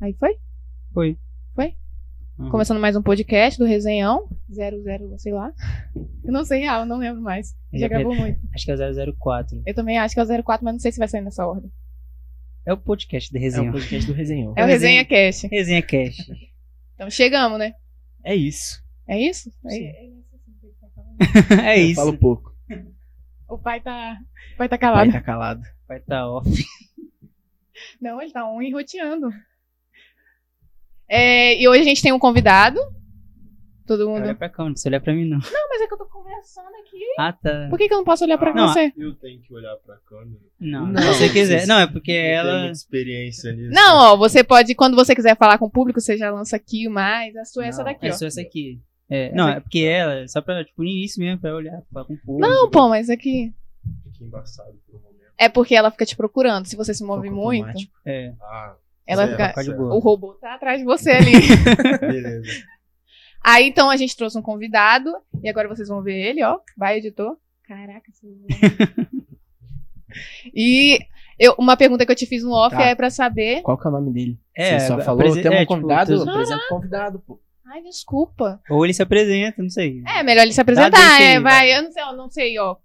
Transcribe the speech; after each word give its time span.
Aí 0.00 0.14
foi? 0.14 0.36
Foi. 0.92 1.18
Foi? 1.54 1.74
Uhum. 2.38 2.50
Começando 2.50 2.78
mais 2.80 2.94
um 2.94 3.02
podcast 3.02 3.58
do 3.58 3.64
Resenhão. 3.66 4.28
00, 4.48 5.18
sei 5.18 5.32
lá. 5.32 5.52
Eu 6.24 6.32
não 6.32 6.44
sei 6.44 6.60
real, 6.60 6.86
não 6.86 6.98
lembro 6.98 7.20
mais. 7.20 7.56
Já 7.72 7.86
É, 7.86 7.88
gravou 7.88 8.14
muito. 8.14 8.40
Acho 8.54 8.64
que 8.64 8.70
é 8.70 8.74
o 8.74 9.14
004. 9.16 9.62
Eu 9.66 9.74
também 9.74 9.98
acho 9.98 10.14
que 10.14 10.20
é 10.20 10.22
o 10.22 10.44
04, 10.44 10.64
mas 10.64 10.74
não 10.74 10.78
sei 10.80 10.92
se 10.92 10.98
vai 10.98 11.08
sair 11.08 11.22
nessa 11.22 11.46
ordem. 11.46 11.70
É 12.64 12.72
o 12.72 12.76
podcast 12.76 13.32
de 13.32 13.44
É 13.44 13.60
o 13.60 13.72
podcast 13.72 14.06
do 14.06 14.12
Resenhão. 14.12 14.52
É 14.56 14.62
o 14.62 14.66
Resenha 14.66 15.04
Cast. 15.04 15.48
Resenha 15.48 15.82
Cash. 15.82 16.30
Então 16.94 17.10
chegamos, 17.10 17.58
né? 17.58 17.74
É 18.24 18.36
isso. 18.36 18.82
É 19.06 19.18
isso? 19.18 19.50
Sim. 19.68 19.84
É- 19.84 20.08
é 21.74 21.80
Eu 21.80 21.86
isso. 21.86 21.94
Falo 21.96 22.16
pouco. 22.16 22.54
O 23.48 23.58
pai 23.58 23.80
tá. 23.80 24.16
O 24.54 24.58
pai 24.58 24.68
tá 24.68 24.78
calado. 24.78 25.10
tá 25.10 25.20
calado. 25.20 25.62
Vai 25.88 25.98
estar 25.98 26.28
off. 26.28 26.48
Não, 28.00 28.20
ele 28.20 28.30
tá 28.32 28.48
um 28.48 28.60
enroteando. 28.62 29.30
É, 31.08 31.60
e 31.60 31.68
hoje 31.68 31.80
a 31.80 31.84
gente 31.84 32.02
tem 32.02 32.12
um 32.12 32.18
convidado. 32.18 32.78
Todo 33.86 34.06
mundo. 34.06 34.22
Olha 34.22 34.34
pra 34.34 34.50
cá, 34.50 34.62
não 34.64 34.72
precisa 34.72 34.90
olhar 34.90 35.00
pra 35.00 35.14
mim, 35.14 35.24
não. 35.24 35.38
Não, 35.38 35.68
mas 35.70 35.80
é 35.80 35.86
que 35.86 35.94
eu 35.94 35.98
tô 35.98 36.04
conversando 36.04 36.66
aqui. 36.66 36.98
Ah, 37.18 37.32
tá. 37.32 37.68
Por 37.70 37.78
que, 37.78 37.88
que 37.88 37.94
eu 37.94 37.98
não 37.98 38.04
posso 38.04 38.22
olhar 38.24 38.36
pra 38.36 38.52
Não, 38.52 38.68
você? 38.68 38.92
Eu 38.94 39.14
tenho 39.14 39.40
que 39.40 39.54
olhar 39.54 39.74
pra 39.76 39.96
câmera. 40.06 40.38
Não, 40.60 40.86
Não, 40.88 41.00
se 41.14 41.20
você 41.20 41.28
quiser. 41.30 41.66
Não, 41.66 41.78
é 41.80 41.86
porque 41.86 42.10
Eu 42.12 42.14
tenho 42.14 42.34
ela. 42.34 42.58
muita 42.58 42.72
experiência 42.72 43.50
nisso. 43.52 43.70
Não, 43.72 43.96
ó, 44.12 44.16
você 44.18 44.44
pode, 44.44 44.74
quando 44.74 44.94
você 44.94 45.14
quiser 45.14 45.34
falar 45.38 45.56
com 45.56 45.64
o 45.64 45.70
público, 45.70 45.98
você 46.02 46.18
já 46.18 46.30
lança 46.30 46.54
aqui 46.56 46.86
mais. 46.86 47.34
A 47.36 47.46
sua 47.46 47.64
é 47.64 47.68
essa 47.68 47.82
daqui, 47.82 48.06
É 48.06 48.10
ó. 48.10 48.12
só 48.12 48.26
essa 48.26 48.42
aqui. 48.42 48.78
É, 49.08 49.32
não, 49.34 49.48
é 49.48 49.58
porque 49.58 49.78
ela, 49.80 50.28
só 50.28 50.42
pra, 50.42 50.62
tipo, 50.62 50.82
no 50.82 50.88
início 50.88 51.18
mesmo, 51.18 51.40
pra 51.40 51.54
olhar, 51.54 51.80
falar 51.90 52.04
com 52.04 52.12
o 52.12 52.18
povo. 52.18 52.40
Não, 52.40 52.68
pô, 52.70 52.90
mas 52.90 53.08
aqui. 53.08 53.54
Fica 54.12 54.22
embaçado 54.26 54.76
por 54.86 54.96
um 54.96 55.02
momento. 55.02 55.18
É 55.38 55.48
porque 55.48 55.74
ela 55.74 55.90
fica 55.90 56.04
te 56.04 56.14
procurando. 56.14 56.66
Se 56.66 56.76
você 56.76 56.92
se 56.92 57.02
move 57.02 57.30
muito. 57.30 57.72
É, 58.04 58.34
Ah, 58.42 58.74
ela 59.08 59.26
certo, 59.36 59.60
fica. 59.64 59.82
O 59.82 59.98
robô 59.98 60.34
tá 60.34 60.54
atrás 60.54 60.78
de 60.78 60.84
você 60.84 61.10
ali. 61.10 61.32
Beleza. 62.00 62.48
Aí 63.42 63.66
então 63.68 63.88
a 63.90 63.96
gente 63.96 64.16
trouxe 64.16 64.38
um 64.38 64.42
convidado. 64.42 65.10
E 65.42 65.48
agora 65.48 65.68
vocês 65.68 65.88
vão 65.88 66.02
ver 66.02 66.14
ele, 66.18 66.42
ó. 66.44 66.58
Vai, 66.76 66.98
editor. 66.98 67.36
Caraca, 67.66 68.10
esse 68.10 68.26
E 70.54 70.98
eu, 71.38 71.54
uma 71.58 71.76
pergunta 71.76 72.04
que 72.04 72.10
eu 72.12 72.16
te 72.16 72.26
fiz 72.26 72.42
no 72.42 72.52
off 72.52 72.74
Tá. 72.74 72.82
é 72.82 72.94
pra 72.94 73.10
saber. 73.10 73.62
Qual 73.62 73.78
que 73.78 73.86
é 73.86 73.90
o 73.90 73.92
nome 73.92 74.12
dele? 74.12 74.38
É, 74.56 74.78
Você 74.78 74.86
só 74.86 75.00
falou, 75.00 75.22
tem 75.34 75.50
um 75.50 75.54
é, 75.54 75.60
tipo, 75.60 75.74
convidado, 75.74 76.06
teus- 76.10 76.26
apresenta 76.26 76.64
o 76.64 76.68
convidado, 76.68 77.18
pô. 77.20 77.40
Ai, 77.66 77.82
desculpa. 77.82 78.60
Ou 78.70 78.84
ele 78.84 78.94
se 78.94 79.02
apresenta, 79.02 79.62
não 79.62 79.68
sei. 79.68 80.02
É, 80.06 80.22
melhor 80.22 80.42
ele 80.42 80.52
se 80.52 80.60
apresentar. 80.60 80.98
aí, 81.16 81.22
é, 81.34 81.40
vai. 81.40 81.68
vai. 81.68 81.76
Eu 81.78 81.82
não 81.82 81.92
sei, 81.92 82.02
eu 82.02 82.12
não 82.16 82.30
sei, 82.30 82.58
ó. 82.58 82.76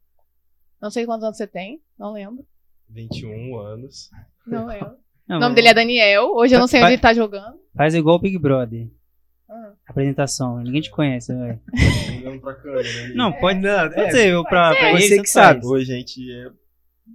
Não 0.81 0.91
sei 0.91 1.05
quantos 1.05 1.23
anos 1.23 1.37
você 1.37 1.47
tem. 1.47 1.81
Não 1.97 2.11
lembro. 2.11 2.45
21 2.89 3.57
anos. 3.57 4.09
Não 4.45 4.65
lembro. 4.67 4.97
Não, 5.27 5.37
o 5.37 5.39
nome 5.39 5.55
dele 5.55 5.69
é 5.69 5.73
Daniel. 5.73 6.31
Hoje 6.35 6.53
eu 6.55 6.59
não 6.59 6.67
sei 6.67 6.79
Vai- 6.79 6.89
onde 6.89 6.95
ele 6.95 7.01
tá 7.01 7.13
jogando. 7.13 7.57
Faz 7.75 7.95
igual 7.95 8.17
o 8.17 8.19
Big 8.19 8.37
Brother. 8.37 8.87
Ah. 9.49 9.73
Apresentação, 9.87 10.59
ninguém 10.61 10.81
te 10.81 10.89
conhece, 10.91 11.33
velho. 11.33 11.59
Pra 12.41 12.53
né? 12.53 13.13
Não, 13.15 13.31
pode, 13.33 13.59
Não, 13.59 13.89
pode 13.91 14.11
ser 14.11 14.27
eu 14.31 14.43
pra, 14.43 14.69
pode 14.69 14.79
pra 14.79 14.89
ser. 14.89 14.95
ele, 15.05 15.07
Você 15.15 15.21
que 15.21 15.29
sabe. 15.29 15.59
faz. 15.61 15.71
Oi, 15.71 15.85
gente. 15.85 16.31
é- 16.31 16.51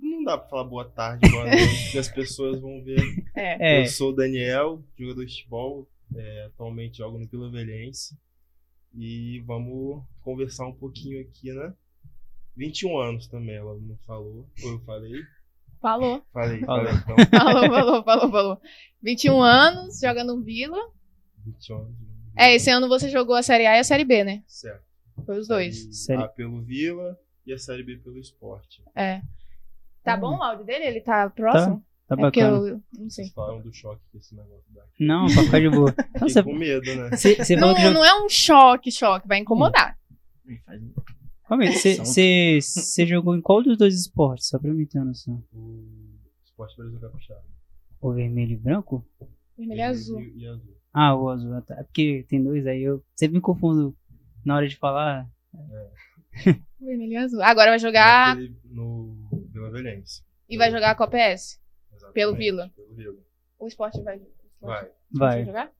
Não 0.02 0.24
dá 0.24 0.38
pra 0.38 0.48
falar 0.48 0.64
boa 0.64 0.84
tarde, 0.84 1.28
boa 1.30 1.44
noite, 1.46 1.90
que 1.92 1.98
as 1.98 2.08
pessoas 2.08 2.60
vão 2.60 2.82
ver. 2.84 3.00
É. 3.34 3.78
É, 3.78 3.82
Eu 3.82 3.86
sou 3.86 4.10
o 4.10 4.14
Daniel, 4.14 4.82
jogador 4.98 5.24
de 5.24 5.32
futebol. 5.36 5.88
é, 6.16 6.44
atualmente 6.46 6.98
jogo 6.98 7.18
no 7.18 7.26
Vila 7.26 7.50
Velhense. 7.50 8.16
E 8.94 9.40
vamos 9.46 10.02
conversar 10.22 10.66
um 10.66 10.72
pouquinho 10.72 11.20
aqui, 11.20 11.52
né? 11.52 11.72
21 12.56 12.98
anos 12.98 13.26
também, 13.28 13.56
ela 13.56 13.74
não 13.80 13.96
falou. 14.06 14.48
Ou 14.64 14.70
eu 14.72 14.80
falei? 14.80 15.12
Falou. 15.80 16.22
Falei, 16.32 16.60
Falou. 16.60 16.86
falei. 16.86 17.24
Então, 17.24 17.38
Falou, 17.40 17.70
falou, 17.70 18.04
falou, 18.04 18.30
falou. 18.30 18.60
21 19.02 19.40
anos, 19.40 20.00
joga 20.00 20.24
no 20.24 20.42
Vila. 20.42 20.78
21 21.44 21.76
anos. 21.76 21.96
É, 22.36 22.54
esse 22.54 22.70
ano 22.70 22.88
você 22.88 23.08
jogou 23.08 23.34
a 23.34 23.42
Série 23.42 23.66
A 23.66 23.76
e 23.76 23.80
a 23.80 23.84
Série 23.84 24.04
B, 24.04 24.22
né? 24.24 24.42
Certo. 24.46 24.82
Foi 25.26 25.38
os 25.38 25.48
dois. 25.48 25.76
Série 25.82 25.92
Série- 25.94 26.22
A 26.22 26.28
pelo 26.28 26.60
Vila 26.62 27.18
e 27.46 27.52
a 27.52 27.58
Série 27.58 27.82
B 27.82 27.96
pelo 27.96 28.18
Esporte. 28.18 28.82
É. 28.94 29.20
Tá 30.04 30.16
bom 30.16 30.36
o 30.38 30.42
áudio 30.42 30.64
dele? 30.64 30.84
Ele 30.86 31.00
tá 31.00 31.28
próximo? 31.30 31.84
tá 32.08 32.14
é 32.14 32.16
porque 32.20 32.40
bacana. 32.42 32.68
eu 32.68 32.82
não 32.98 33.10
sei. 33.10 33.24
Vocês 33.26 33.34
falaram 33.34 33.60
do 33.60 33.72
choque 33.72 34.00
que 34.10 34.18
esse 34.18 34.34
negócio 34.34 34.64
dá. 34.70 34.82
Não, 34.98 35.26
pra 35.26 35.42
ficar 35.42 35.60
de 35.60 35.68
boa. 35.68 35.94
Não, 36.20 36.28
você, 36.28 36.42
com 36.42 36.54
medo, 36.54 36.94
né? 36.96 37.10
você, 37.10 37.34
você 37.36 37.56
Não, 37.56 37.74
jogou. 37.76 37.90
não 37.92 38.04
é 38.04 38.24
um 38.24 38.28
choque, 38.28 38.90
choque, 38.90 39.28
vai 39.28 39.38
incomodar. 39.38 39.98
Faz- 40.64 40.80
Calma 41.48 41.64
aí, 41.64 41.72
você, 41.72 42.60
você 42.60 43.06
jogou 43.06 43.34
em 43.36 43.40
qual 43.40 43.62
dos 43.62 43.78
dois 43.78 43.94
esportes? 43.98 44.48
Só 44.48 44.58
pra 44.58 44.72
mim 44.72 44.84
ter 44.86 44.98
uma 44.98 45.06
noção. 45.06 45.42
O 45.54 45.86
Esporte 46.44 46.76
Brasil 46.76 47.00
Capixaba. 47.00 47.42
O 48.00 48.12
vermelho 48.12 48.52
e 48.52 48.56
branco? 48.56 49.04
Vermelho 49.56 49.78
e 49.78 49.82
azul. 49.82 50.20
E, 50.20 50.38
e 50.42 50.46
azul. 50.46 50.76
Ah, 50.92 51.14
o 51.16 51.28
azul. 51.28 51.60
tá. 51.62 51.74
É 51.78 51.82
porque 51.84 52.24
tem 52.28 52.42
dois 52.42 52.66
aí, 52.66 52.82
eu 52.82 53.02
sempre 53.16 53.36
me 53.36 53.40
confundo 53.40 53.96
na 54.44 54.56
hora 54.56 54.68
de 54.68 54.76
falar. 54.76 55.28
Vermelho 56.80 57.12
e 57.12 57.16
azul. 57.16 57.42
Agora 57.42 57.70
vai 57.70 57.78
jogar 57.78 58.36
No 58.64 59.16
Vila 59.52 59.70
Velhense. 59.70 60.22
e 60.48 60.56
vai 60.56 60.70
jogar 60.70 60.90
a 60.90 60.94
Copa 60.94 61.16
S. 61.16 61.58
Exatamente, 61.90 62.14
Pelo 62.14 62.36
Vila. 62.36 62.70
Pelo 62.76 62.94
Vila. 62.94 63.16
O 63.58 63.66
esporte 63.66 64.00
vai. 64.02 64.18
o 64.18 64.20
esporte- 64.20 64.30
Vai. 64.60 64.82
esporte 64.84 64.94
Vai. 65.18 65.44
jogar? 65.46 65.72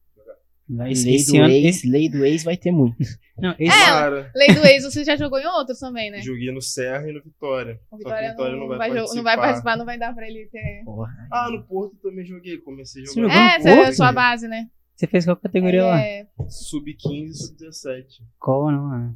Vai. 0.69 0.85
Lei 0.87 0.93
Esse, 0.93 1.11
esse 1.15 1.33
do 1.33 1.43
ano. 1.43 1.53
ex, 1.53 1.77
Esse, 1.77 1.89
lei 1.91 2.09
do 2.09 2.25
ex 2.25 2.45
vai 2.45 2.57
ter 2.57 2.71
muito. 2.73 2.97
não, 3.39 3.55
esse, 3.59 3.73
É, 3.77 3.85
Cara, 3.87 4.31
Lei 4.35 4.49
do 4.55 4.65
ex, 4.67 4.85
você 4.85 5.05
já 5.05 5.17
jogou 5.17 5.39
em 5.39 5.47
outros 5.47 5.79
também, 5.79 6.11
né? 6.11 6.21
joguei 6.23 6.51
no 6.53 6.61
Serra 6.63 7.09
e 7.09 7.13
no 7.13 7.23
Vitória. 7.23 7.81
O 7.91 7.97
Vitória, 7.97 8.31
Vitória 8.31 8.53
não, 8.53 8.61
não, 8.61 8.69
vai 8.69 8.91
vai, 8.91 9.05
não 9.15 9.23
vai 9.23 9.37
participar, 9.37 9.77
não 9.77 9.85
vai 9.87 9.99
dar 9.99 10.15
pra 10.15 10.27
ele 10.29 10.47
ter. 10.47 10.83
Porra. 10.85 11.11
Ah, 11.33 11.49
no 11.51 11.63
Porto 11.65 11.97
também 12.03 12.25
joguei. 12.25 12.59
Comecei 12.59 13.05
Você 13.07 13.15
jogando. 13.21 13.31
jogou 13.33 13.45
no 13.45 13.51
É, 13.51 13.57
essa 13.57 13.69
é 13.69 13.73
a 13.73 13.77
Porto? 13.85 13.95
sua 13.97 14.13
base, 14.13 14.49
né? 14.49 14.69
você 14.97 15.07
fez 15.07 15.25
qual 15.25 15.37
categoria 15.37 15.85
lá? 15.85 16.01
É, 16.01 16.27
Sub-15 16.49 17.31
e 17.31 17.35
sub-17. 17.35 18.05
Qual 18.39 18.71
não? 18.73 18.93
Ah. 18.93 19.13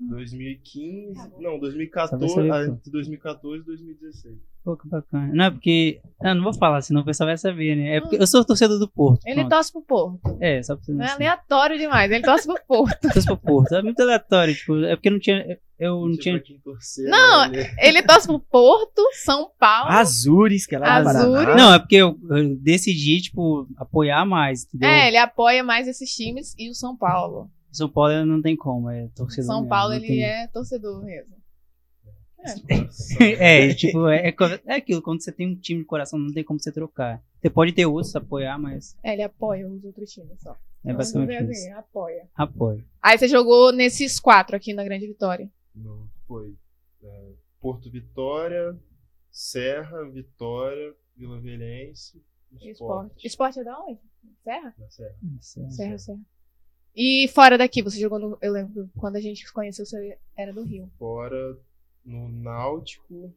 2015. 0.00 1.14
Tá 1.14 1.28
bom. 1.28 1.40
Não, 1.40 1.52
Só 1.52 1.58
2014. 1.60 2.18
pra 2.18 2.28
saber, 2.28 2.50
ah, 2.50 2.66
pô. 2.66 2.72
entre 2.74 2.90
2014 2.90 3.62
e 3.62 3.66
2016. 3.66 4.34
Pô, 4.62 4.76
que 4.76 4.86
bacana. 4.88 5.30
Não, 5.32 5.44
é 5.46 5.50
porque. 5.50 6.00
Ah, 6.22 6.34
não 6.34 6.42
vou 6.44 6.52
falar, 6.52 6.82
senão 6.82 7.00
o 7.00 7.04
pessoal 7.04 7.28
vai 7.28 7.38
saber, 7.38 7.74
né? 7.76 7.96
É 7.96 8.00
porque 8.00 8.16
eu 8.16 8.26
sou 8.26 8.44
torcedor 8.44 8.78
do 8.78 8.86
Porto. 8.86 9.22
ele 9.24 9.36
pronto. 9.36 9.48
torce 9.50 9.72
pro 9.72 9.80
Porto. 9.82 10.36
É, 10.38 10.62
só 10.62 10.76
pra 10.76 10.84
você 10.84 10.92
não 10.92 11.02
É 11.02 11.08
saber. 11.08 11.24
aleatório 11.26 11.78
demais. 11.78 12.10
Ele 12.10 12.22
torce 12.22 12.46
pro 12.46 12.62
Porto. 12.68 13.00
Torço 13.10 13.24
pro 13.26 13.36
Porto. 13.38 13.74
É 13.74 13.82
muito 13.82 14.00
aleatório, 14.02 14.54
tipo, 14.54 14.76
é 14.84 14.96
porque 14.96 15.08
não 15.08 15.18
tinha. 15.18 15.58
Eu 15.78 16.06
não 16.06 16.14
tinha. 16.18 16.38
torcer, 16.62 17.08
Não, 17.08 17.48
né, 17.50 17.74
Ele 17.78 18.02
torce 18.02 18.26
pro 18.26 18.38
Porto, 18.38 19.02
São 19.24 19.50
Paulo. 19.58 19.90
Azures, 19.92 20.66
que 20.66 20.74
é 20.74 20.78
lá 20.78 20.96
Azures. 20.96 21.56
Não, 21.56 21.72
é 21.72 21.78
porque 21.78 21.96
eu, 21.96 22.18
eu 22.28 22.54
decidi, 22.56 23.22
tipo, 23.22 23.66
apoiar 23.78 24.26
mais, 24.26 24.64
entendeu? 24.66 24.90
É, 24.90 25.08
ele 25.08 25.16
apoia 25.16 25.64
mais 25.64 25.88
esses 25.88 26.10
times 26.10 26.54
e 26.58 26.68
o 26.68 26.74
São 26.74 26.94
Paulo. 26.94 27.50
São 27.72 27.88
Paulo 27.88 28.26
não 28.26 28.42
tem 28.42 28.54
como, 28.56 28.90
é 28.90 29.08
torcedor. 29.16 29.46
São 29.46 29.56
mesmo, 29.60 29.68
Paulo, 29.70 29.94
ele 29.94 30.06
tem- 30.06 30.22
é 30.22 30.46
torcedor 30.48 31.02
mesmo. 31.02 31.39
É, 33.38 33.74
tipo, 33.74 34.08
é, 34.08 34.28
é 34.28 34.32
co- 34.32 34.44
é 34.44 34.74
aquilo, 34.74 35.02
quando 35.02 35.22
você 35.22 35.30
tem 35.32 35.48
um 35.48 35.54
time 35.56 35.80
de 35.80 35.86
coração, 35.86 36.18
não 36.18 36.32
tem 36.32 36.42
como 36.44 36.58
você 36.60 36.72
trocar. 36.72 37.22
Você 37.40 37.50
pode 37.50 37.72
ter 37.72 37.86
outros, 37.86 38.14
apoiar, 38.16 38.58
mas 38.58 38.96
É, 39.02 39.12
ele 39.12 39.22
apoia 39.22 39.66
os 39.68 39.84
outros 39.84 40.10
times 40.10 40.40
só. 40.40 40.56
é 40.84 40.92
basicamente 40.92 41.32
Vamos 41.34 41.46
ver 41.46 41.52
isso. 41.52 41.62
assim, 41.66 41.72
apoia. 41.72 42.28
Apoio. 42.34 42.84
Aí 43.02 43.18
você 43.18 43.28
jogou 43.28 43.72
nesses 43.72 44.18
quatro 44.20 44.56
aqui 44.56 44.72
na 44.72 44.84
Grande 44.84 45.06
Vitória. 45.06 45.50
Não, 45.74 46.08
foi. 46.26 46.54
é, 47.02 47.32
Porto 47.60 47.90
Vitória, 47.90 48.76
Serra, 49.30 50.04
Vitória, 50.10 50.94
Vila 51.16 51.40
Velhense, 51.40 52.22
Esporte. 52.52 52.70
Esporte. 52.70 53.26
Esporte 53.26 53.60
é 53.60 53.64
da 53.64 53.78
onde? 53.80 54.00
Serra? 54.42 54.74
Da 54.78 54.88
Serra. 54.90 55.14
Isso, 55.38 55.70
Serra, 55.70 55.98
Serra. 55.98 56.18
E 56.96 57.28
fora 57.28 57.56
daqui, 57.56 57.82
você 57.82 58.00
jogou 58.00 58.18
no. 58.18 58.36
Eu 58.42 58.52
lembro, 58.52 58.90
quando 58.98 59.16
a 59.16 59.20
gente 59.20 59.46
se 59.46 59.52
conheceu, 59.52 59.86
você 59.86 60.18
era 60.36 60.52
do 60.52 60.64
Rio. 60.64 60.90
Fora 60.98 61.56
no 62.10 62.28
Náutico 62.28 63.32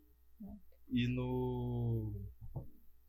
e 0.89 1.07
no 1.07 2.11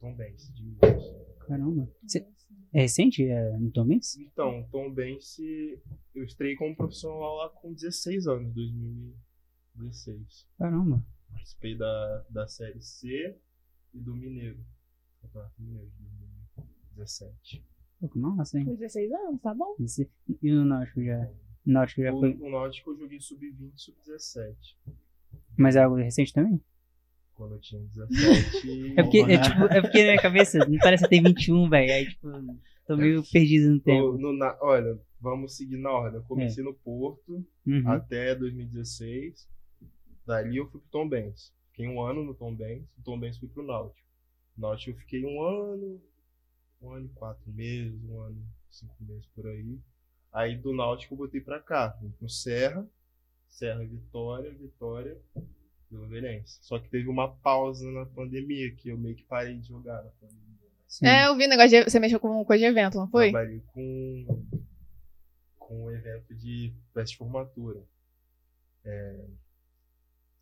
Tom 0.01 0.15
Benz 0.15 0.53
de 0.55 0.63
Minas. 0.63 1.03
Caramba. 1.47 1.91
Você- 2.03 2.27
é 2.73 2.81
recente? 2.83 3.25
É 3.25 3.57
no 3.59 3.71
Tom 3.71 3.87
Benz? 3.87 4.17
Então, 4.19 4.67
Tom 4.71 4.93
Benz, 4.93 5.39
eu 6.15 6.25
estreiei 6.25 6.57
como 6.57 6.75
profissional 6.77 7.37
lá 7.37 7.49
com 7.49 7.73
16 7.73 8.27
anos, 8.27 8.53
2016. 9.75 10.47
Caramba. 10.59 11.05
Participei 11.31 11.77
da, 11.77 12.25
da 12.31 12.47
Série 12.47 12.81
C 12.81 13.37
e 13.93 13.99
do 14.01 14.15
Mineiro. 14.15 14.59
Campeonato 15.23 15.55
Mineiro 15.63 15.89
de 15.91 16.03
2017. 16.97 17.65
Pô, 18.01 18.09
que 18.09 18.19
massa, 18.19 18.59
hein? 18.59 18.65
Com 18.67 18.75
16 18.75 19.13
anos, 19.13 19.41
tá 19.41 19.55
bom? 19.55 19.77
E 20.43 20.53
no 20.53 20.65
Náutico 20.65 21.03
já? 21.03 21.31
Náutico 21.65 22.03
já 22.03 22.13
O, 22.13 22.21
foi. 22.21 22.35
o 22.35 22.51
Náutico 22.51 22.91
eu 22.91 22.99
joguei 22.99 23.21
sub-20 23.21 23.73
e 23.75 23.81
sub-17. 23.81 24.77
Mas 25.57 25.77
é 25.77 25.83
algo 25.83 25.97
recente 25.97 26.33
também? 26.33 26.61
Quando 27.35 27.55
eu 27.55 27.61
tinha 27.61 27.81
17. 27.83 28.95
É 28.97 29.03
porque, 29.03 29.19
é, 29.19 29.25
Porra. 29.27 29.41
tipo, 29.43 29.65
é 29.65 29.81
porque 29.81 29.99
na 29.99 30.05
minha 30.11 30.23
cabeça 30.23 30.59
não 30.69 30.79
parece 30.79 31.09
ter 31.09 31.21
21, 31.23 31.69
velho. 31.69 31.93
Aí, 31.93 32.09
tipo, 32.09 32.29
tô 32.87 32.97
meio 32.97 33.23
perdido 33.33 33.69
no 33.71 33.75
No- 33.75 33.81
tempo. 33.81 34.19
no 34.19 34.33
na- 34.33 34.57
olha, 34.61 34.99
vamos 35.21 35.57
seguir 35.57 35.77
na 35.77 35.91
ordem. 35.91 36.21
Eu 36.21 36.25
comecei 36.27 36.63
no 36.63 36.73
Porto 36.75 37.45
Uhum. 37.67 37.89
até 37.91 38.35
2016. 38.37 39.49
Dali 40.27 40.57
eu 40.59 40.67
fui 40.71 40.81
pro 40.81 40.91
Tom 40.91 41.09
Benz. 41.09 41.53
Fiquei 41.71 41.89
um 41.89 42.01
ano 42.01 42.23
no 42.25 42.35
Tom 42.35 42.55
Benz. 42.55 42.83
Do 42.97 43.03
Tom 43.03 43.19
Benz 43.19 43.37
fui 43.37 43.49
pro 43.49 43.67
Náutico. 43.67 44.07
No 44.57 44.69
Náutico 44.69 44.93
eu 44.93 45.01
fiquei 45.01 45.25
um 45.25 45.43
ano, 45.43 46.01
um 46.81 46.91
ano 46.93 47.07
e 47.07 47.09
quatro 47.11 47.51
meses, 47.53 48.01
um 48.05 48.21
ano 48.21 48.37
e 48.71 48.75
cinco 48.77 48.95
meses 49.01 49.27
por 49.35 49.47
aí. 49.49 49.77
Aí 50.33 50.57
do 50.57 50.73
Náutico 50.75 51.15
eu 51.15 51.19
botei 51.19 51.41
pra 51.41 51.59
cá, 51.61 51.89
vim 52.01 52.11
pro 52.11 52.29
Serra, 52.29 52.87
Serra 53.55 53.85
Vitória, 53.85 54.51
Vitória, 54.53 55.17
Vila 55.89 56.09
Velhense. 56.09 56.59
Só 56.61 56.79
que 56.79 56.89
teve 56.89 57.09
uma 57.09 57.29
pausa 57.37 57.89
na 57.93 58.05
pandemia, 58.05 58.75
que 58.75 58.89
eu 58.89 58.99
meio 58.99 59.15
que 59.15 59.23
parei 59.23 59.59
de 59.59 59.69
jogar 59.69 60.03
na 60.03 60.11
pandemia. 60.11 60.43
Sim. 60.89 61.07
É, 61.07 61.27
eu 61.29 61.37
vi 61.37 61.47
negócio 61.47 61.71
de. 61.71 61.85
Você 61.91 62.01
mexeu 62.01 62.19
com 62.19 62.45
coisa 62.45 62.61
de 62.65 62.71
evento, 62.71 62.97
não 62.99 63.09
foi? 63.09 63.31
Trabalhei 63.31 63.61
com, 63.73 64.45
com 65.57 65.85
um 65.85 65.91
evento 65.91 66.35
de 66.35 66.75
festa 66.93 67.11
de 67.13 67.17
formatura. 67.17 67.81
É, 68.85 69.25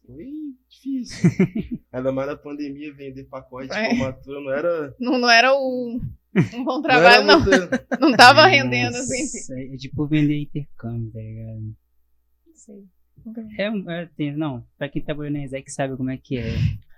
foi 0.07 0.33
difícil. 0.69 1.31
Ainda 1.93 2.13
mais 2.13 2.29
na 2.29 2.37
pandemia, 2.37 2.93
vender 2.95 3.25
pacote 3.25 3.69
de 3.69 3.75
É. 3.75 3.91
formatura 3.91 4.41
não 4.41 4.51
era. 4.51 4.97
Não, 4.99 5.19
não 5.19 5.31
era 5.31 5.55
o, 5.55 6.01
um 6.55 6.65
bom 6.65 6.77
não 6.77 6.83
trabalho, 6.83 7.07
era 7.07 7.25
não. 7.25 7.41
muito- 7.41 7.51
Não 8.01 8.17
tava 8.17 8.47
rendendo 8.47 8.95
Nossa, 8.97 9.15
assim. 9.15 9.75
É 9.75 9.77
tipo 9.77 10.07
vender 10.07 10.41
intercâmbio, 10.43 11.13
tá 11.13 11.21
ligado? 11.21 11.77
Sei. 12.55 12.85
É, 13.59 13.67
é, 13.67 14.07
tem, 14.17 14.37
não, 14.37 14.65
pra 14.77 14.89
quem 14.89 15.03
trabalhou 15.03 15.33
na 15.33 15.43
Exec 15.43 15.71
sabe 15.71 15.97
como 15.97 16.11
é 16.11 16.17
que 16.17 16.39
é. 16.39 16.55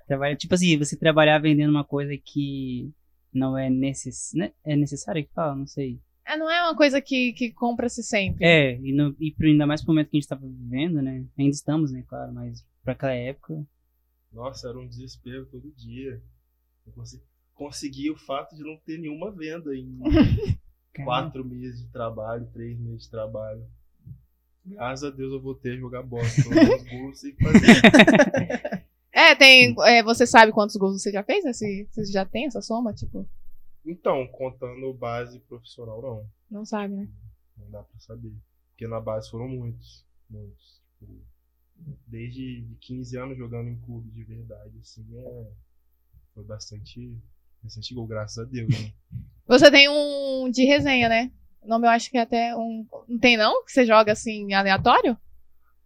Trabalha, 0.07 0.37
tipo 0.37 0.55
assim, 0.55 0.77
você 0.79 0.97
trabalhar 0.97 1.39
vendendo 1.39 1.71
uma 1.71 1.85
coisa 1.85 2.17
que 2.17 2.93
não 3.33 3.57
é, 3.57 3.69
necess, 3.71 4.33
né? 4.35 4.53
é 4.65 4.77
necessária 4.77 5.23
que 5.23 5.33
fala, 5.33 5.57
não 5.57 5.67
sei. 5.67 6.01
É, 6.27 6.37
não 6.37 6.51
é 6.51 6.63
uma 6.63 6.77
coisa 6.77 7.01
que, 7.01 7.33
que 7.33 7.53
compra-se 7.53 8.03
sempre. 8.03 8.45
É, 8.45 8.79
e, 8.81 8.93
no, 8.93 9.15
e 9.19 9.31
pro- 9.33 9.47
ainda 9.47 9.67
mais 9.67 9.83
pro 9.83 9.93
momento 9.93 10.11
que 10.11 10.17
a 10.17 10.21
gente 10.21 10.29
tava 10.29 10.47
vivendo, 10.47 11.03
né? 11.03 11.25
Ainda 11.39 11.51
estamos, 11.51 11.91
né, 11.93 12.03
claro, 12.07 12.33
mas 12.33 12.65
pra 12.83 12.93
aquela 12.95 13.13
época. 13.13 13.67
Nossa, 14.33 14.69
era 14.69 14.79
um 14.79 14.89
desespero 14.89 15.47
todo 15.47 15.71
dia. 15.73 16.23
Eu 16.87 16.93
consegui, 16.93 17.25
consegui 17.55 18.11
o 18.11 18.17
fato 18.17 18.55
de 18.57 18.63
não 18.63 18.77
ter 18.79 18.99
nenhuma 18.99 19.31
venda 19.31 19.75
em 19.77 19.99
quatro 21.05 21.45
meses 21.45 21.83
de 21.83 21.89
trabalho, 21.93 22.47
três 22.53 22.79
meses 22.79 23.05
de 23.05 23.11
trabalho. 23.11 23.67
Graças 24.67 25.05
a 25.05 25.15
Deus 25.15 25.33
eu 25.33 25.41
voltei 25.41 25.75
a 25.75 25.77
jogar 25.77 26.03
bola. 26.03 26.25
Pelo 26.43 26.55
menos 26.55 26.83
gol 26.85 27.09
eu 27.09 27.15
sei 27.15 27.35
fazer. 27.35 28.85
É, 29.17 29.33
tem. 29.37 29.73
é, 29.87 30.03
você 30.03 30.27
sabe 30.27 30.51
quantos 30.51 30.75
gols 30.75 31.01
você 31.01 31.13
já 31.13 31.23
fez? 31.23 31.45
Esse, 31.45 31.87
você 31.93 32.05
já 32.11 32.25
tem 32.27 32.47
essa 32.47 32.61
soma? 32.61 32.93
Tipo, 32.93 33.25
Então, 33.87 34.27
contando 34.27 34.93
base 34.93 35.39
profissional, 35.39 36.03
não. 36.03 36.29
não 36.51 36.65
sabe, 36.65 36.95
né? 36.97 37.09
Não 37.57 37.71
dá 37.71 37.81
pra 37.85 38.01
saber. 38.01 38.33
Porque 38.71 38.89
na 38.89 39.01
base 39.01 39.31
foram 39.31 39.47
muitos. 39.49 40.05
Muitos. 40.29 40.83
Tipo, 40.99 41.13
desde 42.09 42.63
de 42.63 42.75
15 42.81 43.17
anos 43.17 43.39
jogando 43.39 43.69
em 43.69 43.79
clube 43.83 44.11
de 44.11 44.25
verdade, 44.25 44.77
assim, 44.81 45.07
é, 45.17 45.47
foi 46.35 46.43
bastante, 46.43 47.17
bastante 47.63 47.95
gol, 47.95 48.09
graças 48.09 48.39
a 48.39 48.45
Deus. 48.51 48.69
Né? 48.69 48.93
Você 49.47 49.71
tem 49.71 49.89
um 49.89 50.51
de 50.51 50.65
resenha, 50.65 51.09
né? 51.09 51.31
O 51.65 51.69
nome 51.69 51.87
eu 51.87 51.91
acho 51.91 52.11
que 52.11 52.19
é 52.19 52.21
até 52.21 52.55
um. 52.57 52.87
Não 53.09 53.19
tem, 53.19 53.37
não? 53.37 53.65
Que 53.65 53.73
você 53.73 53.85
joga 53.87 54.13
assim, 54.13 54.53
aleatório? 54.53 55.17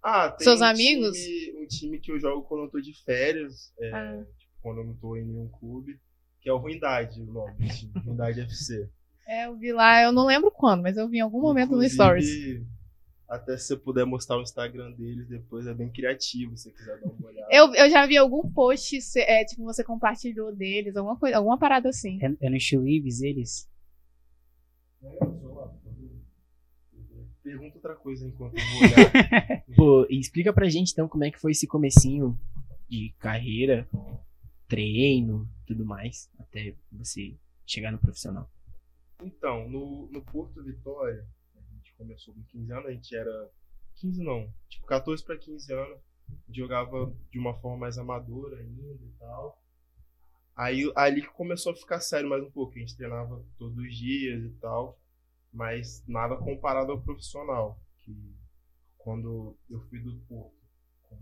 Ah, 0.03 0.31
tem 0.31 0.45
Seus 0.45 0.61
um 0.61 0.65
amigos? 0.65 1.17
Time, 1.17 1.63
um 1.63 1.67
time 1.67 1.99
que 2.01 2.11
eu 2.13 2.19
jogo 2.19 2.43
quando 2.43 2.65
eu 2.65 2.71
tô 2.71 2.81
de 2.81 2.93
férias, 3.05 3.73
é, 3.81 3.91
Ah. 3.93 4.25
tipo, 4.39 4.53
quando 4.63 4.79
eu 4.79 4.85
não 4.85 4.95
tô 4.95 5.17
em 5.17 5.25
nenhum 5.25 5.49
clube, 5.49 5.99
que 6.41 6.49
é 6.49 6.53
o 6.53 6.57
Ruindade, 6.59 7.21
o 7.21 7.27
nome 7.27 7.55
do 7.55 7.69
time, 7.69 7.93
Ruindade 8.07 8.41
FC. 8.41 8.89
É, 9.27 9.47
eu 9.47 9.57
vi 9.57 9.73
lá, 9.73 10.03
eu 10.03 10.11
não 10.13 10.27
lembro 10.27 10.51
quando, 10.51 10.83
mas 10.83 10.97
eu 10.97 11.09
vi 11.09 11.19
em 11.19 11.21
algum 11.21 11.41
momento 11.41 11.77
no 11.77 11.89
Stories. 11.89 12.29
Inclusive, 12.29 12.67
Até 13.29 13.59
se 13.59 13.67
você 13.67 13.77
puder 13.77 14.07
mostrar 14.07 14.39
o 14.39 14.43
Instagram 14.43 14.91
deles 14.93 15.29
depois, 15.29 15.67
é 15.67 15.75
bem 15.75 15.91
criativo, 15.93 16.57
se 16.57 16.63
você 16.65 16.71
quiser 16.73 16.99
dar 16.99 17.07
uma 17.11 17.27
olhada. 17.29 17.49
Eu, 17.53 17.75
eu 17.75 17.91
já 17.91 18.07
vi 18.07 18.17
algum 18.17 18.51
post, 18.51 18.97
é, 19.19 19.45
tipo, 19.45 19.63
você 19.65 19.85
compartilhou 19.85 20.51
deles, 20.57 20.97
alguma 20.97 21.15
coisa, 21.19 21.37
alguma 21.37 21.59
parada 21.59 21.91
assim. 21.91 22.19
É, 22.23 22.47
é 22.47 22.49
no 22.49 22.89
Ibis 22.89 23.21
eles? 23.21 23.69
Pergunta 27.43 27.77
outra 27.77 27.97
coisa 27.97 28.27
enquanto 28.27 28.59
eu 28.59 28.65
vou 28.65 28.79
olhar. 28.83 29.65
Pô, 29.75 30.07
explica 30.11 30.53
pra 30.53 30.69
gente 30.69 30.93
então 30.93 31.09
como 31.09 31.25
é 31.25 31.31
que 31.31 31.39
foi 31.39 31.53
esse 31.53 31.67
comecinho 31.67 32.39
de 32.89 33.15
carreira, 33.19 33.89
treino, 34.67 35.49
tudo 35.67 35.85
mais, 35.85 36.31
até 36.39 36.75
você 36.93 37.35
chegar 37.67 37.91
no 37.91 37.99
profissional. 37.99 38.51
Então, 39.23 39.69
no, 39.69 40.09
no 40.11 40.23
Porto 40.23 40.63
Vitória, 40.63 41.27
a 41.57 41.75
gente 41.75 41.95
começou 41.95 42.35
com 42.35 42.43
15 42.45 42.73
anos, 42.73 42.87
a 42.87 42.93
gente 42.93 43.17
era. 43.17 43.51
15 43.97 44.23
não, 44.23 44.53
tipo 44.69 44.87
14 44.87 45.25
para 45.25 45.37
15 45.37 45.73
anos, 45.73 45.99
jogava 46.51 47.13
de 47.31 47.39
uma 47.39 47.55
forma 47.55 47.79
mais 47.79 47.99
amadora 47.99 48.59
ainda 48.59 49.05
e 49.05 49.13
tal. 49.19 49.61
Aí 50.59 50.91
ali 50.97 51.23
que 51.23 51.29
começou 51.29 51.73
a 51.73 51.77
ficar 51.77 52.01
sério 52.01 52.29
mais 52.29 52.43
um 52.43 52.51
pouco, 52.51 52.75
a 52.75 52.79
gente 52.79 52.97
treinava 52.97 53.45
todos 53.57 53.79
os 53.79 53.97
dias 53.97 54.43
e 54.45 54.51
tal, 54.61 55.01
mas 55.53 56.05
nada 56.07 56.37
comparado 56.37 56.91
ao 56.91 57.01
profissional. 57.01 57.81
Que 57.99 58.35
quando 58.97 59.57
eu 59.71 59.81
fui 59.89 60.01
do 60.01 60.19
Porto 60.29 60.59
com 61.03 61.17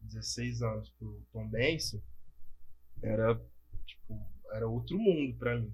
16 0.00 0.62
anos 0.62 0.90
pro 0.98 1.22
Tom 1.32 1.46
Bense, 1.48 2.02
era 3.02 3.38
tipo, 3.86 4.18
era 4.52 4.66
outro 4.66 4.98
mundo 4.98 5.36
para 5.36 5.60
mim 5.60 5.72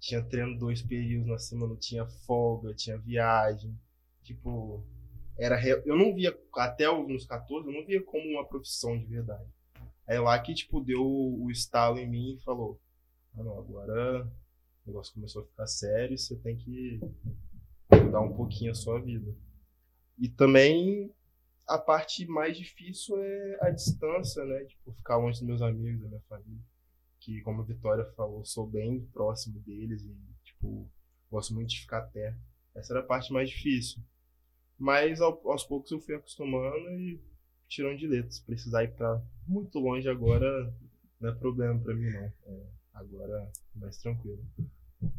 tinha 0.00 0.22
treino 0.22 0.56
dois 0.58 0.80
períodos 0.82 1.28
na 1.28 1.38
semana, 1.38 1.76
tinha 1.76 2.06
folga, 2.06 2.74
tinha 2.74 2.98
viagem. 2.98 3.78
Tipo, 4.22 4.84
era 5.38 5.60
eu 5.66 5.96
não 5.96 6.14
via 6.14 6.36
até 6.56 6.90
os 6.90 7.08
nos 7.08 7.26
14, 7.26 7.66
eu 7.66 7.72
não 7.72 7.86
via 7.86 8.02
como 8.02 8.24
uma 8.28 8.46
profissão 8.46 8.98
de 8.98 9.06
verdade. 9.06 9.48
Aí 10.08 10.18
lá 10.20 10.38
que 10.40 10.54
tipo 10.54 10.80
deu 10.80 11.02
o 11.04 11.50
estalo 11.50 11.98
em 11.98 12.08
mim 12.08 12.34
e 12.36 12.40
falou: 12.44 12.80
"Ah, 13.38 13.44
não, 13.44 13.58
agora 13.58 14.26
o 14.84 14.88
negócio 14.90 15.14
começou 15.14 15.42
a 15.42 15.46
ficar 15.46 15.66
sério, 15.68 16.18
você 16.18 16.36
tem 16.36 16.56
que 16.56 17.00
mudar 17.92 18.20
um 18.20 18.34
pouquinho 18.34 18.70
a 18.70 18.74
sua 18.74 19.00
vida". 19.00 19.34
E 20.18 20.28
também 20.28 21.10
a 21.66 21.78
parte 21.78 22.26
mais 22.26 22.56
difícil 22.56 23.16
é 23.22 23.58
a 23.62 23.70
distância, 23.70 24.44
né? 24.44 24.64
Tipo, 24.66 24.92
ficar 24.92 25.16
longe 25.18 25.38
dos 25.40 25.48
meus 25.48 25.62
amigos, 25.62 26.02
da 26.02 26.08
minha 26.08 26.22
família 26.28 26.62
que, 27.20 27.40
como 27.42 27.62
a 27.62 27.64
Vitória 27.64 28.04
falou, 28.16 28.44
sou 28.44 28.66
bem 28.66 29.02
próximo 29.12 29.60
deles 29.60 30.02
e, 30.02 30.16
tipo, 30.44 30.90
gosto 31.30 31.54
muito 31.54 31.70
de 31.70 31.80
ficar 31.80 32.02
perto. 32.02 32.38
Essa 32.74 32.94
era 32.94 33.00
a 33.00 33.06
parte 33.06 33.32
mais 33.32 33.50
difícil. 33.50 34.02
Mas 34.78 35.20
ao- 35.20 35.40
aos 35.50 35.64
poucos 35.64 35.90
eu 35.90 36.00
fui 36.00 36.14
acostumando 36.14 36.90
e 37.00 37.20
tirando 37.68 37.98
de 37.98 38.06
letra. 38.06 38.30
Se 38.30 38.42
precisar 38.42 38.84
ir 38.84 38.92
pra 38.94 39.22
muito 39.46 39.78
longe 39.78 40.08
agora, 40.08 40.72
não 41.20 41.30
é 41.30 41.34
problema 41.34 41.78
pra 41.80 41.94
mim, 41.94 42.10
não. 42.10 42.32
É, 42.46 42.62
agora 42.94 43.50
é 43.74 43.78
mais 43.78 43.98
tranquilo. 43.98 44.44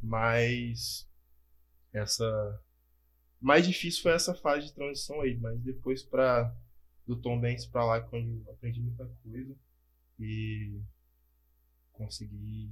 Mas 0.04 1.08
essa. 1.94 2.62
Mais 3.42 3.66
difícil 3.66 4.02
foi 4.04 4.12
essa 4.12 4.34
fase 4.34 4.68
de 4.68 4.74
transição 4.74 5.22
aí, 5.22 5.38
mas 5.38 5.60
depois 5.62 6.04
pra. 6.04 6.54
Do 7.08 7.16
Tom 7.16 7.40
Benz 7.40 7.66
pra 7.66 7.84
lá, 7.86 8.02
quando 8.02 8.44
eu 8.46 8.52
aprendi 8.52 8.80
muita 8.82 9.04
coisa. 9.24 9.56
E 10.20 10.80
consegui 11.94 12.70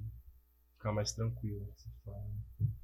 ficar 0.73 0.91
mais 0.91 1.11
tranquilo. 1.11 1.67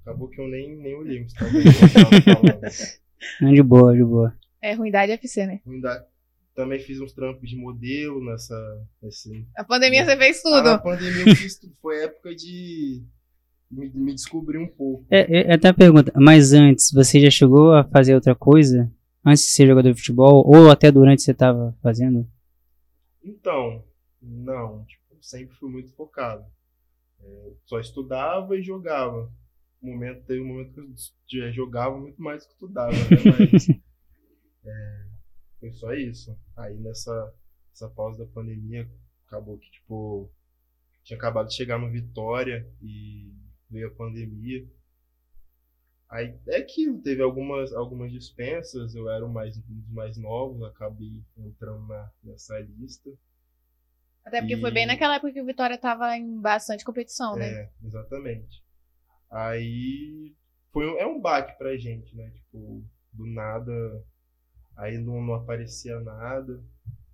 Acabou 0.02 0.30
que 0.30 0.40
eu 0.42 0.48
nem, 0.48 0.76
nem 0.76 0.96
olhei 0.96 1.20
o 1.22 1.24
Instagram 1.26 1.62
que 1.62 1.68
eu 1.68 1.94
tava 1.94 2.22
falando. 2.42 2.62
Não, 3.42 3.54
de 3.54 3.62
boa, 3.64 3.94
de 3.96 4.04
boa. 4.04 4.38
É 4.62 4.74
ruindade 4.74 5.12
FC, 5.12 5.46
né? 5.46 5.62
Ainda- 5.66 6.08
Também 6.56 6.80
fiz 6.80 7.00
uns 7.02 7.14
trampos 7.14 7.50
de 7.50 7.56
modelo 7.56 8.24
nessa. 8.24 8.56
Nesse... 9.02 9.48
A 9.58 9.64
pandemia 9.64 10.06
você 10.06 10.16
fez 10.18 10.46
Ah, 10.46 10.62
na 10.62 10.78
tudo. 10.78 10.84
pandemia 10.84 11.28
eu 11.28 11.36
fiz 11.36 11.58
tudo. 11.58 11.74
Foi 11.82 12.04
época 12.04 12.36
de 12.36 13.04
me, 13.72 13.90
me 13.90 14.14
descobrir 14.14 14.60
um 14.60 14.68
pouco. 14.68 15.06
É, 15.10 15.50
é, 15.50 15.54
até 15.54 15.70
a 15.70 15.74
pergunta, 15.74 16.12
mas 16.16 16.54
antes, 16.54 16.92
você 16.92 17.20
já 17.20 17.30
chegou 17.32 17.74
a 17.74 17.84
fazer 17.84 18.14
outra 18.14 18.36
coisa? 18.36 18.92
Antes 19.26 19.44
de 19.44 19.50
ser 19.50 19.68
jogador 19.68 19.92
de 19.92 20.00
futebol? 20.00 20.44
Ou 20.46 20.70
até 20.70 20.92
durante 20.92 21.24
você 21.24 21.34
tava 21.34 21.76
fazendo? 21.82 22.28
Então, 23.24 23.84
não, 24.22 24.84
tipo, 24.86 25.18
sempre 25.22 25.56
fui 25.56 25.72
muito 25.72 25.92
focado. 25.96 26.46
É, 27.22 27.52
só 27.66 27.80
estudava 27.80 28.56
e 28.58 28.62
jogava. 28.62 29.32
Um 29.82 29.92
momento, 29.94 30.24
teve 30.26 30.42
um 30.42 30.48
momento 30.48 30.82
que 31.28 31.38
eu 31.38 31.52
jogava 31.52 31.98
muito 31.98 32.22
mais 32.22 32.44
do 32.44 32.48
que 32.48 32.54
estudava, 32.54 32.92
né? 32.92 33.48
Mas 33.52 33.70
é, 34.66 35.06
foi 35.64 35.72
só 35.74 35.94
isso. 35.94 36.38
Aí 36.58 36.76
nessa 36.78 37.34
essa 37.74 37.90
pausa 37.90 38.26
da 38.26 38.32
pandemia, 38.32 38.88
acabou 39.26 39.58
que, 39.58 39.72
tipo, 39.72 40.30
tinha 41.04 41.18
acabado 41.18 41.48
de 41.48 41.56
chegar 41.56 41.80
no 41.80 41.92
Vitória 41.92 42.70
e 42.82 43.34
veio 43.70 43.88
a 43.88 43.96
pandemia. 43.96 44.68
Aí 46.10 46.38
é 46.48 46.62
que 46.62 46.92
teve 47.00 47.22
algumas, 47.24 47.74
algumas 47.74 48.12
dispensas, 48.12 48.94
eu 48.94 49.10
era 49.10 49.26
o 49.26 49.32
mais, 49.32 49.58
um 49.58 49.62
dos 49.62 49.90
mais 49.90 50.18
novos, 50.18 50.62
acabei 50.64 51.24
entrando 51.38 51.88
na, 51.88 52.12
nessa 52.24 52.60
lista. 52.60 53.10
Até 54.26 54.42
porque 54.42 54.58
foi 54.58 54.70
E- 54.70 54.74
bem 54.74 54.86
naquela 54.86 55.16
época 55.16 55.34
que 55.34 55.42
o 55.42 55.46
Vitória 55.46 55.78
tava 55.78 56.16
em 56.16 56.40
bastante 56.40 56.86
competição, 56.86 57.36
né? 57.36 57.48
É, 57.48 57.70
exatamente. 57.84 58.62
Aí 59.32 60.36
foi 60.72 60.88
um- 60.88 60.98
é 61.00 61.06
um 61.08 61.20
baque 61.20 61.58
pra 61.58 61.76
gente, 61.78 62.16
né? 62.16 62.30
Tipo, 62.32 62.84
do 63.14 63.26
nada, 63.28 63.72
aí 64.76 64.98
não, 64.98 65.22
não 65.22 65.36
aparecia 65.36 66.00
nada. 66.00 66.64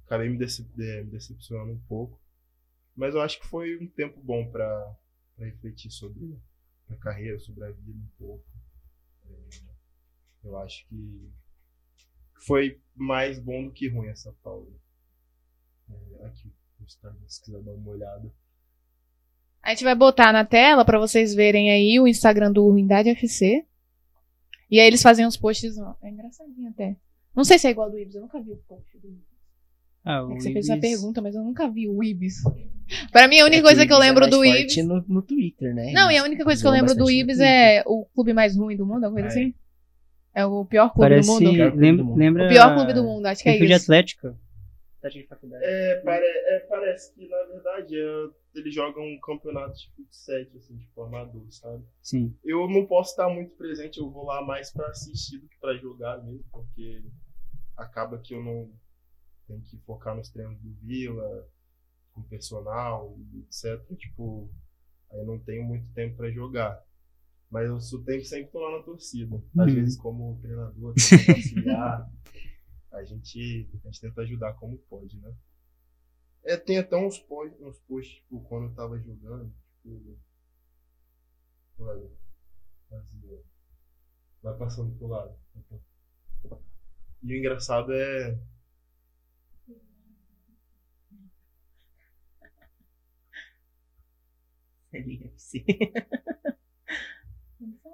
Acabei 0.05 0.29
me, 0.29 0.37
decep 0.37 0.69
me 0.75 1.03
decepcionando 1.05 1.73
um 1.73 1.79
pouco. 1.87 2.19
Mas 2.95 3.13
eu 3.13 3.21
acho 3.21 3.39
que 3.39 3.47
foi 3.47 3.77
um 3.77 3.87
tempo 3.87 4.19
bom 4.21 4.49
pra 4.49 4.95
refletir 5.37 5.91
sobre, 5.91 6.37
a 6.89 6.95
carreira, 6.95 7.39
sobre 7.39 7.65
a 7.65 7.71
vida 7.71 7.97
um 7.97 8.09
pouco. 8.17 8.45
É, 9.29 9.59
eu 10.43 10.57
acho 10.57 10.87
que 10.87 11.31
foi 12.45 12.81
mais 12.95 13.39
bom 13.39 13.65
do 13.65 13.71
que 13.71 13.87
ruim 13.87 14.07
essa 14.07 14.33
pausa. 14.43 14.71
É, 15.89 16.25
aqui 16.25 16.51
se 16.87 17.43
quiser 17.43 17.61
dar 17.61 17.71
uma 17.71 17.91
olhada. 17.91 18.31
A 19.61 19.69
gente 19.71 19.83
vai 19.83 19.95
botar 19.95 20.31
na 20.31 20.45
tela 20.45 20.85
pra 20.85 20.97
vocês 20.97 21.35
verem 21.35 21.69
aí 21.69 21.99
o 21.99 22.07
Instagram 22.07 22.51
do 22.51 22.63
Ruindade 22.63 23.09
FC. 23.09 23.65
E 24.71 24.79
aí 24.79 24.87
eles 24.87 25.01
fazem 25.01 25.25
uns 25.25 25.35
posts. 25.35 25.77
É 26.01 26.09
engraçadinho 26.09 26.69
até. 26.69 26.95
Não 27.35 27.43
sei 27.43 27.57
se 27.59 27.67
é 27.67 27.71
igual 27.71 27.87
ao 27.87 27.91
do 27.91 27.99
Ibis, 27.99 28.15
eu 28.15 28.21
nunca 28.21 28.41
vi 28.41 28.51
o 28.51 28.57
post 28.67 28.97
do 28.99 29.07
Ibis. 29.07 29.29
Ah, 30.05 30.25
É 30.29 30.33
que 30.35 30.41
você 30.41 30.53
fez 30.53 30.65
essa 30.65 30.77
Ibis- 30.77 30.89
pergunta, 30.91 31.21
mas 31.21 31.35
eu 31.35 31.43
nunca 31.43 31.69
vi 31.69 31.87
o 31.87 32.03
Ibis. 32.03 32.35
Pra 33.11 33.27
mim, 33.27 33.39
a 33.39 33.45
única 33.45 33.59
É 33.61 33.63
coisa 33.63 33.85
que 33.85 33.93
eu 33.93 33.97
Ibis 33.97 34.05
é 34.05 34.09
lembro 34.09 34.21
mais 34.21 34.31
do 34.31 34.45
Ibis. 34.45 34.85
No, 34.85 35.05
no 35.07 35.21
Twitter, 35.21 35.75
né? 35.75 35.91
Não, 35.91 36.09
e 36.09 36.17
a 36.17 36.23
única 36.23 36.43
coisa 36.43 36.61
que 36.61 36.67
eu 36.67 36.71
lembro 36.71 36.95
do 36.95 37.09
Ibis 37.09 37.39
é 37.39 37.83
o 37.85 38.05
clube 38.15 38.33
mais 38.33 38.55
ruim 38.57 38.75
do 38.75 38.85
mundo, 38.85 39.03
alguma 39.03 39.21
coisa 39.21 39.27
É. 39.27 39.41
assim. 39.43 39.53
É 40.33 40.45
o 40.45 40.63
pior 40.65 40.89
clube 40.93 41.09
Parece. 41.09 41.27
do 41.27 41.33
mundo. 42.05 42.15
Lembra. 42.15 42.45
O 42.45 42.49
pior 42.49 42.75
clube 42.75 42.93
do 42.93 43.03
mundo, 43.03 43.25
acho 43.25 43.43
que 43.43 43.49
é 43.49 43.53
Perfil 43.53 43.67
de 43.67 43.73
isso. 43.73 43.85
De 45.01 45.27
faculdade. 45.27 45.63
É, 45.63 46.01
pare- 46.01 46.25
é, 46.25 46.59
parece 46.67 47.13
que, 47.13 47.27
na 47.27 47.43
verdade, 47.45 47.95
é, 47.97 48.29
eles 48.59 48.73
jogam 48.73 49.01
um 49.03 49.19
campeonato 49.21 49.77
tipo 49.77 50.03
de 50.03 50.15
7, 50.15 50.57
assim, 50.57 50.77
tipo 50.77 51.01
amador, 51.01 51.45
sabe? 51.51 51.85
Sim. 52.01 52.35
Eu 52.43 52.67
não 52.69 52.85
posso 52.85 53.11
estar 53.11 53.29
muito 53.29 53.55
presente, 53.55 53.99
eu 53.99 54.09
vou 54.09 54.25
lá 54.25 54.43
mais 54.45 54.71
pra 54.73 54.87
assistir 54.87 55.37
do 55.39 55.47
que 55.47 55.57
pra 55.59 55.75
jogar 55.77 56.21
mesmo, 56.23 56.43
porque 56.51 57.03
acaba 57.77 58.17
que 58.19 58.33
eu 58.33 58.43
não 58.43 58.71
tenho 59.47 59.61
que 59.61 59.77
focar 59.85 60.15
nos 60.15 60.29
treinos 60.29 60.59
do 60.59 60.73
Vila, 60.81 61.47
com 62.13 62.21
personal, 62.23 63.17
etc. 63.47 63.81
Tipo, 63.95 64.49
aí 65.11 65.19
eu 65.19 65.25
não 65.25 65.39
tenho 65.39 65.63
muito 65.63 65.87
tempo 65.93 66.17
pra 66.17 66.29
jogar. 66.29 66.83
Mas 67.49 67.67
eu 67.91 68.03
tenho 68.03 68.19
que 68.19 68.25
sempre 68.27 68.45
estar 68.47 68.59
lá 68.59 68.77
na 68.77 68.83
torcida. 68.83 69.35
Às 69.57 69.69
Uhum. 69.71 69.75
vezes, 69.75 69.97
como 69.97 70.37
treinador, 70.41 70.93
auxiliar, 71.29 72.07
a 72.91 73.03
gente, 73.03 73.69
a 73.73 73.87
gente 73.87 74.01
tenta 74.01 74.21
ajudar 74.21 74.53
como 74.53 74.77
pode, 74.89 75.17
né? 75.19 75.33
É, 76.43 76.57
tem 76.57 76.77
até 76.77 76.95
uns 76.95 77.19
posts, 77.19 77.59
uns 77.61 77.79
posts 77.79 78.15
tipo, 78.15 78.41
quando 78.41 78.67
eu 78.69 78.75
tava 78.75 78.99
jogando, 78.99 79.53
tipo, 79.81 80.17
olha, 81.79 82.09
vazio. 82.89 83.43
Vai 84.41 84.57
passando 84.57 84.95
pro 84.97 85.07
lado. 85.07 85.35
E 87.23 87.33
o 87.33 87.37
engraçado 87.37 87.93
é. 87.93 88.37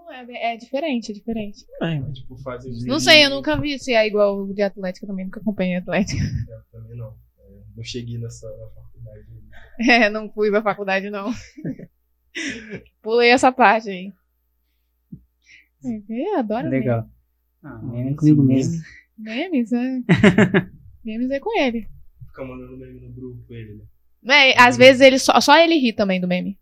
Não, 0.05 0.13
é, 0.13 0.53
é 0.53 0.57
diferente, 0.57 1.11
é 1.11 1.15
diferente. 1.15 1.65
Ai, 1.81 1.97
é, 1.97 2.11
tipo, 2.11 2.35
os 2.35 2.85
Não 2.85 2.99
sei, 2.99 3.25
eu 3.25 3.29
nunca 3.31 3.59
vi 3.59 3.79
se 3.79 3.91
é 3.91 4.05
igual 4.05 4.37
o 4.37 4.53
de 4.53 4.61
Atlética 4.61 5.07
também, 5.07 5.25
nunca 5.25 5.39
acompanhei 5.39 5.77
Atlética. 5.77 6.21
Eu 6.47 6.61
também 6.71 6.95
não. 6.95 7.07
É, 7.39 7.61
não 7.75 7.83
cheguei 7.83 8.19
nessa 8.19 8.47
na 8.47 8.67
faculdade. 8.69 9.25
É, 9.77 10.09
não 10.09 10.31
fui 10.31 10.49
pra 10.49 10.61
faculdade, 10.61 11.09
não. 11.09 11.33
Pulei 13.01 13.29
essa 13.29 13.51
parte 13.51 13.89
aí. 13.89 14.13
É, 15.83 16.29
Eu 16.33 16.39
adoro 16.39 16.69
Legal. 16.69 17.09
Ah, 17.61 17.79
meme 17.79 18.15
comigo 18.15 18.41
meme. 18.41 18.55
mesmo. 18.59 18.83
memes. 19.17 19.71
Memes, 19.71 19.73
é. 19.73 20.69
memes 21.03 21.31
é 21.31 21.39
com 21.41 21.59
ele. 21.59 21.89
Fica 22.27 22.45
mandando 22.45 22.77
meme 22.77 23.01
no 23.01 23.11
grupo 23.11 23.53
ele. 23.53 23.83
É, 24.27 24.57
às 24.61 24.77
vezes 24.77 25.01
ele 25.01 25.19
só, 25.19 25.41
só 25.41 25.57
ele 25.57 25.75
ri 25.75 25.91
também 25.91 26.21
do 26.21 26.27
meme. 26.27 26.57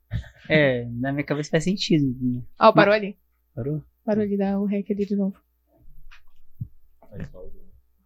É, 0.50 0.86
na 0.86 1.12
minha 1.12 1.24
cabeça 1.24 1.52
faz 1.52 1.64
sentido. 1.66 2.16
né? 2.20 2.42
Ó, 2.60 2.72
parou 2.74 2.94
ali. 2.94 3.16
Parou? 3.56 3.84
Parou 4.06 4.24
ali, 4.24 4.38
dá 4.38 4.60
o 4.60 4.66
rec 4.66 4.90
ali 4.92 5.06
de 5.06 5.16
novo. 5.16 5.36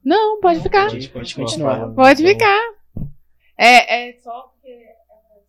Não, 0.04 0.40
pode 0.40 0.62
ficar. 0.62 0.90
Pode, 0.90 1.10
pode 1.10 1.36
continuar. 1.36 1.94
Pode 1.94 2.24
ficar. 2.24 2.74
É, 3.58 4.10
é 4.10 4.14
só 4.20 4.42
porque 4.54 4.70
elas, 4.70 5.44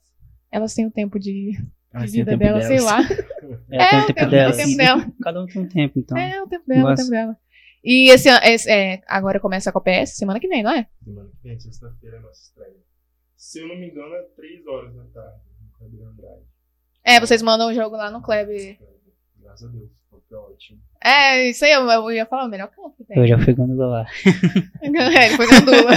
elas 0.51 0.75
têm 0.75 0.87
o 0.87 0.91
tempo 0.91 1.19
de, 1.19 1.53
Ah, 1.93 2.01
de 2.05 2.09
o 2.09 2.13
vida 2.13 2.31
tempo 2.33 2.43
dela, 2.45 2.61
sei 2.63 2.77
delas. 2.79 2.85
lá. 2.85 2.99
É, 3.71 3.89
tem 3.89 3.99
o 4.01 4.07
tem 4.07 4.15
tempo 4.15 4.27
o 4.27 4.31
dela. 4.31 4.57
tempo 4.57 4.77
dela. 4.77 5.13
Cada 5.23 5.43
um 5.43 5.47
tem 5.47 5.63
um 5.63 5.69
tempo, 5.69 5.99
então. 5.99 6.17
É, 6.19 6.43
o 6.43 6.47
tempo 6.47 6.65
dela, 6.67 6.93
o 6.93 6.95
tempo 6.95 7.11
dela. 7.11 7.37
E 7.83 8.11
esse, 8.11 8.29
esse 8.29 8.71
é, 8.71 9.01
agora 9.07 9.41
começa 9.41 9.71
a 9.71 9.73
Copa 9.73 9.91
S 9.91 10.17
semana 10.17 10.39
que 10.41 10.49
vem, 10.49 10.63
não 10.63 10.71
é? 10.73 10.87
Semana 11.03 11.31
que 11.31 11.49
vem, 11.49 11.59
sexta-feira, 11.59 12.17
é 12.19 12.21
nossa 12.21 12.43
estreia. 12.43 12.77
Se 13.37 13.61
eu 13.61 13.69
não 13.69 13.77
me 13.79 13.89
engano, 13.91 14.15
é 14.15 14.23
3 14.37 14.67
horas 14.67 14.95
da 14.95 15.05
tarde. 15.05 15.41
No 15.63 15.71
Kleber 15.79 16.07
Andrade. 16.09 16.43
É, 17.05 17.21
vocês 17.21 17.41
mandam 17.41 17.69
o 17.71 17.75
jogo 17.75 17.97
lá 17.97 18.11
no 18.11 18.21
Kleber. 18.21 18.79
Graças 19.49 19.67
a 19.67 19.73
Deus, 19.73 19.91
foi 20.11 20.39
ótimo. 20.39 20.79
É, 21.03 21.49
isso 21.49 21.65
aí, 21.65 21.73
eu, 21.73 21.89
eu 21.89 22.11
ia 22.11 22.27
falar 22.27 22.45
o 22.45 22.51
melhor 22.51 22.69
campo 22.69 22.95
que 22.99 23.05
tem. 23.05 23.17
Eu 23.17 23.27
já 23.27 23.39
fui 23.39 23.55
gandula 23.55 23.87
lá. 23.87 24.07
É, 24.83 25.27
ele 25.27 25.37
foi 25.37 25.47
gandula. 25.47 25.91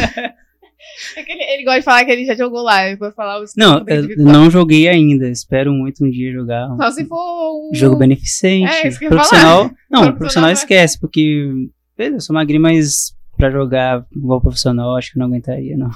É 1.18 1.24
que 1.24 1.32
ele, 1.34 1.44
ele 1.44 1.64
gosta 1.66 1.80
de 1.80 1.86
falar 1.86 2.06
que 2.06 2.12
ele 2.12 2.26
já 2.26 2.34
jogou 2.34 2.64
lá. 2.64 2.88
Ele 2.88 2.96
vai 2.96 3.12
falar 3.12 3.42
os 3.42 3.54
Não, 3.58 3.86
eu 3.88 4.18
não 4.18 4.50
joguei 4.50 4.88
ainda. 4.88 5.30
Espero 5.30 5.74
muito 5.74 6.04
um 6.06 6.10
dia 6.10 6.32
jogar. 6.32 6.72
um 6.72 6.78
Só 6.78 6.92
se 6.92 7.06
for 7.06 7.70
um. 7.70 7.72
Jogo 7.74 7.98
beneficente. 7.98 8.72
É, 8.72 8.88
isso 8.88 8.98
que 8.98 9.10
profissional. 9.10 9.64
Não, 9.64 9.70
Profissional 9.70 10.18
profissional 10.18 10.52
esquece, 10.52 10.98
porque. 11.00 11.70
beleza, 11.98 12.18
Eu 12.18 12.22
sou 12.22 12.34
magrinho, 12.34 12.62
mas 12.62 13.16
pra 13.36 13.52
jogar 13.52 14.06
igual 14.16 14.40
profissional, 14.42 14.96
acho 14.96 15.12
que 15.12 15.20
não 15.20 15.26
aguentaria, 15.28 15.78
não. 15.78 15.92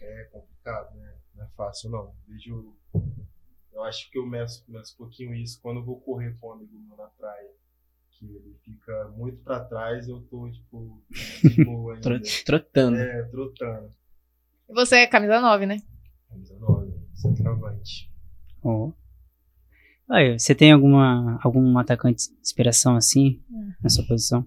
É 0.00 0.24
complicado, 0.32 0.94
né? 0.96 1.10
Não 1.36 1.44
é 1.44 1.48
fácil, 1.56 1.90
não. 1.90 2.10
Vejo. 2.28 2.72
Acho 3.84 4.10
que 4.10 4.18
eu 4.18 4.26
meço, 4.26 4.64
meço 4.68 4.94
um 4.94 4.98
pouquinho 4.98 5.34
isso 5.34 5.60
quando 5.62 5.78
eu 5.78 5.84
vou 5.84 6.00
correr 6.00 6.36
com 6.40 6.48
um 6.48 6.52
amigo 6.52 6.78
meu 6.78 6.96
na 6.96 7.06
praia. 7.06 7.50
Que 8.10 8.26
ele 8.26 8.54
fica 8.64 9.08
muito 9.16 9.38
pra 9.38 9.64
trás 9.64 10.08
eu 10.08 10.20
tô, 10.30 10.48
tipo, 10.50 11.00
ainda. 11.90 12.20
Trotando. 12.44 12.96
É, 12.96 13.22
trotando. 13.24 13.92
Você 14.68 14.96
é 14.96 15.06
camisa 15.06 15.40
9, 15.40 15.66
né? 15.66 15.82
Camisa 16.28 16.56
9, 16.58 16.92
centroavante. 17.14 18.10
Ó. 18.62 18.92
Aí, 20.08 20.38
você 20.38 20.54
tem 20.54 20.70
alguma 20.72 21.38
algum 21.42 21.76
atacante 21.78 22.28
de 22.30 22.38
inspiração 22.40 22.94
assim 22.96 23.42
Hum. 23.50 23.72
na 23.82 23.88
sua 23.88 24.06
posição? 24.06 24.46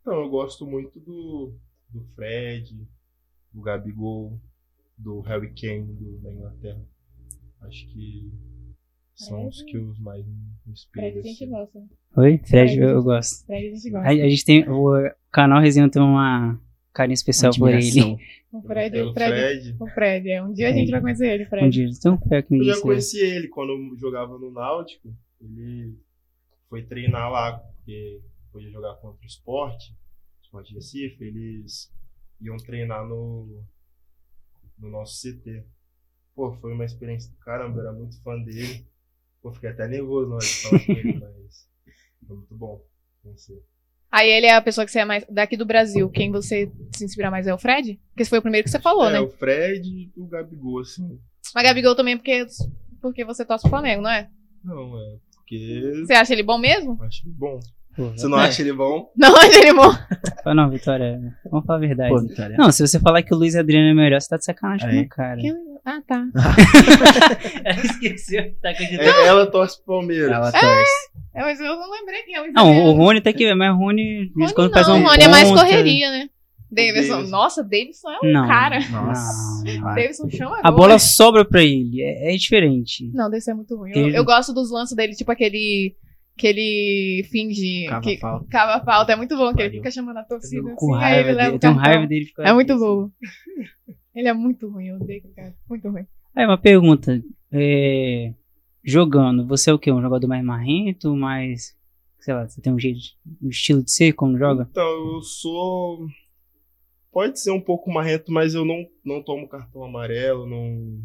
Então, 0.00 0.20
eu 0.20 0.28
gosto 0.30 0.66
muito 0.66 0.98
do, 0.98 1.54
do 1.90 2.02
Fred, 2.14 2.74
do 3.52 3.60
Gabigol, 3.60 4.40
do 4.96 5.20
Harry 5.20 5.52
Kane 5.54 5.92
do, 5.94 6.18
da 6.18 6.32
Inglaterra. 6.32 6.82
Acho 7.62 7.86
que 7.88 8.30
são 9.14 9.48
os 9.48 9.56
Fred. 9.58 9.72
que 9.72 9.78
os 9.78 9.98
mais 9.98 10.24
me 10.26 10.32
Fred 10.62 10.72
inspiram. 10.72 11.06
a 11.08 11.10
gente 11.22 11.30
assim. 11.44 11.48
gosta. 11.50 11.78
Oi? 12.16 12.38
Fred, 12.38 12.48
Fred. 12.48 12.78
eu, 12.80 13.02
gosto. 13.02 13.46
Fred 13.46 13.66
a 13.66 13.74
gente 13.74 13.88
A, 13.88 13.90
gosta. 13.92 14.08
a 14.10 14.28
gente 14.28 14.44
tem. 14.44 14.68
O 14.68 15.10
canal 15.32 15.60
Resenha 15.60 15.90
tem 15.90 16.00
uma 16.02 16.60
carinha 16.92 17.14
especial 17.14 17.52
por 17.58 17.70
ele. 17.72 17.82
O 18.50 18.62
Fred, 18.62 18.90
Pelo 18.92 19.10
o 19.10 19.12
Fred, 19.12 19.30
Fred. 19.30 19.76
o 19.78 19.86
Fred. 19.88 20.30
É, 20.30 20.42
um 20.42 20.54
dia 20.54 20.70
a 20.70 20.72
gente 20.72 20.90
vai 20.90 21.02
conhecer 21.02 21.26
ele, 21.34 21.44
Fred. 21.44 21.66
Um 21.66 21.68
dia, 21.68 21.86
tão 22.00 22.18
fé 22.18 22.40
que 22.40 22.54
um 22.54 22.56
Eu 22.56 22.64
já 22.64 22.80
conheci 22.80 23.18
ele 23.20 23.46
quando 23.48 23.72
eu 23.72 23.98
jogava 23.98 24.38
no 24.38 24.50
Náutico. 24.50 25.14
Ele 25.38 25.98
foi 26.70 26.82
treinar 26.86 27.30
lá, 27.30 27.58
porque 27.58 28.22
podia 28.50 28.70
jogar 28.70 28.94
contra 29.02 29.22
o 29.22 29.26
esporte, 29.26 29.94
esporte 30.42 30.72
Recife. 30.72 31.22
Eles 31.22 31.92
iam 32.40 32.56
treinar 32.56 33.06
no, 33.06 33.62
no 34.78 34.88
nosso 34.88 35.20
CT. 35.20 35.62
Pô, 36.38 36.52
foi 36.60 36.72
uma 36.72 36.84
experiência 36.84 37.32
do 37.32 37.36
caramba, 37.38 37.78
eu 37.80 37.88
era 37.88 37.92
muito 37.92 38.22
fã 38.22 38.38
dele. 38.40 38.86
Pô, 39.42 39.52
fiquei 39.52 39.70
até 39.70 39.88
nervoso 39.88 40.28
na 40.28 40.36
hora 40.36 40.44
de 40.44 40.54
falar 40.62 40.86
com 40.86 40.92
ele, 40.92 41.12
mas 41.14 41.68
foi 42.24 42.36
muito 42.36 42.54
bom 42.54 42.80
conhecer. 43.24 43.60
Aí 44.08 44.30
ele 44.30 44.46
é 44.46 44.54
a 44.54 44.62
pessoa 44.62 44.84
que 44.84 44.92
você 44.92 45.00
é 45.00 45.04
mais 45.04 45.26
daqui 45.28 45.56
do 45.56 45.66
Brasil. 45.66 46.08
Quem 46.10 46.30
você 46.30 46.70
se 46.94 47.04
inspira 47.04 47.28
mais 47.28 47.48
é 47.48 47.52
o 47.52 47.58
Fred? 47.58 48.00
Porque 48.10 48.22
esse 48.22 48.30
foi 48.30 48.38
o 48.38 48.42
primeiro 48.42 48.64
que 48.64 48.70
você 48.70 48.78
falou, 48.78 49.08
é, 49.08 49.14
né? 49.14 49.20
o 49.20 49.28
Fred 49.28 49.82
e 49.84 50.12
o 50.16 50.28
Gabigol, 50.28 50.78
assim. 50.78 51.18
Mas 51.52 51.64
Gabigol 51.64 51.96
também 51.96 52.16
porque, 52.16 52.46
porque 53.02 53.24
você 53.24 53.44
torce 53.44 53.62
pro 53.62 53.70
Flamengo, 53.70 54.02
não 54.02 54.10
é? 54.10 54.30
Não, 54.62 54.96
é 54.96 55.16
porque 55.34 56.04
Você 56.06 56.12
acha 56.12 56.32
ele 56.34 56.44
bom 56.44 56.56
mesmo? 56.56 56.96
eu 57.00 57.04
acho 57.04 57.26
ele 57.26 57.34
bom. 57.36 57.58
Pô, 57.96 58.10
Você 58.10 58.28
não 58.28 58.38
é. 58.40 58.44
acha 58.46 58.62
ele 58.62 58.72
bom? 58.72 59.12
Não 59.16 59.34
acha 59.36 59.58
ele 59.58 59.74
bom. 59.74 59.90
Fala, 60.44 60.54
Não, 60.54 60.70
Vitória, 60.70 61.20
vamos 61.50 61.66
falar 61.66 61.78
a 61.78 61.80
verdade. 61.80 62.10
Pô, 62.14 62.20
Vitória. 62.20 62.56
Não, 62.56 62.70
se 62.70 62.86
você 62.86 63.00
falar 63.00 63.24
que 63.24 63.34
o 63.34 63.36
Luiz 63.36 63.56
Adriano 63.56 63.88
é 63.88 63.94
melhor, 64.04 64.20
você 64.20 64.28
tá 64.28 64.36
de 64.36 64.44
sacanagem 64.44 64.88
É. 64.88 64.94
com 65.00 65.06
o 65.06 65.08
cara. 65.08 65.40
Quem- 65.40 65.67
Ah, 65.90 66.02
tá. 66.06 66.26
Ela 67.64 67.80
esqueceu. 67.84 68.54
Tá 68.60 68.70
acreditando. 68.70 69.08
É, 69.08 69.26
ela 69.26 69.46
torce 69.46 69.76
pro 69.82 69.94
Palmeiras. 69.96 70.30
Ela 70.30 70.52
torce. 70.52 70.90
É, 71.34 71.40
mas 71.40 71.58
eu 71.60 71.76
não 71.76 71.90
lembrei 71.90 72.22
quem 72.24 72.34
é 72.34 72.42
o 72.42 72.52
Não, 72.52 72.84
o. 72.90 72.92
Rony 72.92 73.20
tá 73.22 73.30
aqui, 73.30 73.54
mas 73.54 73.72
o 73.72 73.76
Rony, 73.78 74.30
Rony 74.36 74.52
quando 74.54 74.72
faz 74.72 74.86
um 74.88 75.02
o 75.02 75.06
Rony 75.08 75.22
é 75.22 75.28
mais 75.28 75.48
correria, 75.50 76.10
né? 76.10 76.28
Davidson. 76.70 77.12
Davidson. 77.12 77.30
Nossa, 77.30 77.62
Davidson 77.62 78.10
é 78.10 78.18
um 78.26 78.32
Não. 78.32 78.46
cara. 78.46 78.80
Nossa. 78.90 79.64
Davidson 79.94 80.28
chama 80.28 80.58
A 80.62 80.70
gol, 80.70 80.80
bola 80.80 80.98
sobra 80.98 81.42
pra 81.44 81.62
ele, 81.62 82.02
é, 82.02 82.34
é 82.34 82.36
diferente. 82.36 83.10
Não, 83.14 83.30
Davidson 83.30 83.52
é 83.52 83.54
muito 83.54 83.74
ruim. 83.76 83.92
Eu, 83.94 84.06
Ele- 84.08 84.18
eu 84.18 84.24
gosto 84.24 84.52
dos 84.52 84.70
lances 84.70 84.94
dele, 84.94 85.14
tipo 85.14 85.32
aquele. 85.32 85.96
Que 86.36 86.46
ele 86.46 87.26
finge. 87.32 87.86
Cava 87.88 88.00
que, 88.02 88.16
falta. 88.18 88.46
cava 88.48 88.84
falta. 88.84 89.12
É 89.12 89.16
muito 89.16 89.36
bom, 89.36 89.52
que 89.54 89.60
ele 89.62 89.70
Pariu. 89.70 89.80
fica 89.80 89.90
chamando 89.90 90.18
a 90.18 90.22
torcida. 90.22 90.70
Com 90.76 90.94
assim, 90.94 91.04
aí 91.04 91.12
raiva 91.14 91.28
ele 91.30 91.36
leva 91.36 91.38
dele, 91.38 91.50
o 91.52 91.56
eu 91.56 91.58
tenho 91.58 91.74
cartão. 91.74 91.90
raiva 91.92 92.06
dele. 92.06 92.24
ficar 92.26 92.48
É 92.48 92.52
muito 92.52 92.78
bom. 92.78 93.08
Ele 94.18 94.26
é 94.26 94.34
muito 94.34 94.68
ruim, 94.68 94.88
eu 94.88 94.96
odeio 94.96 95.20
aquele 95.20 95.34
cara. 95.34 95.56
Muito 95.70 95.88
ruim. 95.88 96.04
Aí, 96.34 96.44
uma 96.44 96.58
pergunta. 96.58 97.22
é, 97.52 98.34
jogando, 98.82 99.46
você 99.46 99.70
é 99.70 99.72
o 99.72 99.78
quê? 99.78 99.92
Um 99.92 100.02
jogador 100.02 100.26
mais 100.26 100.44
marrento, 100.44 101.14
mais. 101.14 101.78
Sei 102.18 102.34
lá, 102.34 102.48
você 102.48 102.60
tem 102.60 102.72
um 102.72 102.78
jeito, 102.80 102.98
um 103.40 103.48
estilo 103.48 103.80
de 103.80 103.92
ser 103.92 104.12
como 104.14 104.36
joga? 104.36 104.66
Então, 104.68 105.14
eu 105.14 105.22
sou. 105.22 106.08
Pode 107.12 107.38
ser 107.38 107.52
um 107.52 107.60
pouco 107.60 107.92
marrento, 107.92 108.32
mas 108.32 108.54
eu 108.54 108.64
não, 108.64 108.84
não 109.04 109.22
tomo 109.22 109.48
cartão 109.48 109.84
amarelo, 109.84 110.48
não, 110.48 111.00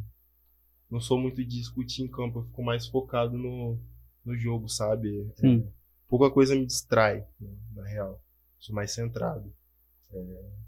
não 0.90 1.00
sou 1.00 1.20
muito 1.20 1.36
de 1.36 1.60
discutir 1.60 2.02
em 2.02 2.10
campo, 2.10 2.40
eu 2.40 2.44
fico 2.46 2.64
mais 2.64 2.88
focado 2.88 3.38
no, 3.38 3.80
no 4.26 4.36
jogo, 4.36 4.68
sabe? 4.68 5.32
Sim. 5.36 5.60
É, 5.60 5.72
pouca 6.10 6.32
coisa 6.32 6.56
me 6.56 6.66
distrai, 6.66 7.24
né, 7.40 7.56
na 7.76 7.86
real. 7.86 8.20
Sou 8.58 8.76
mais 8.76 8.92
centrado. 8.92 9.54
É, 10.12 10.63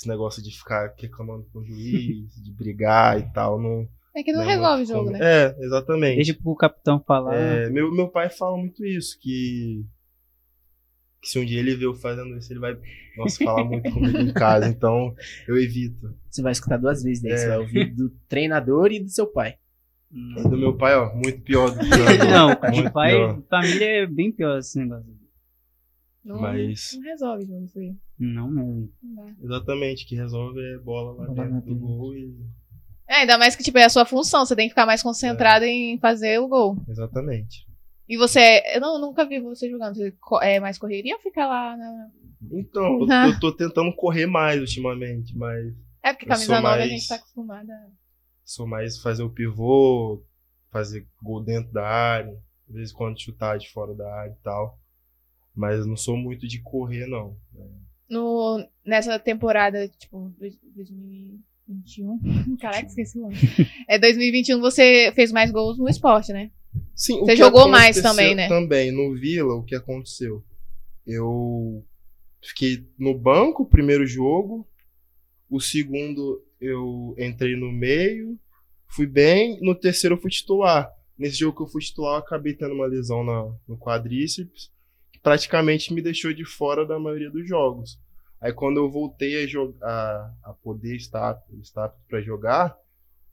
esse 0.00 0.08
negócio 0.08 0.42
de 0.42 0.50
ficar 0.56 0.94
reclamando 0.98 1.44
com 1.52 1.58
o 1.58 1.64
juiz, 1.64 2.34
de 2.42 2.50
brigar 2.52 3.20
e 3.20 3.30
tal, 3.34 3.60
não. 3.60 3.86
É 4.16 4.22
que 4.22 4.32
não, 4.32 4.40
é 4.42 4.46
resolve 4.46 4.72
o 4.72 4.76
muito 4.78 4.88
jogo, 4.88 5.10
né? 5.10 5.18
É, 5.22 5.56
exatamente. 5.60 6.16
Deixa 6.16 6.34
pro 6.34 6.56
capitão 6.56 6.98
falar. 7.06 7.34
É, 7.36 7.68
meu, 7.68 7.92
meu 7.94 8.08
pai 8.08 8.30
fala 8.30 8.56
muito 8.56 8.84
isso, 8.84 9.18
que, 9.20 9.84
que 11.20 11.28
se 11.28 11.38
um 11.38 11.44
dia 11.44 11.60
ele 11.60 11.76
vê 11.76 11.84
eu 11.84 11.94
fazendo 11.94 12.34
isso, 12.36 12.50
ele 12.50 12.60
vai, 12.60 12.76
nossa, 13.18 13.44
falar 13.44 13.62
muito 13.64 13.88
comigo 13.92 14.18
em 14.18 14.32
casa, 14.32 14.66
então 14.68 15.14
eu 15.46 15.58
evito. 15.58 16.16
Você 16.30 16.40
vai 16.42 16.52
escutar 16.52 16.78
duas 16.78 17.02
vezes, 17.02 17.22
daí 17.22 17.32
É. 17.32 17.36
você 17.36 17.48
vai 17.48 17.58
ouvir 17.58 17.94
do 17.94 18.08
treinador 18.26 18.90
e 18.90 19.00
do 19.00 19.10
seu 19.10 19.26
pai. 19.26 19.56
E 20.12 20.42
do 20.48 20.56
meu 20.56 20.76
pai, 20.76 20.96
ó, 20.96 21.14
muito 21.14 21.42
pior 21.42 21.70
do 21.70 21.78
que 21.78 21.84
o 21.84 21.88
meu. 21.88 22.30
Não, 22.30 22.72
de 22.72 22.90
pai, 22.90 23.10
pior. 23.12 23.42
família 23.50 23.84
é 24.02 24.06
bem 24.06 24.32
pior 24.32 24.58
esse 24.58 24.78
negócio. 24.78 25.19
Não, 26.24 26.40
Mas- 26.40 26.92
não 26.94 27.02
resolve 27.02 27.46
jogo 27.46 27.64
isso 27.64 27.78
aí. 27.78 27.94
Não 28.18 28.50
mesmo. 28.50 28.92
Exatamente, 29.42 30.06
que 30.06 30.14
resolve 30.14 30.60
é 30.60 30.78
bola 30.78 31.12
lá 31.18 31.26
Bola 31.26 31.48
dentro 31.48 31.74
do 31.74 31.78
gol 31.80 32.14
e. 32.14 32.34
É, 33.08 33.22
ainda 33.22 33.38
mais 33.38 33.56
que, 33.56 33.62
tipo, 33.64 33.78
é 33.78 33.84
a 33.84 33.88
sua 33.88 34.04
função. 34.04 34.44
Você 34.46 34.54
tem 34.54 34.66
que 34.66 34.72
ficar 34.72 34.86
mais 34.86 35.02
concentrado 35.02 35.64
em 35.64 35.98
fazer 35.98 36.38
o 36.38 36.46
gol. 36.46 36.76
Exatamente. 36.88 37.66
E 38.08 38.16
você... 38.16 38.62
Eu 38.74 38.80
não, 38.80 39.00
nunca 39.00 39.24
vi 39.24 39.40
você 39.40 39.68
jogando. 39.70 39.94
Você 39.96 40.14
é 40.42 40.60
mais 40.60 40.78
correria 40.78 41.14
ou 41.16 41.20
fica 41.20 41.46
lá 41.46 41.76
na... 41.76 42.08
Então, 42.52 43.00
eu, 43.00 43.06
Ah. 43.10 43.28
eu 43.28 43.40
tô 43.40 43.50
tentando 43.52 43.92
correr 43.96 44.26
mais 44.26 44.60
ultimamente, 44.60 45.36
mas 45.36 45.74
É 46.02 46.12
porque 46.12 46.26
camisa 46.26 46.54
nova 46.56 46.74
a 46.74 46.78
mais- 46.78 46.90
gente 46.90 47.08
tá 47.08 47.16
acostumada. 47.16 47.72
sou 48.44 48.66
mais 48.66 48.98
fazer 48.98 49.22
o 49.22 49.30
pivô, 49.30 50.22
fazer 50.70 51.06
gol 51.22 51.42
dentro 51.42 51.72
da 51.72 51.86
área, 51.86 52.36
de 52.68 52.74
vez 52.74 52.90
em 52.90 52.94
quando 52.94 53.20
chutar 53.20 53.58
de 53.58 53.68
fora 53.70 53.94
da 53.94 54.12
área 54.14 54.32
e 54.32 54.42
tal. 54.42 54.78
Mas 55.54 55.84
não 55.86 55.96
sou 55.96 56.16
muito 56.16 56.46
de 56.46 56.60
correr, 56.62 57.06
não. 57.06 57.36
No, 58.08 58.66
nessa 58.84 59.18
temporada, 59.18 59.88
tipo, 59.88 60.32
dois- 60.38 60.58
2021. 60.74 62.18
Caraca, 62.60 62.86
esqueci 62.86 63.18
o 63.18 63.26
ano. 63.26 63.34
É 63.88 63.98
2021 63.98 64.60
você 64.60 65.12
fez 65.14 65.30
mais 65.32 65.50
gols 65.50 65.78
no 65.78 65.88
esporte, 65.88 66.32
né? 66.32 66.50
Sim, 66.94 67.20
o 67.20 67.24
Você 67.24 67.36
jogou 67.36 67.68
mais 67.68 68.00
também, 68.00 68.34
né? 68.34 68.48
Também, 68.48 68.90
no 68.92 69.14
Vila, 69.14 69.54
o 69.54 69.62
que 69.64 69.74
aconteceu? 69.74 70.42
Eu 71.06 71.84
fiquei 72.42 72.86
no 72.98 73.16
banco 73.16 73.62
o 73.62 73.66
primeiro 73.68 74.06
jogo, 74.06 74.66
o 75.48 75.60
segundo 75.60 76.44
eu 76.60 77.14
entrei 77.18 77.56
no 77.56 77.72
meio, 77.72 78.38
fui 78.88 79.06
bem, 79.06 79.58
no 79.60 79.74
terceiro 79.74 80.16
eu 80.16 80.20
fui 80.20 80.30
titular. 80.30 80.90
Nesse 81.18 81.36
jogo 81.38 81.56
que 81.56 81.62
eu 81.62 81.66
fui 81.68 81.80
titular, 81.82 82.14
eu 82.14 82.18
acabei 82.18 82.54
tendo 82.54 82.74
uma 82.74 82.86
lesão 82.86 83.24
na- 83.24 83.52
no 83.68 83.76
quadríceps, 83.78 84.70
praticamente 85.22 85.92
me 85.92 86.02
deixou 86.02 86.32
de 86.32 86.44
fora 86.44 86.86
da 86.86 86.98
maioria 86.98 87.30
dos 87.30 87.46
jogos. 87.48 87.98
Aí 88.40 88.52
quando 88.52 88.78
eu 88.78 88.90
voltei 88.90 89.44
a, 89.44 89.46
jogar, 89.46 89.86
a, 89.86 90.34
a 90.44 90.52
poder 90.54 90.96
estar, 90.96 91.38
estar 91.60 91.88
para 92.08 92.22
jogar, 92.22 92.76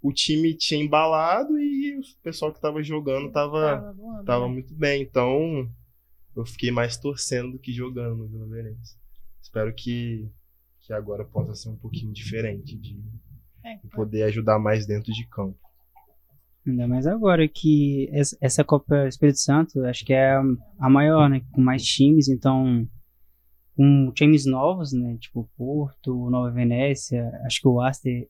o 0.01 0.11
time 0.11 0.53
tinha 0.53 0.83
embalado 0.83 1.57
e 1.57 1.97
o 1.97 2.01
pessoal 2.21 2.53
que 2.53 2.61
tava 2.61 2.83
jogando 2.83 3.31
tava, 3.31 3.59
Tava 3.59 3.93
voando, 3.93 4.25
tava 4.25 4.47
né? 4.47 4.53
muito 4.53 4.73
bem. 4.73 5.01
Então 5.01 5.69
eu 6.35 6.45
fiquei 6.45 6.71
mais 6.71 6.97
torcendo 6.97 7.53
do 7.53 7.59
que 7.59 7.71
jogando 7.71 8.17
no 8.17 8.27
Vila 8.27 8.47
Verense. 8.47 8.97
Espero 9.41 9.73
que, 9.73 10.29
que 10.81 10.91
agora 10.93 11.23
possa 11.23 11.55
ser 11.55 11.69
um 11.69 11.77
pouquinho 11.77 12.11
diferente, 12.11 12.77
de 12.77 13.01
É, 13.63 13.75
de 13.77 13.87
poder 13.89 14.23
ajudar 14.23 14.59
mais 14.59 14.85
dentro 14.85 15.11
de 15.11 15.25
campo. 15.27 15.57
Ainda 16.67 16.87
mais 16.87 17.07
agora 17.07 17.47
que 17.47 18.09
essa- 18.11 18.63
Copa 18.63 19.07
Espírito 19.07 19.39
Santo, 19.39 19.83
acho 19.85 20.03
que 20.05 20.11
é 20.13 20.35
a- 20.79 20.89
maior, 20.89 21.29
né? 21.29 21.41
Com 21.51 21.61
mais 21.61 21.83
times, 21.83 22.27
então 22.27 22.87
com 23.75 24.11
times 24.13 24.45
novos, 24.45 24.91
né? 24.91 25.17
Tipo 25.19 25.49
Porto, 25.57 26.29
Nova 26.29 26.51
Venécia, 26.51 27.31
acho 27.45 27.61
que 27.61 27.67
o 27.67 27.79
Aster, 27.79 28.27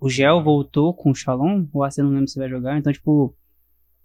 o 0.00 0.08
Gel 0.10 0.42
voltou 0.42 0.92
com 0.94 1.10
o 1.10 1.14
Shalom, 1.14 1.66
o 1.72 1.82
Aster 1.84 2.04
não 2.04 2.10
lembro 2.12 2.28
se 2.28 2.38
vai 2.38 2.48
jogar, 2.48 2.78
então 2.78 2.92
tipo 2.92 3.34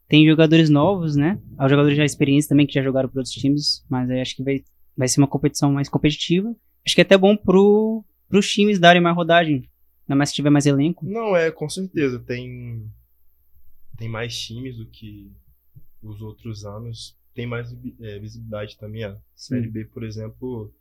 tem 0.07 0.27
jogadores 0.27 0.69
novos, 0.69 1.15
né? 1.15 1.39
Há 1.57 1.69
jogadores 1.69 1.97
já 1.97 2.03
experientes 2.03 2.47
também 2.47 2.67
que 2.67 2.73
já 2.73 2.83
jogaram 2.83 3.07
para 3.07 3.19
outros 3.21 3.33
times, 3.33 3.83
mas 3.89 4.09
aí 4.09 4.19
acho 4.19 4.35
que 4.35 4.43
vai, 4.43 4.61
vai 4.95 5.07
ser 5.07 5.21
uma 5.21 5.27
competição 5.27 5.71
mais 5.71 5.87
competitiva. 5.87 6.53
Acho 6.85 6.95
que 6.95 7.01
é 7.01 7.03
até 7.03 7.17
bom 7.17 7.37
pro, 7.37 8.03
pros 8.27 8.49
times 8.51 8.77
darem 8.77 9.01
mais 9.01 9.15
rodagem, 9.15 9.63
ainda 10.05 10.17
mais 10.17 10.29
se 10.29 10.35
tiver 10.35 10.49
mais 10.49 10.65
elenco. 10.65 11.05
Não, 11.05 11.33
é, 11.33 11.49
com 11.49 11.69
certeza. 11.69 12.19
Tem, 12.19 12.83
tem 14.01 14.09
mais 14.09 14.35
times 14.35 14.77
do 14.77 14.87
que 14.87 15.31
os 16.01 16.23
outros 16.23 16.65
anos. 16.65 17.15
Tem 17.35 17.45
mais 17.45 17.71
é, 18.01 18.17
visibilidade 18.17 18.75
também. 18.75 19.03
A 19.03 19.15
Série 19.35 19.67
B, 19.69 19.85
por 19.85 20.03
exemplo, 20.03 20.73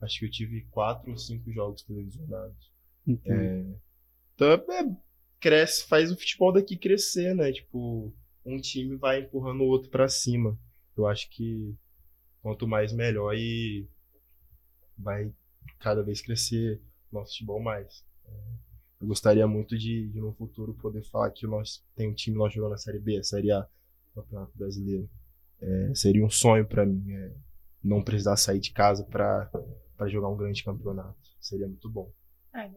acho 0.00 0.18
que 0.18 0.24
eu 0.24 0.30
tive 0.30 0.62
quatro 0.70 1.10
ou 1.10 1.18
cinco 1.18 1.52
jogos 1.52 1.82
televisionados. 1.82 2.72
Então, 3.06 3.36
Então, 4.34 4.48
é, 4.48 4.96
cresce, 5.38 5.86
faz 5.86 6.10
o 6.10 6.16
futebol 6.16 6.50
daqui 6.50 6.74
crescer, 6.74 7.34
né? 7.34 7.52
Tipo, 7.52 8.10
um 8.42 8.58
time 8.58 8.96
vai 8.96 9.20
empurrando 9.20 9.60
o 9.60 9.68
outro 9.68 9.90
pra 9.90 10.08
cima. 10.08 10.58
Eu 10.96 11.06
acho 11.06 11.28
que 11.28 11.76
quanto 12.40 12.66
mais 12.66 12.90
melhor 12.90 13.34
e 13.36 13.86
vai 14.96 15.30
cada 15.78 16.02
vez 16.02 16.22
crescer 16.22 16.80
o 17.10 17.16
nosso 17.16 17.32
futebol 17.32 17.60
mais. 17.60 18.02
É, 18.24 18.32
Eu 19.02 19.08
gostaria 19.08 19.46
muito 19.48 19.76
de, 19.76 20.08
de 20.10 20.20
no 20.20 20.32
futuro 20.32 20.74
poder 20.74 21.02
falar 21.10 21.30
que 21.32 21.44
nós 21.44 21.84
tem 21.96 22.08
um 22.08 22.14
time 22.14 22.36
nós 22.36 22.54
jogando 22.54 22.70
na 22.70 22.78
Série 22.78 23.00
B, 23.00 23.18
a 23.18 23.24
Série 23.24 23.50
A 23.50 23.60
do 24.14 24.22
Campeonato 24.22 24.56
Brasileiro. 24.56 25.10
É, 25.60 25.92
seria 25.94 26.24
um 26.24 26.30
sonho 26.30 26.64
pra 26.64 26.86
mim, 26.86 27.10
é, 27.12 27.34
não 27.82 28.00
precisar 28.02 28.36
sair 28.36 28.60
de 28.60 28.72
casa 28.72 29.04
pra 29.04 29.50
jogar 30.06 30.28
um 30.28 30.36
grande 30.36 30.62
campeonato. 30.62 31.18
Seria 31.40 31.66
muito 31.66 31.90
bom. 31.90 32.12
Ah, 32.54 32.70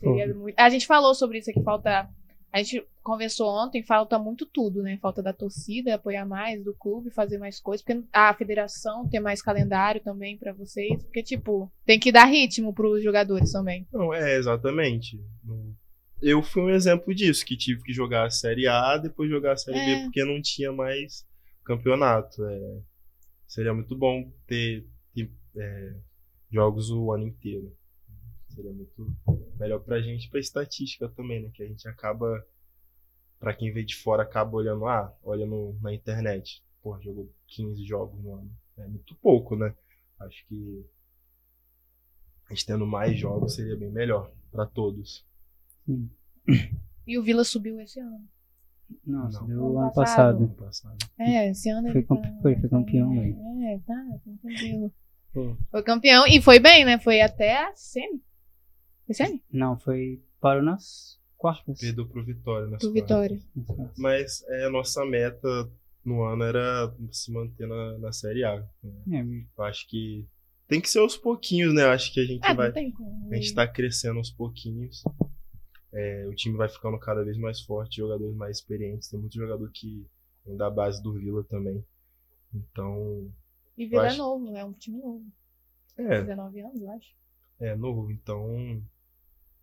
seria 0.00 0.34
muito- 0.34 0.58
A 0.58 0.68
gente 0.70 0.86
falou 0.88 1.14
sobre 1.14 1.38
isso 1.38 1.50
aqui, 1.50 1.62
falta. 1.62 2.10
A 2.52 2.62
gente 2.62 2.84
conversou 3.08 3.48
ontem, 3.48 3.82
falta 3.82 4.18
muito 4.18 4.44
tudo, 4.44 4.82
né? 4.82 4.98
Falta 5.00 5.22
da 5.22 5.32
torcida 5.32 5.94
apoiar 5.94 6.26
mais, 6.26 6.62
do 6.62 6.74
clube 6.74 7.10
fazer 7.10 7.38
mais 7.38 7.58
coisas, 7.58 7.82
porque 7.84 8.04
a 8.12 8.34
federação 8.34 9.08
ter 9.08 9.18
mais 9.18 9.40
calendário 9.40 10.02
também 10.02 10.36
pra 10.36 10.52
vocês, 10.52 11.02
porque, 11.04 11.22
tipo, 11.22 11.72
tem 11.86 11.98
que 11.98 12.12
dar 12.12 12.26
ritmo 12.26 12.74
pros 12.74 13.02
jogadores 13.02 13.50
também. 13.50 13.86
Não, 13.92 14.12
é, 14.12 14.36
exatamente. 14.36 15.18
Eu 16.20 16.42
fui 16.42 16.62
um 16.62 16.70
exemplo 16.70 17.14
disso, 17.14 17.46
que 17.46 17.56
tive 17.56 17.82
que 17.82 17.92
jogar 17.92 18.26
a 18.26 18.30
Série 18.30 18.66
A, 18.66 18.98
depois 18.98 19.30
jogar 19.30 19.52
a 19.52 19.56
Série 19.56 19.78
É. 19.78 19.86
B, 19.86 20.04
porque 20.04 20.24
não 20.24 20.42
tinha 20.42 20.70
mais 20.70 21.26
campeonato. 21.64 22.44
É, 22.44 22.80
seria 23.46 23.72
muito 23.72 23.96
bom 23.96 24.30
ter, 24.46 24.86
ter, 25.14 25.30
é, 25.56 25.94
jogos 26.50 26.90
o 26.90 27.10
ano 27.12 27.26
inteiro. 27.26 27.74
Seria 28.48 28.72
muito 28.72 29.06
melhor 29.58 29.78
pra 29.80 30.00
gente, 30.00 30.28
pra 30.28 30.40
estatística 30.40 31.08
também, 31.08 31.42
né? 31.42 31.50
Que 31.54 31.62
a 31.62 31.66
gente 31.66 31.88
acaba, 31.88 32.44
pra 33.38 33.54
quem 33.54 33.72
vê 33.72 33.82
de 33.84 33.96
fora, 33.96 34.22
acaba 34.22 34.56
olhando, 34.56 34.86
ah, 34.86 35.14
olha 35.22 35.46
no, 35.46 35.76
na 35.80 35.92
internet. 35.94 36.62
Pô, 36.82 36.98
jogou 37.00 37.32
15 37.48 37.84
jogos 37.84 38.22
no 38.22 38.34
ano. 38.34 38.50
É 38.78 38.86
muito 38.86 39.14
pouco, 39.16 39.56
né? 39.56 39.74
Acho 40.20 40.46
que 40.46 40.84
a 42.48 42.54
gente 42.54 42.66
tendo 42.66 42.86
mais 42.86 43.18
jogos 43.18 43.54
seria 43.54 43.76
bem 43.76 43.90
melhor 43.90 44.30
pra 44.50 44.64
todos. 44.66 45.24
E 47.06 47.18
o 47.18 47.22
Vila 47.22 47.44
subiu 47.44 47.80
esse 47.80 48.00
ano. 48.00 48.24
Nossa, 49.06 49.40
Não. 49.40 49.46
deu 49.48 49.66
Ano 49.66 49.78
ano 49.80 49.92
passado. 49.92 50.48
passado. 50.58 50.96
É, 51.18 51.50
esse 51.50 51.68
ano 51.68 51.88
Foi 51.90 52.00
ele 52.00 52.06
campe- 52.06 52.22
tá- 52.28 52.38
foi- 52.40 52.56
foi 52.56 52.68
campeão, 52.70 53.10
velho. 53.14 53.36
É, 53.66 53.78
tá, 53.80 54.18
foi 54.24 54.34
tranquilo. 54.36 54.92
Pô. 55.32 55.56
Foi 55.70 55.82
campeão 55.82 56.26
e 56.26 56.40
foi 56.40 56.58
bem, 56.58 56.84
né? 56.86 56.98
Foi 56.98 57.20
até 57.20 57.64
a 57.66 57.74
semi. 57.74 58.22
Foi 59.04 59.14
semi? 59.14 59.42
Não, 59.52 59.78
foi 59.78 60.22
para 60.40 60.62
nas 60.62 61.17
quartas. 61.38 61.78
Perdeu 61.80 62.06
pro 62.06 62.22
Vitória, 62.24 62.66
né? 62.66 62.76
Pro 62.78 62.92
Vitória. 62.92 63.40
Mas 63.96 64.42
é, 64.48 64.64
a 64.66 64.70
nossa 64.70 65.04
meta 65.06 65.48
no 66.04 66.22
ano 66.24 66.42
era 66.44 66.94
se 67.10 67.30
manter 67.32 67.66
na, 67.66 67.98
na 67.98 68.12
Série 68.12 68.44
A. 68.44 68.62
É, 69.10 69.20
Eu 69.56 69.64
acho 69.64 69.88
que 69.88 70.26
tem 70.66 70.80
que 70.80 70.88
ser 70.90 70.98
aos 70.98 71.16
pouquinhos, 71.16 71.72
né? 71.72 71.84
Eu 71.84 71.90
acho 71.90 72.12
que 72.12 72.20
a 72.20 72.24
gente 72.26 72.44
Ah, 72.44 72.52
vai. 72.52 72.66
não 72.68 72.74
tem 72.74 72.90
como. 72.92 73.32
A 73.32 73.36
gente 73.36 73.54
tá 73.54 73.66
crescendo 73.66 74.18
aos 74.18 74.30
pouquinhos. 74.30 75.02
É, 75.92 76.26
o 76.28 76.34
time 76.34 76.56
vai 76.56 76.68
ficando 76.68 76.98
cada 76.98 77.24
vez 77.24 77.38
mais 77.38 77.62
forte, 77.62 77.96
jogadores 77.96 78.34
mais 78.36 78.58
experientes. 78.58 79.08
Tem 79.08 79.18
muito 79.18 79.34
jogador 79.34 79.70
que 79.72 80.06
vem 80.44 80.56
da 80.56 80.68
base 80.68 81.02
do 81.02 81.14
Vila 81.14 81.42
também. 81.44 81.82
Então, 82.54 83.30
E 83.76 83.86
Vila 83.86 84.04
é 84.04 84.08
acho- 84.08 84.18
novo, 84.18 84.56
é 84.56 84.64
um 84.64 84.72
time 84.72 84.98
novo. 84.98 85.24
é, 85.96 86.20
19 86.22 86.60
anos, 86.60 86.80
eu 86.82 86.90
acho. 86.90 87.08
é 87.60 87.74
novo. 87.74 88.10
Então, 88.10 88.82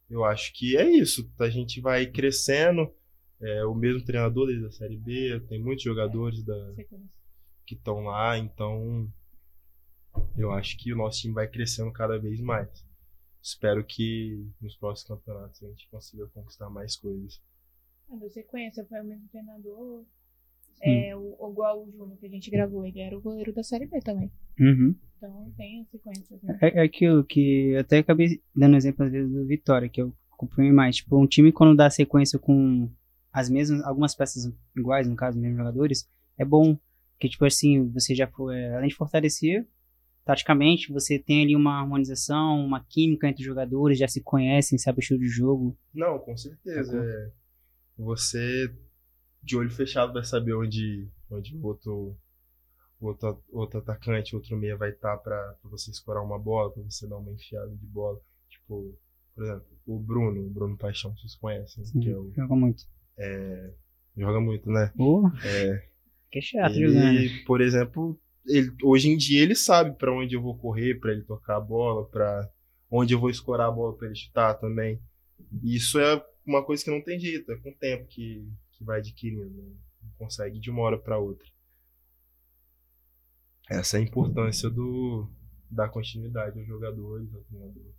eu 0.10 0.24
acho 0.24 0.54
que 0.54 0.78
é 0.78 0.90
isso. 0.90 1.30
A 1.40 1.50
gente 1.50 1.82
vai 1.82 2.06
crescendo. 2.06 2.94
é 3.42 3.66
o 3.66 3.74
mesmo 3.76 4.04
treinador 4.06 4.48
desde 4.48 4.66
a 4.66 4.72
Série 4.72 4.98
B, 4.98 5.40
tem 5.50 5.62
muitos 5.62 5.84
jogadores 5.84 6.44
da, 6.44 6.74
que 7.66 7.76
estão 7.76 8.02
lá, 8.02 8.38
então 8.38 9.12
eu 10.38 10.52
acho 10.52 10.78
que 10.78 10.94
o 10.94 10.96
nosso 10.98 11.22
time 11.22 11.34
vai 11.34 11.48
crescendo 11.48 11.92
cada 11.92 12.18
vez 12.18 12.40
mais. 12.40 12.70
Espero 13.42 13.84
que 13.86 14.48
nos 14.62 14.76
próximos 14.78 15.08
campeonatos 15.10 15.62
a 15.64 15.68
gente 15.68 15.88
consiga 15.90 16.28
conquistar 16.28 16.70
mais 16.70 16.96
coisas. 16.96 17.42
Deu 18.10 18.30
sequência, 18.30 18.86
foi 18.86 19.02
o 19.02 19.04
mesmo 19.04 19.28
treinador. 19.30 20.06
É, 20.82 21.16
o, 21.16 21.36
o- 21.40 21.52
igual 21.52 21.84
o 21.86 21.92
Júnior 21.92 22.18
que 22.18 22.26
a 22.26 22.30
gente 22.30 22.50
gravou, 22.52 22.86
ele 22.86 23.00
era 23.00 23.18
o 23.18 23.22
goleiro 23.22 23.54
da 23.54 23.64
Série 23.64 23.86
B 23.88 24.00
também. 24.02 24.32
Uhum. 24.60 24.96
Então 25.18 25.52
tem 25.58 25.82
as 25.82 25.90
sequências, 25.90 26.42
né? 26.42 26.58
É, 26.62 26.80
é 26.80 26.84
aquilo 26.84 27.24
que 27.24 27.72
eu 27.72 27.80
até 27.80 28.00
acabei 28.00 28.42
dando 28.56 28.76
exemplo 28.76 29.06
às 29.06 29.12
vezes 29.12 29.32
do 29.32 29.46
Vitória, 29.46 29.90
que 29.90 30.02
eu 30.02 30.14
acompanho 30.32 30.74
mais. 30.74 30.98
Tipo, 30.98 31.22
um 31.22 31.28
time 31.28 31.52
quando 31.52 31.76
dá 31.76 31.90
sequência 31.90 32.38
com 32.38 32.90
as 33.32 33.50
mesmas, 33.50 33.84
algumas 33.84 34.16
peças 34.16 34.52
iguais, 34.78 35.08
no 35.08 35.16
caso, 35.16 35.38
os 35.38 35.42
mesmos 35.42 35.58
jogadores, 35.58 36.10
é 36.38 36.46
bom. 36.46 36.78
Que, 37.20 37.30
tipo 37.30 37.46
assim, 37.46 37.90
você 37.92 38.14
já 38.14 38.28
foi, 38.28 38.58
é, 38.58 38.76
além 38.76 38.90
de 38.90 38.96
fortalecer, 38.96 39.66
taticamente, 40.26 40.92
você 40.92 41.18
tem 41.18 41.44
ali 41.44 41.56
uma 41.56 41.80
harmonização, 41.80 42.66
uma 42.66 42.84
química 42.84 43.28
entre 43.28 43.42
os 43.42 43.46
jogadores, 43.46 43.98
já 43.98 44.08
se 44.08 44.22
conhecem, 44.22 44.78
sabe 44.78 45.00
o 45.00 45.02
estilo 45.02 45.20
de 45.20 45.28
jogo. 45.28 45.78
Não, 45.94 46.20
com 46.20 46.36
certeza. 46.36 46.92
Sacou? 46.92 47.04
é. 47.04 47.32
Você, 47.98 48.74
de 49.42 49.56
olho 49.56 49.70
fechado, 49.70 50.12
vai 50.12 50.24
saber 50.26 50.54
onde, 50.54 51.08
onde 51.30 51.56
o 51.56 51.66
outro, 51.66 52.18
outro, 53.08 53.44
outro 53.52 53.80
atacante, 53.80 54.36
outro 54.36 54.56
meia 54.58 54.76
vai 54.78 54.90
estar 54.92 55.18
pra, 55.18 55.38
pra 55.62 55.70
você 55.70 55.92
escorar 55.92 56.24
uma 56.24 56.40
bola, 56.40 56.72
pra 56.72 56.84
você 56.84 57.08
dar 57.08 57.18
uma 57.18 57.32
enfiada 57.32 57.70
de 57.76 57.86
bola. 57.88 58.20
Tipo, 58.50 58.98
por 59.34 59.44
exemplo, 59.44 59.66
o 59.86 60.00
Bruno, 60.00 60.42
o 60.46 60.50
Bruno 60.50 60.78
Paixão, 60.78 61.16
vocês 61.18 61.36
conhecem, 61.36 61.86
Sim, 61.86 62.00
que 62.00 62.10
é 62.10 62.18
o, 62.18 62.32
joga 62.36 62.56
muito. 62.56 62.84
joga 64.18 64.40
muito, 64.40 64.70
né? 64.70 64.92
Pô, 64.96 65.28
É, 65.44 65.88
que 66.32 66.40
é 66.40 66.42
chato 66.42 66.74
jogando. 66.74 67.18
ele, 67.18 67.44
por 67.46 67.62
exemplo, 67.62 68.20
ele, 68.46 68.72
hoje 68.84 69.10
em 69.10 69.18
dia 69.18 69.42
ele 69.42 69.56
sabe 69.56 69.98
pra 69.98 70.12
onde 70.14 70.36
eu 70.36 70.42
vou 70.42 70.58
correr, 70.58 71.00
pra 71.00 71.12
ele 71.12 71.24
tocar 71.24 71.58
a 71.58 71.62
bola, 71.62 72.08
pra 72.08 72.50
onde 72.90 73.14
eu 73.14 73.20
vou 73.20 73.30
escorar 73.30 73.68
a 73.68 73.72
bola 73.72 73.96
pra 73.98 74.08
ele 74.08 74.16
chutar 74.16 74.54
também. 74.56 75.00
Isso 75.64 76.00
é 76.00 76.24
uma 76.46 76.64
coisa 76.64 76.84
que 76.84 76.92
não 76.92 77.02
tem 77.02 77.20
jeito, 77.20 77.52
é 77.52 77.56
com 77.58 77.70
o 77.70 77.76
tempo 77.76 78.06
que, 78.08 78.48
que 78.72 78.84
vai 78.84 79.00
adquirindo, 79.00 79.50
né? 79.50 79.74
não 80.02 80.12
consegue 80.18 80.60
de 80.60 80.70
uma 80.70 80.82
hora 80.84 80.98
pra 80.98 81.18
outra. 81.18 81.46
Essa 83.70 83.98
é 83.98 84.00
a 84.00 84.04
importância 84.04 84.70
do 84.70 85.30
dar 85.70 85.90
continuidade 85.90 86.58
aos 86.60 86.68
jogadores, 86.68 87.34
ao 87.34 87.42
treinador. 87.42 87.94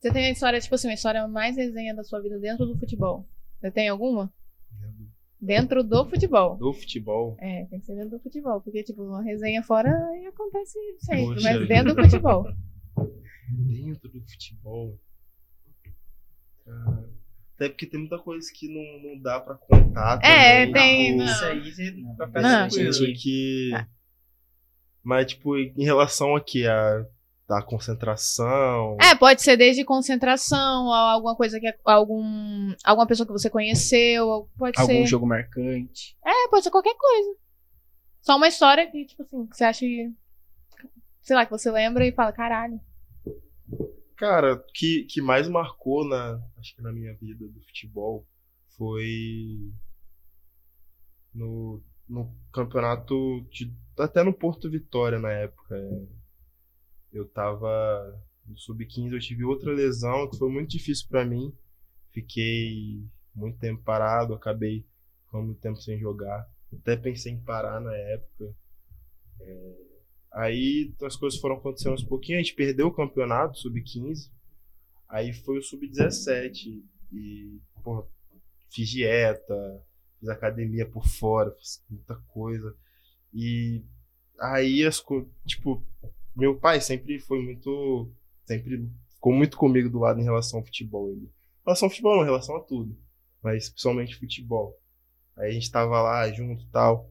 Você 0.00 0.12
tem 0.12 0.26
a 0.26 0.30
história, 0.30 0.60
tipo 0.60 0.74
assim, 0.74 0.88
uma 0.88 0.94
história 0.94 1.28
mais 1.28 1.56
resenha 1.56 1.94
da 1.94 2.02
sua 2.02 2.20
vida 2.20 2.38
dentro 2.38 2.66
do 2.66 2.76
futebol. 2.78 3.28
Você 3.60 3.70
tem 3.70 3.88
alguma? 3.88 4.32
Dentro 5.40 5.84
do 5.84 6.08
futebol. 6.08 6.56
Do 6.56 6.72
futebol, 6.72 7.36
É, 7.38 7.66
tem 7.66 7.80
que 7.80 7.86
ser 7.86 7.94
dentro 7.94 8.10
do 8.10 8.20
futebol. 8.20 8.60
Porque, 8.60 8.82
tipo, 8.82 9.02
uma 9.02 9.22
resenha 9.22 9.62
fora 9.62 9.90
acontece 10.28 10.78
sempre. 10.98 11.34
Poxa 11.34 11.40
mas 11.42 11.68
dentro 11.68 11.94
do 11.94 12.02
futebol. 12.02 12.44
dentro 13.50 14.08
do 14.08 14.20
futebol. 14.20 14.98
Cara, 16.64 17.10
até 17.62 17.68
porque 17.68 17.86
tem 17.86 18.00
muita 18.00 18.18
coisa 18.18 18.50
que 18.52 18.68
não, 18.68 19.10
não 19.10 19.20
dá 19.20 19.38
pra 19.40 19.54
contar. 19.54 20.18
É, 20.22 20.66
também, 20.66 20.72
tem, 20.72 21.06
tipo, 21.12 21.18
não. 21.18 21.32
Isso 21.32 21.44
aí, 21.44 21.72
você 21.72 21.90
Não, 21.92 22.16
tranquilo. 22.16 22.68
coisa 22.70 23.12
que. 23.14 23.70
Mas, 25.02 25.26
tipo, 25.26 25.56
em 25.56 25.84
relação 25.84 26.34
aqui 26.34 26.66
a 26.66 27.04
da 27.48 27.62
concentração. 27.62 28.96
É, 29.00 29.14
pode 29.14 29.42
ser 29.42 29.56
desde 29.56 29.84
concentração, 29.84 30.92
a 30.92 31.12
alguma 31.12 31.36
coisa 31.36 31.60
que. 31.60 31.72
algum 31.84 32.72
alguma 32.84 33.06
pessoa 33.06 33.26
que 33.26 33.32
você 33.32 33.50
conheceu. 33.50 34.48
Pode 34.58 34.80
Algum 34.80 34.92
ser. 34.92 35.06
jogo 35.06 35.26
marcante. 35.26 36.16
É, 36.24 36.48
pode 36.48 36.64
ser 36.64 36.70
qualquer 36.70 36.94
coisa. 36.96 37.36
Só 38.22 38.36
uma 38.36 38.48
história 38.48 38.90
que, 38.90 39.04
tipo 39.04 39.22
assim, 39.22 39.46
que 39.46 39.56
você 39.56 39.64
acha 39.64 39.80
que. 39.80 40.10
Sei 41.20 41.36
lá, 41.36 41.44
que 41.44 41.52
você 41.52 41.70
lembra 41.70 42.04
e 42.06 42.12
fala, 42.12 42.32
caralho. 42.32 42.80
Cara, 44.22 44.56
que, 44.72 45.02
que 45.06 45.20
mais 45.20 45.48
marcou 45.48 46.08
na, 46.08 46.40
acho 46.56 46.76
que 46.76 46.80
na 46.80 46.92
minha 46.92 47.12
vida 47.12 47.44
do 47.48 47.60
futebol 47.62 48.24
foi 48.78 49.72
no, 51.34 51.82
no 52.08 52.32
campeonato 52.52 53.44
de, 53.50 53.74
até 53.98 54.22
no 54.22 54.32
Porto 54.32 54.70
Vitória 54.70 55.18
na 55.18 55.32
época. 55.32 55.74
é. 55.76 56.06
Eu 57.12 57.26
tava 57.26 58.16
no 58.46 58.56
sub-15, 58.56 59.12
eu 59.12 59.18
tive 59.18 59.42
outra 59.42 59.72
lesão 59.72 60.30
que 60.30 60.38
foi 60.38 60.48
muito 60.48 60.70
difícil 60.70 61.08
pra 61.08 61.24
mim. 61.24 61.52
Fiquei 62.12 63.04
muito 63.34 63.58
tempo 63.58 63.82
parado, 63.82 64.34
acabei 64.34 64.86
ficando 65.24 65.46
muito 65.46 65.60
tempo 65.60 65.82
sem 65.82 65.98
jogar. 65.98 66.48
Até 66.72 66.96
pensei 66.96 67.32
em 67.32 67.40
parar 67.40 67.80
na 67.80 67.92
época. 67.92 68.54
É, 69.40 69.91
Aí 70.32 70.94
as 71.02 71.16
coisas 71.16 71.38
foram 71.38 71.56
acontecendo 71.56 71.92
aos 71.92 72.04
pouquinhos, 72.04 72.40
a 72.40 72.42
gente 72.42 72.54
perdeu 72.54 72.86
o 72.86 72.94
campeonato, 72.94 73.58
sub-15. 73.58 74.30
Aí 75.08 75.32
foi 75.32 75.58
o 75.58 75.62
sub-17. 75.62 76.82
E, 77.12 77.60
porra, 77.84 78.06
fiz 78.70 78.88
dieta, 78.88 79.84
fiz 80.18 80.28
academia 80.30 80.88
por 80.88 81.06
fora, 81.06 81.54
fiz 81.58 81.84
muita 81.90 82.16
coisa. 82.28 82.74
E 83.32 83.84
aí 84.40 84.84
as 84.84 85.00
coisas. 85.00 85.28
Tipo, 85.46 85.84
meu 86.34 86.58
pai 86.58 86.80
sempre 86.80 87.18
foi 87.20 87.42
muito. 87.42 88.10
Sempre 88.46 88.90
ficou 89.10 89.34
muito 89.34 89.56
comigo 89.56 89.90
do 89.90 89.98
lado 89.98 90.18
em 90.18 90.24
relação 90.24 90.60
ao 90.60 90.64
futebol. 90.64 91.10
Ele, 91.10 91.26
em 91.26 91.64
relação 91.66 91.86
ao 91.86 91.90
futebol, 91.90 92.16
não, 92.16 92.22
em 92.22 92.26
relação 92.26 92.56
a 92.56 92.60
tudo. 92.60 92.96
Mas 93.42 93.68
principalmente 93.68 94.18
futebol. 94.18 94.78
Aí 95.36 95.50
a 95.50 95.52
gente 95.52 95.70
tava 95.70 96.00
lá 96.00 96.30
junto 96.32 96.64
e 96.64 96.68
tal. 96.68 97.10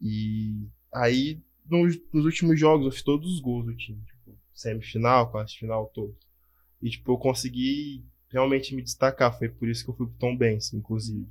E 0.00 0.68
aí 0.92 1.42
nos, 1.68 1.98
nos 2.12 2.24
últimos 2.24 2.58
jogos 2.58 2.86
eu 2.86 2.92
fiz 2.92 3.02
todos 3.02 3.32
os 3.32 3.40
gols 3.40 3.66
do 3.66 3.76
time. 3.76 4.02
Tipo, 4.04 4.36
semifinal, 4.52 5.30
quarta 5.30 5.52
final, 5.52 5.86
todos. 5.94 6.16
E 6.80 6.90
tipo, 6.90 7.12
eu 7.12 7.18
consegui 7.18 8.04
realmente 8.28 8.74
me 8.74 8.82
destacar. 8.82 9.36
Foi 9.36 9.48
por 9.48 9.68
isso 9.68 9.84
que 9.84 9.90
eu 9.90 9.94
fui 9.94 10.06
pro 10.06 10.16
Tom 10.16 10.36
Benz, 10.36 10.72
inclusive. 10.72 11.28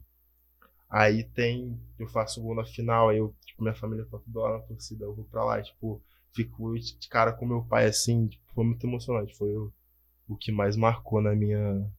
Aí 0.89 1.23
tem. 1.23 1.79
Eu 1.97 2.07
faço 2.07 2.41
gol 2.41 2.55
na 2.55 2.65
final, 2.65 3.09
aí 3.09 3.17
eu, 3.17 3.35
tipo, 3.45 3.63
minha 3.63 3.75
família 3.75 4.05
tá 4.05 4.17
toda 4.17 4.39
lá 4.39 4.57
na 4.57 4.63
torcida, 4.63 5.05
eu 5.05 5.13
vou 5.15 5.25
pra 5.25 5.43
lá, 5.43 5.61
tipo, 5.61 6.01
fico 6.33 6.73
de 6.77 7.07
cara 7.07 7.33
com 7.33 7.45
meu 7.45 7.63
pai 7.63 7.85
assim, 7.85 8.27
tipo, 8.27 8.43
foi 8.53 8.63
muito 8.63 8.85
emocionante. 8.85 9.35
Foi 9.35 9.55
o, 9.55 9.71
o 10.27 10.35
que 10.35 10.51
mais 10.51 10.75
marcou 10.75 11.21
na 11.21 11.35
minha, 11.35 11.91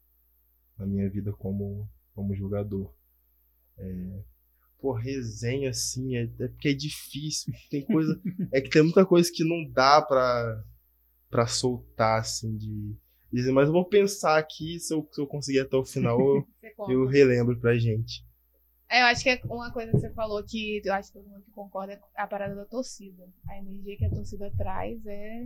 na 0.78 0.86
minha 0.86 1.08
vida 1.08 1.32
como, 1.32 1.88
como 2.14 2.34
jogador. 2.34 2.92
É, 3.78 4.22
pô, 4.84 4.92
resenha 4.92 5.70
assim, 5.70 6.14
é, 6.14 6.24
é 6.24 6.48
porque 6.48 6.68
é 6.68 6.74
difícil. 6.74 7.54
Tem 7.70 7.80
coisa. 7.80 8.20
é 8.52 8.60
que 8.60 8.68
tem 8.68 8.82
muita 8.82 9.06
coisa 9.06 9.30
que 9.34 9.42
não 9.42 9.64
dá 9.72 10.02
pra, 10.02 10.62
pra 11.30 11.46
soltar, 11.46 12.20
assim, 12.20 12.54
de. 12.54 12.94
dizer, 13.32 13.50
Mas 13.50 13.68
eu 13.68 13.72
vou 13.72 13.88
pensar 13.88 14.36
aqui, 14.36 14.78
se 14.78 14.92
eu, 14.92 15.08
se 15.10 15.18
eu 15.18 15.26
conseguir 15.26 15.60
até 15.60 15.74
o 15.74 15.86
final, 15.86 16.20
eu, 16.20 16.46
eu 16.90 17.06
relembro 17.06 17.58
pra 17.58 17.78
gente. 17.78 18.22
É, 18.90 19.00
eu 19.00 19.06
acho 19.06 19.22
que 19.22 19.30
é 19.30 19.40
uma 19.46 19.72
coisa 19.72 19.90
que 19.90 19.98
você 19.98 20.12
falou 20.12 20.44
que 20.44 20.82
eu 20.84 20.92
acho 20.92 21.10
que 21.10 21.18
todo 21.18 21.30
mundo 21.30 21.42
que 21.42 21.50
concorda 21.52 21.94
é 21.94 22.00
a 22.14 22.26
parada 22.26 22.54
da 22.54 22.66
torcida. 22.66 23.26
A 23.48 23.58
energia 23.58 23.96
que 23.96 24.04
a 24.04 24.10
torcida 24.10 24.52
traz 24.54 25.04
é. 25.06 25.44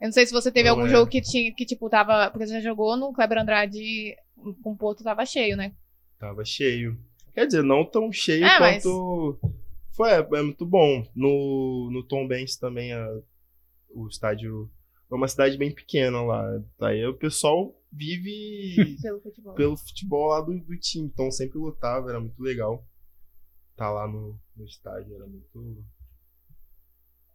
Eu 0.00 0.06
não 0.08 0.12
sei 0.12 0.26
se 0.26 0.32
você 0.32 0.52
teve 0.52 0.68
Não 0.68 0.76
algum 0.76 0.86
é. 0.86 0.90
jogo 0.90 1.10
que 1.10 1.20
tinha, 1.20 1.52
que 1.52 1.66
tipo, 1.66 1.90
tava. 1.90 2.30
Porque 2.30 2.46
você 2.46 2.52
já 2.52 2.60
jogou 2.60 2.96
no 2.96 3.12
Kleber 3.12 3.38
Andrade 3.38 4.14
com 4.62 4.70
o 4.70 4.76
Porto 4.76 5.02
tava 5.02 5.26
cheio, 5.26 5.56
né? 5.56 5.74
Tava 6.20 6.44
cheio. 6.44 6.96
Quer 7.36 7.46
dizer, 7.46 7.62
não 7.62 7.84
tão 7.84 8.10
cheio 8.10 8.44
É, 8.46 8.58
mas- 8.58 8.82
quanto. 8.82 9.38
Foi, 9.92 10.10
é, 10.10 10.18
é 10.20 10.42
muito 10.42 10.64
bom. 10.64 11.06
No, 11.14 11.90
no 11.92 12.02
Tom 12.02 12.26
Benz 12.26 12.56
também, 12.56 12.92
a- 12.94 13.20
o 13.90 14.08
estádio. 14.08 14.70
É 15.10 15.14
uma 15.14 15.28
cidade 15.28 15.56
bem 15.58 15.70
pequena 15.70 16.22
lá. 16.22 16.42
Aí 16.80 17.06
o 17.06 17.14
pessoal 17.14 17.78
vive 17.92 18.74
Pelo 19.02 19.20
futebol. 19.20 19.54
pelo 19.54 19.76
futebol 19.76 20.28
lá 20.28 20.40
do, 20.40 20.58
do 20.58 20.76
time. 20.78 21.06
Então 21.06 21.30
sempre 21.30 21.58
lutava, 21.58 22.08
era 22.08 22.18
muito 22.18 22.42
legal. 22.42 22.82
Tá 23.76 23.90
lá 23.90 24.08
no, 24.08 24.40
no 24.56 24.64
estádio, 24.64 25.14
era 25.14 25.26
muito. 25.26 25.84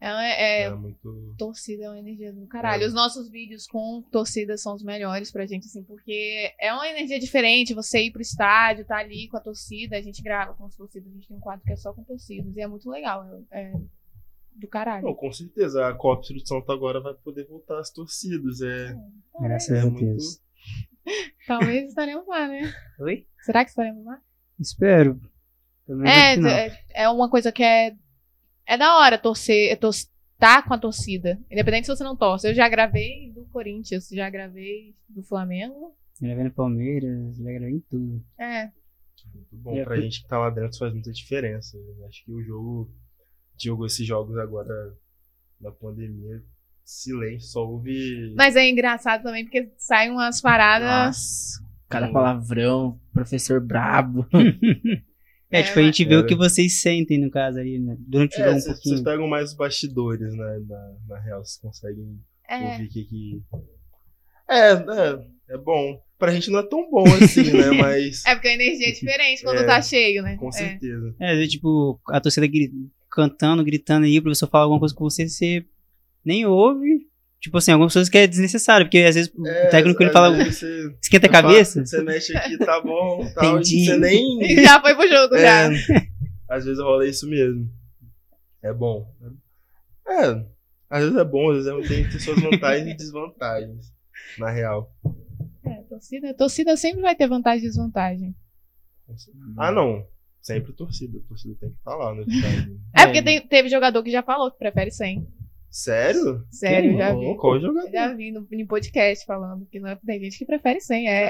É, 0.01 0.07
é, 0.07 0.61
Era 0.63 0.75
muito. 0.75 1.35
torcida 1.37 1.85
é 1.85 1.89
uma 1.89 1.99
energia 1.99 2.33
do 2.33 2.47
caralho. 2.47 2.83
É. 2.83 2.87
Os 2.87 2.93
nossos 2.93 3.29
vídeos 3.29 3.67
com 3.67 4.01
torcida 4.11 4.57
são 4.57 4.73
os 4.73 4.83
melhores 4.83 5.31
pra 5.31 5.45
gente, 5.45 5.67
assim, 5.67 5.83
porque 5.83 6.51
é 6.59 6.73
uma 6.73 6.87
energia 6.87 7.19
diferente 7.19 7.75
você 7.75 8.01
ir 8.01 8.11
pro 8.11 8.21
estádio, 8.21 8.83
tá 8.83 8.97
ali 8.97 9.27
com 9.29 9.37
a 9.37 9.41
torcida, 9.41 9.95
a 9.95 10.01
gente 10.01 10.23
grava 10.23 10.55
com 10.55 10.65
as 10.65 10.75
torcidas, 10.75 11.07
a 11.07 11.13
gente 11.13 11.27
tem 11.27 11.37
um 11.37 11.39
quadro 11.39 11.63
que 11.63 11.71
é 11.71 11.75
só 11.75 11.93
com 11.93 12.03
torcidas, 12.03 12.55
e 12.55 12.61
é 12.61 12.67
muito 12.67 12.89
legal. 12.89 13.23
É, 13.51 13.61
é 13.61 13.73
do 14.55 14.67
caralho. 14.67 15.05
Não, 15.05 15.13
com 15.13 15.31
certeza. 15.31 15.87
A 15.87 15.93
Copa 15.93 16.21
Espírito 16.21 16.49
Santo 16.49 16.71
agora 16.71 16.99
vai 16.99 17.13
poder 17.13 17.45
voltar 17.45 17.79
às 17.79 17.89
torcidas. 17.89 18.61
É, 18.61 18.95
Graças 19.39 19.69
é 19.69 19.81
a 19.81 19.85
muito. 19.85 20.03
Deus. 20.03 20.41
Talvez 21.47 21.89
estaremos 21.89 22.27
lá, 22.27 22.47
né? 22.47 22.73
Oi? 22.99 23.27
Será 23.39 23.63
que 23.63 23.69
estaremos 23.69 24.05
lá? 24.05 24.19
Espero. 24.59 25.19
É, 26.05 26.35
é, 26.35 26.77
é 27.03 27.09
uma 27.09 27.29
coisa 27.29 27.51
que 27.51 27.63
é. 27.63 27.95
É 28.71 28.77
da 28.77 28.97
hora 28.99 29.17
torcer, 29.17 29.69
é 29.69 29.75
tor 29.75 29.91
tá 30.39 30.61
com 30.61 30.73
a 30.73 30.77
torcida. 30.77 31.37
Independente 31.51 31.87
se 31.87 31.93
você 31.93 32.05
não 32.05 32.15
torce. 32.15 32.47
Eu 32.47 32.53
já 32.53 32.69
gravei 32.69 33.29
do 33.33 33.43
Corinthians, 33.47 34.07
já 34.09 34.29
gravei 34.29 34.95
do 35.09 35.21
Flamengo. 35.23 35.93
Já 36.21 36.27
gravei 36.27 36.43
no 36.45 36.51
Palmeiras, 36.51 37.35
já 37.37 37.51
gravei 37.51 37.69
em 37.75 37.79
tudo. 37.81 38.23
É. 38.39 38.71
Muito 39.35 39.55
bom. 39.57 39.75
É, 39.75 39.83
pra 39.83 39.99
gente 39.99 40.21
que 40.21 40.27
tá 40.29 40.39
lá 40.39 40.49
dentro 40.49 40.77
faz 40.79 40.93
muita 40.93 41.11
diferença. 41.11 41.75
Eu 41.75 42.05
acho 42.07 42.23
que 42.23 42.31
o 42.31 42.41
jogo. 42.41 42.89
Jogou 43.61 43.85
esses 43.85 44.07
jogos 44.07 44.37
agora 44.37 44.73
da 45.59 45.71
pandemia. 45.73 46.41
Silêncio, 46.85 47.49
só 47.49 47.67
houve. 47.69 48.33
Mas 48.37 48.55
é 48.55 48.69
engraçado 48.69 49.21
também 49.23 49.43
porque 49.43 49.69
saem 49.77 50.11
umas 50.11 50.39
paradas. 50.41 51.07
Nossa, 51.07 51.65
cada 51.89 52.07
Hum. 52.09 52.13
palavrão, 52.13 52.99
professor 53.13 53.59
brabo. 53.59 54.25
É, 55.51 55.63
tipo, 55.63 55.79
a 55.79 55.83
gente 55.83 56.05
vê 56.05 56.13
É. 56.15 56.17
o 56.19 56.25
que 56.25 56.35
vocês 56.35 56.79
sentem, 56.81 57.17
no 57.19 57.29
caso, 57.29 57.59
ali, 57.59 57.77
né? 57.79 57.95
Durante 57.99 58.37
o 58.37 58.41
É, 58.41 58.45
jogo 58.45 58.49
um 58.49 58.59
vocês 58.59 58.73
pouquinho. 58.73 58.95
vocês 58.95 59.03
pegam 59.05 59.27
mais 59.27 59.49
os 59.51 59.55
bastidores, 59.55 60.33
né? 60.33 60.59
Na, 60.67 60.93
na 61.09 61.19
real, 61.19 61.43
vocês 61.43 61.57
conseguem 61.57 62.17
É. 62.49 62.57
ouvir 62.71 62.85
o 62.85 62.89
que 62.89 63.03
que. 63.03 63.41
É, 64.49 64.71
é, 64.73 65.55
é 65.55 65.57
bom. 65.57 66.01
Pra 66.17 66.31
gente 66.31 66.49
não 66.51 66.59
é 66.59 66.63
tão 66.67 66.89
bom 66.89 67.03
assim, 67.21 67.43
né? 67.51 67.71
Mas. 67.97 68.23
É 68.25 68.35
porque 68.35 68.47
a 68.49 68.53
energia 68.53 68.89
é 68.89 68.91
diferente 68.91 69.43
quando 69.43 69.57
É, 69.59 69.63
tá 69.65 69.81
cheio, 69.81 70.21
né? 70.23 70.37
Com 70.37 70.49
É. 70.49 70.51
certeza. 70.51 71.15
É, 71.19 71.35
vezes, 71.35 71.51
tipo, 71.51 71.99
a 72.09 72.19
torcida 72.21 72.45
gri- 72.47 72.71
cantando, 73.09 73.63
gritando 73.63 74.05
aí, 74.05 74.17
o 74.19 74.21
professor 74.21 74.47
fala 74.47 74.65
alguma 74.65 74.79
coisa 74.79 74.93
com 74.95 75.03
você, 75.03 75.27
você 75.27 75.65
nem 76.23 76.45
ouve. 76.45 77.07
Tipo 77.41 77.57
assim, 77.57 77.71
algumas 77.71 77.91
coisas 77.91 78.07
que 78.09 78.17
é 78.19 78.27
desnecessário, 78.27 78.85
porque 78.85 78.99
às 78.99 79.15
vezes 79.15 79.31
É, 79.45 79.67
o 79.67 79.69
técnico 79.71 80.03
ele 80.03 80.11
fala, 80.11 80.45
Você, 80.45 80.95
esquenta 81.01 81.25
a 81.25 81.29
cabeça. 81.31 81.83
Você 81.83 82.03
mexe 82.03 82.37
aqui, 82.37 82.55
tá 82.59 82.79
bom. 82.79 83.27
Tal, 83.33 83.55
Entendi. 83.57 83.85
Você 83.85 83.97
nem. 83.97 84.39
E 84.45 84.63
já 84.63 84.79
foi 84.79 84.93
pro 84.95 85.07
jogo, 85.09 85.35
já. 85.37 85.73
É, 85.73 85.75
às 86.47 86.65
vezes 86.65 86.79
rola 86.79 87.07
isso 87.07 87.27
mesmo. 87.27 87.67
É 88.61 88.71
bom. 88.71 89.11
É, 90.07 90.45
às 90.87 91.03
vezes 91.03 91.17
é 91.17 91.23
bom, 91.23 91.49
às 91.49 91.65
vezes 91.65 91.71
é, 91.85 91.87
tem, 91.87 92.09
tem 92.09 92.19
suas 92.19 92.39
vantagens 92.39 92.87
e 92.87 92.93
desvantagens, 92.95 93.91
na 94.37 94.51
real. 94.51 94.93
É, 95.65 95.81
torcida, 95.89 96.33
torcida 96.35 96.77
sempre 96.77 97.01
vai 97.01 97.15
ter 97.15 97.27
vantagem 97.27 97.65
e 97.65 97.67
desvantagem. 97.69 98.35
Ah, 99.57 99.71
não. 99.71 100.05
Sempre 100.43 100.73
torcida. 100.73 101.19
Torcida 101.27 101.55
tem 101.59 101.69
que 101.71 101.75
estar 101.77 101.95
lá 101.95 102.13
no 102.13 102.21
estádio. 102.21 102.79
É, 102.95 103.05
porque 103.05 103.21
tem- 103.23 103.41
teve 103.47 103.67
jogador 103.69 104.03
que 104.03 104.11
já 104.11 104.21
falou 104.23 104.51
que 104.51 104.57
prefere 104.59 104.91
100. 104.91 105.27
Sério? 105.71 106.45
Sério, 106.51 106.97
já 106.97 107.15
vi. 107.15 107.35
Qual 107.37 107.59
jogador? 107.59 107.89
Já 107.89 108.13
vi 108.13 108.31
no, 108.31 108.45
em 108.51 108.65
podcast 108.67 109.25
falando 109.25 109.65
que 109.65 109.79
não 109.79 109.87
é, 109.89 109.95
tem 110.05 110.19
gente 110.19 110.37
que 110.37 110.45
prefere 110.45 110.81
100. 110.81 111.07
É, 111.07 111.23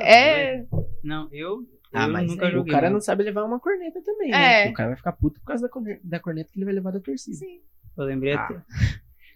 é, 0.57 0.65
Não, 1.03 1.29
eu, 1.31 1.59
Ah, 1.93 2.07
eu 2.07 2.11
mas 2.13 2.27
nunca 2.27 2.49
joguei. 2.49 2.71
o 2.71 2.75
cara 2.75 2.87
não. 2.87 2.95
não 2.95 3.01
sabe 3.01 3.23
levar 3.23 3.43
uma 3.45 3.59
corneta 3.59 4.01
também, 4.03 4.29
É. 4.29 4.65
né? 4.65 4.69
O 4.71 4.73
cara 4.73 4.89
vai 4.89 4.97
ficar 4.97 5.11
puto 5.13 5.39
por 5.39 5.45
causa 5.47 5.61
da, 5.63 5.69
corne- 5.69 5.99
da 6.03 6.19
corneta 6.19 6.49
que 6.51 6.57
ele 6.57 6.65
vai 6.65 6.73
levar 6.73 6.91
da 6.91 6.99
torcida. 6.99 7.37
sim. 7.37 7.59
Eu 7.97 8.05
lembrei 8.05 8.33
Ah. 8.33 8.43
até. 8.45 8.55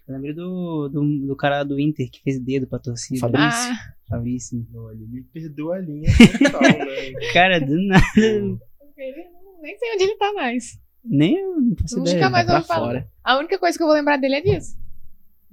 Eu 0.07 0.13
lembrei 0.15 0.33
do, 0.33 0.87
do, 0.87 1.27
do 1.27 1.35
cara 1.35 1.63
do 1.63 1.79
Inter 1.79 2.09
que 2.11 2.21
fez 2.21 2.39
dedo 2.39 2.65
pra 2.67 2.79
torcida. 2.79 3.19
Fabrício. 3.19 3.49
Ah, 3.71 3.93
Fabrício. 4.09 4.67
Não, 4.71 4.91
ele 4.91 5.05
me 5.07 5.21
perdeu 5.23 5.71
a 5.71 5.79
linha 5.79 6.09
total, 6.39 6.61
né? 6.61 7.11
Cara, 7.33 7.59
do 7.59 7.75
nada. 7.87 8.03
ele 8.17 9.23
não- 9.31 9.61
nem 9.61 9.77
sei 9.77 9.93
onde 9.93 10.03
ele 10.03 10.15
tá 10.15 10.31
mais. 10.33 10.79
Nem 11.03 11.37
eu 11.37 11.59
não 11.61 11.75
faço 11.79 11.97
Nunca 11.97 12.11
ideia. 12.11 12.29
mais 12.29 12.49
ouvi 12.49 12.65
falar. 12.67 12.85
fora. 12.87 13.09
A 13.23 13.37
única 13.37 13.59
coisa 13.59 13.77
que 13.77 13.83
eu 13.83 13.87
vou 13.87 13.95
lembrar 13.95 14.17
dele 14.17 14.35
é 14.35 14.41
disso. 14.41 14.75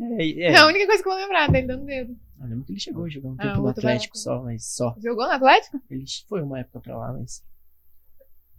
É, 0.01 0.23
É, 0.25 0.41
é. 0.53 0.57
a 0.57 0.67
única 0.67 0.87
coisa 0.87 1.03
que 1.03 1.09
eu 1.09 1.13
vou 1.13 1.21
lembrar 1.21 1.51
dele 1.51 1.67
dando 1.67 1.85
dedo. 1.85 2.17
Eu 2.41 2.47
lembro 2.49 2.65
que 2.65 2.73
ele 2.73 2.81
chegou 2.81 3.05
a 3.05 3.09
jogar 3.09 3.29
um 3.29 3.35
Ah, 3.39 3.43
tempo 3.43 3.61
no. 3.63 3.69
Atlético 3.69 4.19
só, 4.19 4.43
mas 4.43 4.65
só. 4.75 4.97
Jogou 5.03 5.25
no 5.27 5.33
Atlético? 5.33 5.81
Ele 5.91 6.05
foi 6.29 6.43
uma 6.43 6.61
época 6.61 6.81
pra 6.81 6.97
lá, 6.99 7.13
mas. 7.13 7.45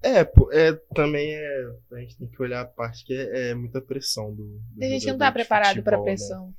É, 0.02 0.20
é, 0.52 0.74
também 0.94 1.34
é. 1.34 1.72
A 1.92 2.00
gente 2.00 2.18
tem 2.18 2.28
que 2.28 2.42
olhar 2.42 2.62
a 2.62 2.66
parte 2.66 3.04
que 3.06 3.14
é, 3.14 3.50
é 3.50 3.54
muita 3.54 3.82
pressão 3.82 4.34
do. 4.34 4.60
do 4.60 4.80
Tem 4.80 4.90
gente 4.92 5.08
não 5.08 5.18
tá 5.18 5.32
preparado 5.32 5.82
pra 5.84 5.98
futebol, 5.98 6.06
né? 6.06 6.12
pressão. 6.12 6.54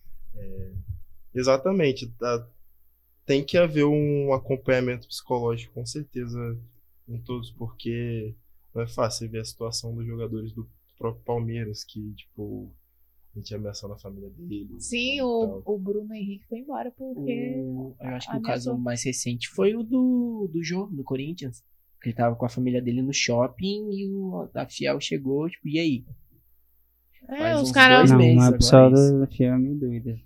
Exatamente. 1.35 2.09
tá- 2.19 2.47
tem 3.27 3.43
que 3.43 3.57
haver 3.57 3.85
um 3.87 4.35
acompanhamento 4.35 5.09
psicológico, 5.09 5.73
com 5.73 5.87
certeza, 5.87 6.39
em 7.09 7.19
todos, 7.23 7.51
porque 7.53 8.35
não 8.75 8.83
é 8.83 8.87
fácil 8.87 9.31
ver 9.31 9.41
a 9.41 9.45
situação 9.45 9.95
dos 9.95 10.07
jogadores 10.07 10.53
do 10.53 10.69
próprio 10.99 11.25
Palmeiras, 11.25 11.85
que, 11.85 12.13
tipo, 12.15 12.71
a 12.71 12.84
gente 13.41 13.55
ameaçando 13.55 13.95
a 13.95 13.99
família 13.99 14.31
dele. 14.31 14.75
Sim, 14.79 15.21
o, 15.23 15.63
o 15.65 15.79
Bruno 15.79 16.13
Henrique 16.15 16.47
foi 16.49 16.59
embora 16.59 16.91
porque. 16.91 17.55
O- 17.59 17.95
eu 18.01 18.09
acho 18.11 18.29
que 18.29 18.35
o 18.35 18.39
ameaçou. 18.39 18.73
caso 18.73 18.79
mais 18.79 19.03
recente 19.05 19.49
foi 19.49 19.75
o 19.75 19.83
do, 19.83 20.49
do 20.53 20.63
Jô, 20.63 20.87
do 20.87 21.03
Corinthians. 21.05 21.63
Que 22.03 22.11
ele 22.11 22.17
tava 22.17 22.37
com 22.37 22.45
a 22.45 22.51
família 22.51 22.83
dele 22.83 23.01
no 23.03 23.13
shopping 23.15 23.91
e 23.91 24.07
o, 24.11 24.49
a 24.55 24.67
Fiel 24.67 25.01
chegou, 25.01 25.49
tipo, 25.49 25.67
e 25.69 25.79
aí? 25.79 26.05
É, 27.29 27.37
Faz 27.39 27.63
os 27.63 27.69
uns 27.71 27.73
caras. 27.73 28.11
Não, 28.11 28.19
meses 28.19 28.51
pessoal 28.51 28.93
isso. 28.93 29.19
da 29.21 29.27
Fiel 29.27 29.55
é 29.55 29.59
meio 29.59 29.75
doida. 29.79 30.21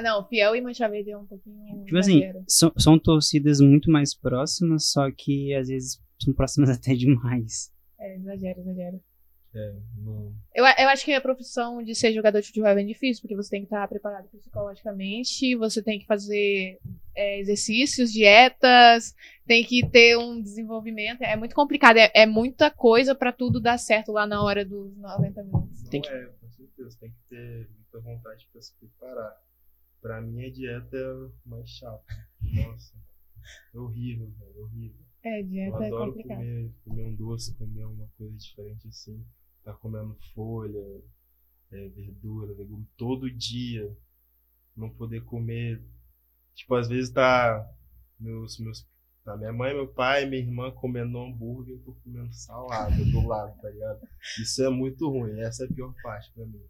Não, 0.00 0.24
Fiel 0.26 0.54
e 0.56 0.60
Mancha 0.60 0.88
Verde 0.88 1.10
é 1.10 1.18
um 1.18 1.26
pouquinho. 1.26 1.84
Tipo 1.84 1.98
assim, 1.98 2.18
exagero. 2.22 2.44
são, 2.48 2.72
são 2.78 2.98
torcidas 2.98 3.60
muito 3.60 3.90
mais 3.90 4.14
próximas, 4.14 4.90
só 4.90 5.10
que 5.10 5.52
às 5.54 5.68
vezes 5.68 6.00
são 6.22 6.32
próximas 6.32 6.70
até 6.78 6.94
demais. 6.94 7.72
É, 7.98 8.16
exagero, 8.16 8.60
exagero. 8.60 9.00
É, 9.54 9.74
não- 9.96 10.32
Eu, 10.54 10.64
eu 10.64 10.88
acho 10.88 11.04
que 11.04 11.12
a 11.12 11.20
profissão 11.20 11.82
de 11.82 11.94
ser 11.94 12.12
jogador 12.12 12.40
de 12.40 12.46
futebol 12.46 12.68
é 12.70 12.74
bem 12.74 12.86
difícil, 12.86 13.20
porque 13.22 13.36
você 13.36 13.50
tem 13.50 13.60
que 13.62 13.66
estar 13.66 13.86
preparado 13.88 14.28
psicologicamente, 14.28 15.54
você 15.56 15.82
tem 15.82 15.98
que 15.98 16.06
fazer 16.06 16.78
é, 17.14 17.38
exercícios, 17.40 18.10
dietas, 18.10 19.14
tem 19.46 19.62
que 19.64 19.86
ter 19.86 20.16
um 20.16 20.40
desenvolvimento. 20.40 21.20
É 21.22 21.36
muito 21.36 21.54
complicado, 21.54 21.98
é, 21.98 22.10
é 22.14 22.24
muita 22.26 22.70
coisa 22.70 23.14
pra 23.14 23.30
tudo 23.32 23.60
dar 23.60 23.76
certo 23.78 24.12
lá 24.12 24.26
na 24.26 24.42
hora 24.42 24.64
dos 24.64 24.96
90 24.96 25.42
minutos. 25.42 25.82
não 25.82 25.90
Tem 25.90 26.00
que- 26.00 26.08
é, 26.08 26.26
com 26.40 26.48
certeza. 26.50 26.96
Tem 26.98 27.10
que 27.10 27.16
ter 27.28 27.68
muita 27.76 28.00
vontade 28.00 28.48
pra 28.52 28.62
se 28.62 28.74
preparar. 28.76 29.36
Pra 30.00 30.20
mim, 30.22 30.44
a 30.46 30.50
dieta 30.50 30.96
é 30.96 31.12
o 31.12 31.30
mais 31.44 31.68
chato. 31.68 32.02
Nossa. 32.42 32.94
É 33.74 33.78
horrível, 33.78 34.30
velho. 34.38 34.52
é 34.56 34.60
Horrível. 34.62 35.00
É, 35.24 35.40
Eu 35.40 35.44
dieta 35.46 35.84
é 35.84 35.86
adoro 35.88 36.12
complicado. 36.12 36.38
comer, 36.38 36.70
comer 36.84 37.04
um 37.04 37.14
doce, 37.14 37.54
comer 37.54 37.84
uma 37.84 38.08
coisa 38.18 38.36
diferente 38.36 38.88
assim. 38.88 39.22
Tá 39.64 39.72
comendo 39.74 40.16
folha, 40.34 41.02
é, 41.70 41.88
verdura, 41.88 42.52
legume 42.52 42.86
todo 42.96 43.30
dia. 43.30 43.96
Não 44.76 44.90
poder 44.90 45.24
comer. 45.24 45.82
Tipo, 46.54 46.74
às 46.74 46.88
vezes 46.88 47.10
tá. 47.10 47.68
Meus, 48.18 48.58
meus, 48.58 48.86
tá 49.24 49.36
minha 49.36 49.52
mãe, 49.52 49.74
meu 49.74 49.86
pai, 49.86 50.24
minha 50.26 50.42
irmã 50.42 50.70
comendo 50.70 51.18
hambúrguer, 51.18 51.74
eu 51.74 51.80
tô 51.84 51.92
comendo 52.04 52.32
salada 52.32 52.94
do 52.94 53.26
lado, 53.26 53.54
tá 53.60 53.68
ligado? 53.70 54.00
Isso 54.40 54.64
é 54.64 54.68
muito 54.68 55.08
ruim. 55.08 55.40
Essa 55.40 55.64
é 55.64 55.66
a 55.66 55.72
pior 55.72 55.92
parte 56.02 56.30
pra 56.34 56.44
mim. 56.44 56.60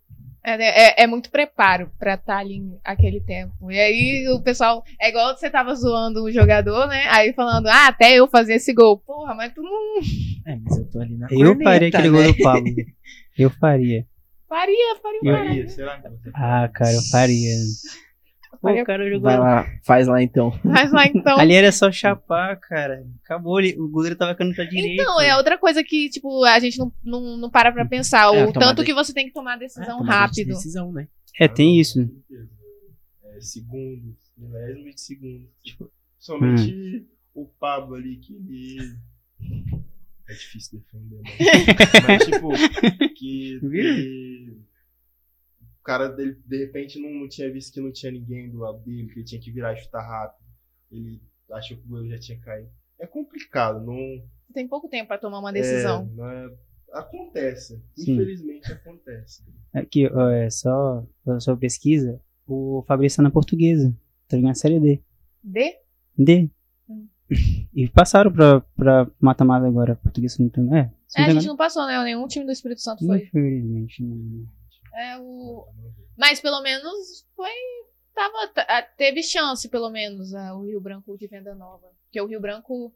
É, 0.45 0.53
é, 0.53 1.05
é 1.05 1.07
muito 1.07 1.31
preparo 1.31 1.91
pra 1.99 2.15
estar 2.15 2.39
ali 2.39 2.57
em 2.57 2.79
aquele 2.85 3.21
tempo. 3.21 3.71
E 3.71 3.79
aí 3.79 4.29
o 4.29 4.43
pessoal. 4.43 4.83
É 5.01 5.09
igual 5.09 5.37
você 5.37 5.49
tava 5.49 5.75
zoando 5.75 6.25
o 6.25 6.33
jogador, 6.33 6.89
né? 6.89 7.05
Aí 7.09 7.33
falando, 7.33 7.69
ah, 7.69 7.87
até 7.87 8.15
eu 8.15 8.27
fazer 8.27 8.55
esse 8.55 8.73
gol. 8.75 8.99
Porra, 8.99 9.35
mas 9.35 9.55
tu 9.55 9.63
não 9.63 9.99
É, 10.47 10.57
mas 10.57 10.79
eu 10.79 10.91
tô 10.91 11.01
ali 11.01 11.17
na 11.17 11.29
Eu 11.31 11.55
corneta, 11.55 11.65
faria 11.71 11.89
aquele 11.89 12.11
né? 12.11 12.23
gol 12.25 12.33
do 12.33 12.43
Pablo. 12.43 12.75
Eu 13.39 13.51
faria. 13.51 14.07
faria, 14.49 14.97
faria 15.01 15.21
o 15.23 15.29
Eu-. 15.29 15.37
Faria, 15.37 15.69
será 15.69 16.01
que 16.03 16.09
você 16.09 16.31
Ah, 16.35 16.69
cara, 16.69 16.93
eu 16.93 17.03
faria. 17.11 17.55
Pô, 18.61 18.71
o 18.71 18.85
cara 18.85 19.05
jogou. 19.07 19.23
Vai 19.23 19.39
lá, 19.39 19.67
faz 19.85 20.07
lá 20.07 20.23
então. 20.23 20.53
Mas 20.65 20.93
lá 20.93 21.07
então. 21.07 21.37
Ali 21.41 21.55
era 21.55 21.73
só 21.73 21.91
chapar, 21.91 22.57
cara. 22.61 23.05
Acabou, 23.25 23.59
ele- 23.61 23.79
o 23.81 23.89
goleiro 23.89 24.17
tava 24.17 24.33
ficando 24.33 24.55
pra 24.55 24.65
direita. 24.65 25.03
Então, 25.03 25.21
é 25.21 25.37
outra 25.37 25.59
coisa 25.59 25.83
que, 25.83 26.09
tipo, 26.11 26.45
a 26.45 26.59
gente 26.61 26.79
não, 26.79 26.93
não, 27.03 27.37
não 27.39 27.51
para 27.51 27.73
pra 27.73 27.85
pensar. 27.85 28.33
É, 28.35 28.45
o 28.47 28.53
tanto 28.53 28.79
de- 28.81 28.87
que 28.87 28.95
você 28.95 29.13
tem 29.13 29.27
que 29.27 29.33
tomar 29.33 29.57
É, 29.57 29.59
decisão 29.61 29.99
tomada 29.99 30.13
de 30.33 30.43
rápido. 30.43 30.49
Decisão, 30.55 30.93
né? 30.93 31.09
É, 31.41 31.49
tem 31.49 31.81
isso. 31.81 32.01
É, 33.25 33.41
segundos, 33.41 34.17
milésimos 34.37 34.95
de 34.95 35.01
segundos. 35.01 35.49
Tipo, 35.63 35.91
somente 36.19 37.07
o 37.35 37.47
Pablo 37.47 37.95
ali 37.97 38.17
que 38.17 38.35
ele. 38.35 38.97
É 40.29 40.35
difícil 40.35 40.79
defender, 40.79 41.21
né? 41.21 41.31
Mas, 42.07 42.25
tipo, 42.25 42.51
que 43.17 43.59
ele- 43.61 44.57
o 45.83 45.85
cara 45.85 46.09
dele, 46.09 46.41
de 46.47 46.59
repente, 46.65 47.01
não, 47.01 47.11
não 47.11 47.29
tinha 47.29 47.53
visto 47.53 47.73
que 47.75 47.81
não 47.81 47.91
tinha 47.93 48.13
ninguém 48.13 48.49
do 48.49 48.59
lado 48.59 48.79
dele, 48.85 49.09
que 49.09 49.19
ele 49.19 49.25
tinha 49.27 49.41
que 49.41 49.51
virar 49.51 49.73
e 49.73 49.77
chutar 49.77 50.01
rápido. 50.01 50.41
Ele 50.93 51.21
achou 51.51 51.77
que 51.77 51.85
o 51.85 51.89
goleiro 51.89 52.15
já 52.15 52.21
tinha 52.21 52.39
caído. 52.41 52.71
É 53.01 53.07
complicado, 53.07 53.85
não. 53.85 53.97
Tem 54.55 54.69
pouco 54.69 54.89
tempo 54.89 55.09
pra 55.09 55.19
tomar 55.19 55.41
uma 55.41 55.53
decisão. 55.53 56.09
É, 56.13 56.17
não 56.17 56.31
é- 56.31 56.51
acontece. 56.93 57.83
Sim. 57.97 58.13
Infelizmente 58.15 58.71
acontece. 58.73 59.43
Aqui, 59.75 60.07
ó, 60.07 60.29
é 60.31 60.49
só 60.51 61.05
a 61.27 61.41
sua 61.41 61.57
pesquisa. 61.57 62.21
O 62.47 62.85
Fabrício 62.87 63.17
tá 63.17 63.23
na 63.25 63.31
portuguesa. 63.31 63.93
Tá 64.29 64.37
jogando 64.37 64.53
a 64.53 64.55
série 64.55 64.79
D. 64.79 65.03
D? 65.43 65.75
D. 66.17 66.51
Hum. 66.89 67.09
E 67.75 67.89
passaram 67.89 68.31
pra, 68.31 68.61
pra 68.77 69.11
mata-mata 69.19 69.67
agora. 69.67 69.97
Português 69.97 70.39
não 70.39 70.49
tem. 70.51 70.77
É, 70.77 70.93
É, 71.17 71.23
a 71.25 71.31
gente 71.31 71.47
não 71.47 71.57
passou, 71.57 71.87
né? 71.87 72.01
Nenhum 72.05 72.27
time 72.29 72.45
do 72.45 72.53
Espírito 72.53 72.83
Santo 72.83 73.05
foi. 73.05 73.23
Infelizmente, 73.23 74.03
não. 74.05 74.47
É, 74.95 75.19
o... 75.19 75.67
Mas 76.17 76.41
pelo 76.41 76.63
menos 76.63 77.27
foi. 77.35 77.51
Tava, 78.15 78.53
ah, 78.69 78.83
teve 78.83 79.23
chance, 79.23 79.69
pelo 79.71 79.91
menos, 79.91 80.35
ah, 80.35 80.55
o 80.55 80.67
Rio 80.67 80.81
Branco 80.81 81.17
de 81.17 81.27
Venda 81.27 81.55
Nova. 81.55 81.89
Porque 82.05 82.21
o 82.21 82.27
Rio 82.27 82.41
Branco. 82.41 82.93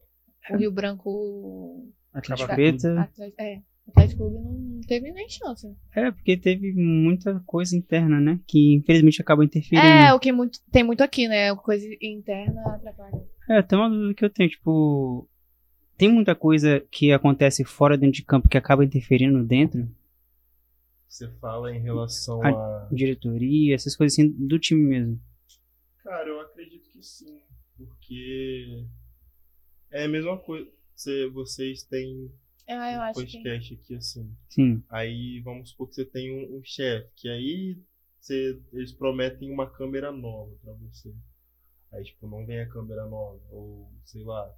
O 0.50 0.56
Rio 0.56 0.70
Branco. 0.70 1.88
Atlético 2.12 2.54
preta. 2.54 3.10
É, 3.38 3.56
o 3.86 3.90
Atlético 3.90 4.18
Clube 4.18 4.38
não 4.44 4.80
teve 4.86 5.10
nem 5.12 5.28
chance. 5.28 5.66
É, 5.94 6.10
porque 6.10 6.36
teve 6.36 6.72
muita 6.74 7.40
coisa 7.46 7.76
interna, 7.76 8.20
né? 8.20 8.40
Que 8.46 8.74
infelizmente 8.74 9.22
acaba 9.22 9.44
interferindo. 9.44 9.86
É, 9.86 10.12
o 10.12 10.20
que 10.20 10.32
muito, 10.32 10.58
tem 10.70 10.84
muito 10.84 11.02
aqui, 11.02 11.28
né? 11.28 11.54
Coisa 11.56 11.86
interna 12.00 12.62
atrapalha. 12.74 13.22
É, 13.48 13.62
tem 13.62 13.78
uma 13.78 13.88
dúvida 13.88 14.14
que 14.14 14.24
eu 14.24 14.30
tenho, 14.30 14.50
tipo. 14.50 15.28
tem 15.96 16.08
muita 16.08 16.34
coisa 16.34 16.84
que 16.90 17.12
acontece 17.12 17.64
fora 17.64 17.96
dentro 17.96 18.16
de 18.16 18.24
campo 18.24 18.48
que 18.48 18.58
acaba 18.58 18.84
interferindo 18.84 19.44
dentro, 19.44 19.88
Você 21.08 21.28
fala 21.38 21.74
em 21.74 21.80
relação 21.80 22.42
A- 22.42 22.48
a. 22.86 22.88
diretoria, 22.92 23.74
essas 23.74 23.96
coisas 23.96 24.18
assim 24.18 24.28
do 24.46 24.58
time 24.58 24.82
mesmo. 24.82 25.20
Cara, 26.02 26.28
eu 26.28 26.40
acredito 26.40 26.88
que 26.90 27.02
sim. 27.02 27.40
Porque 27.76 28.84
é 29.90 30.04
a 30.04 30.08
mesma 30.08 30.38
coisa. 30.38 30.70
Você- 30.94 31.28
vocês 31.30 31.82
têm 31.84 32.32
Ah, 32.68 32.92
eu 32.92 32.98
um 32.98 33.02
acho 33.02 33.20
que. 33.26 33.32
podcast 33.38 33.74
aqui 33.74 33.94
assim. 33.96 34.36
Sim, 34.48 34.82
Aí 34.88 35.40
vamos 35.40 35.70
supor 35.70 35.88
que 35.88 35.94
você 35.94 36.04
tem 36.04 36.32
um, 36.32 36.58
um 36.58 36.62
chefe, 36.64 37.10
que 37.16 37.28
aí 37.28 37.78
você- 38.18 38.60
eles 38.72 38.92
prometem 38.92 39.50
uma 39.52 39.70
câmera 39.70 40.10
nova 40.10 40.54
pra 40.62 40.72
você. 40.74 41.14
Aí, 41.92 42.02
tipo, 42.02 42.26
não 42.28 42.44
vem 42.44 42.60
a 42.60 42.68
câmera 42.68 43.06
nova, 43.06 43.40
ou 43.50 43.90
sei 44.04 44.24
lá, 44.24 44.52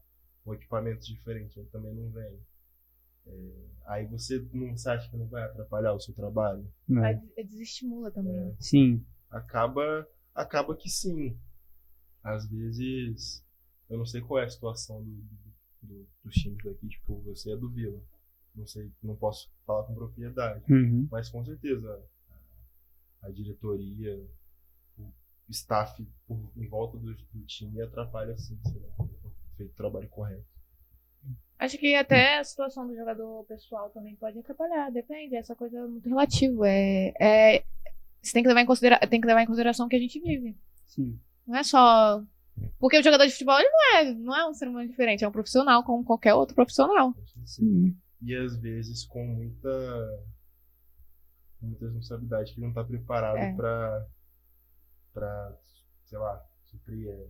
um 0.47 0.55
equipamento 0.55 1.05
diferente, 1.05 1.59
aí 1.61 1.67
também 1.67 1.95
não 1.95 2.11
vem. 2.11 2.41
É, 3.29 3.69
aí 3.87 4.07
você 4.07 4.39
não 4.53 4.77
você 4.77 4.89
acha 4.91 5.09
que 5.11 5.17
não 5.17 5.27
vai 5.27 5.43
atrapalhar 5.45 5.93
o 5.95 6.01
seu 6.01 6.15
trabalho? 6.15 6.65
é. 6.89 6.93
Mas 6.93 7.21
desestimula 7.49 8.11
também. 8.11 8.35
É, 8.37 8.55
sim, 8.61 9.05
acaba, 9.31 10.09
acaba 10.35 10.75
que 10.77 10.89
sim. 10.89 11.39
Às 12.23 12.47
vezes, 12.47 13.45
eu 13.89 13.97
não 13.99 14.07
sei 14.07 14.21
qual 14.21 14.41
é 14.41 14.45
a 14.45 14.51
situação 14.51 15.03
do, 15.03 15.11
do- 15.11 15.55
do- 15.83 16.09
dos 16.25 16.35
times 16.35 16.63
daqui, 16.65 16.89
tipo, 16.89 17.21
você 17.23 17.53
é 17.53 17.57
do 17.57 17.69
Vila. 17.71 18.01
Não 18.55 18.67
sei, 18.67 18.91
não 19.03 19.15
posso 19.17 19.49
falar 19.65 19.85
com 19.85 19.95
propriedade. 19.95 20.65
uhum, 20.69 21.07
Mas 21.11 21.29
com 21.31 21.45
certeza 21.45 22.05
a, 23.23 23.27
a 23.29 23.31
diretoria, 23.31 24.21
o 24.99 25.13
staff 25.49 26.05
por, 26.27 26.39
em 26.57 26.67
volta 26.69 26.99
do, 26.99 27.15
do 27.15 27.45
time 27.47 27.81
atrapalha 27.81 28.37
sim, 28.37 28.59
se 28.65 28.75
não 28.79 28.91
for 28.93 29.33
feito 29.57 29.73
o 29.73 29.77
trabalho 29.77 30.09
correto. 30.09 30.58
Acho 31.59 31.77
que 31.77 31.95
até 31.95 32.39
a 32.39 32.45
situação 32.45 32.87
do 32.87 32.95
jogador 32.95 33.45
pessoal 33.45 33.91
também 33.91 34.15
pode 34.17 34.39
atrapalhar, 34.39 34.91
depende, 34.91 35.35
essa 35.37 35.57
coisa 35.57 35.79
é 35.79 35.87
muito 35.87 36.09
relativa. 36.09 36.69
É, 36.69 37.13
é, 37.21 37.65
você 38.23 38.33
tem 38.33 38.43
que, 38.43 38.49
levar 38.49 38.61
em 38.61 38.67
considera 38.67 38.99
tem 39.09 39.21
que 39.21 39.27
levar 39.27 39.43
em 39.43 39.47
consideração 39.47 39.87
o 39.87 39.89
que 39.89 39.97
a 39.97 40.01
gente 40.01 40.21
vive. 40.21 40.57
sim. 40.87 41.19
Não 41.47 41.57
é 41.57 41.63
só. 41.65 42.23
Porque 42.79 42.99
o 42.99 43.03
jogador 43.03 43.25
de 43.25 43.33
futebol 43.33 43.59
ele 43.59 43.71
não 43.71 43.97
é, 43.97 44.15
não 44.15 44.37
é 44.37 44.49
um 44.49 44.53
ser 44.55 44.69
humano 44.69 44.89
diferente, 44.89 45.25
é 45.25 45.29
um 45.29 45.33
profissional 45.33 45.83
como 45.83 46.05
qualquer 46.05 46.35
outro 46.35 46.55
profissional. 46.55 47.15
sim. 47.47 47.97
E 48.21 48.35
às 48.35 48.57
vezes 48.57 49.05
com 49.07 49.25
muita, 49.25 49.71
muita 51.61 51.87
responsabilidade 51.87 52.53
que 52.53 52.59
ele 52.61 52.67
não 52.67 52.71
está 52.71 52.85
preparado 52.85 53.37
É. 53.39 53.55
para 53.55 54.07
para 55.15 55.59
sei 56.05 56.19
lá, 56.19 56.41
suprir. 56.65 57.09
é, 57.09 57.27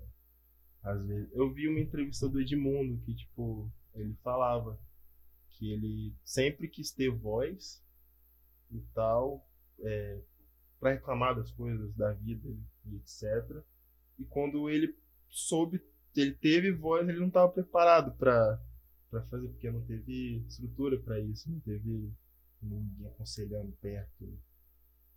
às 0.82 1.04
vezes. 1.06 1.30
Eu 1.32 1.52
vi 1.52 1.68
uma 1.68 1.80
entrevista 1.80 2.28
do 2.28 2.40
Edmundo 2.40 3.00
que, 3.04 3.14
tipo, 3.14 3.70
ele 4.00 4.14
falava 4.22 4.78
que 5.50 5.72
ele 5.72 6.14
sempre 6.24 6.68
quis 6.68 6.90
ter 6.90 7.10
voz 7.10 7.82
e 8.70 8.80
tal, 8.94 9.46
é, 9.80 10.20
para 10.78 10.92
reclamar 10.92 11.34
das 11.34 11.50
coisas 11.50 11.94
da 11.94 12.12
vida 12.12 12.48
e 12.86 12.96
etc. 12.96 13.62
E 14.18 14.24
quando 14.24 14.68
ele 14.68 14.96
soube, 15.28 15.82
ele 16.14 16.34
teve 16.34 16.72
voz, 16.72 17.08
ele 17.08 17.20
não 17.20 17.28
estava 17.28 17.50
preparado 17.50 18.12
para 18.16 18.60
para 19.10 19.22
fazer, 19.22 19.48
porque 19.48 19.70
não 19.70 19.80
teve 19.86 20.44
estrutura 20.46 20.98
para 20.98 21.18
isso, 21.18 21.50
não 21.50 21.58
teve 21.60 22.12
ninguém 22.60 23.06
aconselhando 23.06 23.72
perto. 23.80 24.38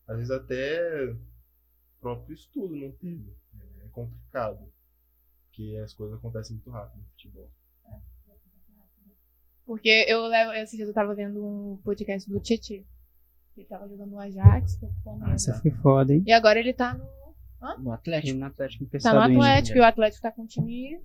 Às 0.08 0.16
vezes 0.16 0.32
até 0.32 1.14
próprio 2.02 2.34
estudo 2.34 2.76
não 2.76 2.92
teve. 2.92 3.34
É 3.80 3.88
complicado. 3.90 4.72
Porque 5.46 5.78
as 5.84 5.94
coisas 5.94 6.18
acontecem 6.18 6.56
muito 6.56 6.72
rápido 6.72 7.00
no 7.00 7.10
futebol. 7.10 7.52
Porque 9.66 10.06
eu 10.08 10.26
levo. 10.28 10.52
Esses 10.54 10.76
dias 10.76 10.88
eu 10.88 10.94
tava 10.94 11.14
vendo 11.16 11.44
um 11.46 11.78
podcast 11.84 12.30
do 12.30 12.40
Tietchan. 12.40 12.84
Ele 13.58 13.68
tava 13.68 13.88
jogando 13.88 14.12
no 14.12 14.20
Ajax. 14.20 14.80
Essa 15.34 15.54
foi 15.62 15.72
foda, 15.72 16.14
hein? 16.14 16.24
E 16.26 16.32
agora 16.32 16.60
ele 16.60 16.74
tá 16.74 16.94
no. 16.94 17.04
No 17.78 17.90
Ele 17.90 17.94
Atlético. 17.94 18.40
no 18.40 18.46
Atlético 18.46 18.86
Tá 19.00 19.14
no. 19.14 19.20
Atlético, 19.22 19.78
e 19.78 19.82
o 19.82 19.86
Atlético 19.86 20.22
tá 20.24 20.32
com 20.32 20.42
um 20.42 20.48
time 20.48 21.00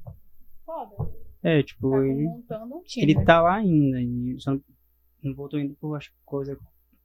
foda. 0.65 0.95
É, 1.43 1.61
Tá 1.61 1.67
tipo, 1.67 2.03
ele, 2.03 2.23
montando 2.25 2.77
um 2.77 2.83
time. 2.83 3.05
ele 3.05 3.15
né? 3.19 3.25
tá 3.25 3.43
lá 3.43 3.57
ainda. 3.57 4.01
E 4.01 4.41
só 4.41 4.53
não, 4.53 4.63
não 5.23 5.35
voltou 5.35 5.59
ainda 5.61 5.75
por 5.79 5.95
acho, 5.97 6.11
coisa, 6.25 6.59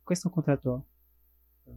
questão 0.07 0.31
contratual. 0.31 0.85
Então, 1.61 1.75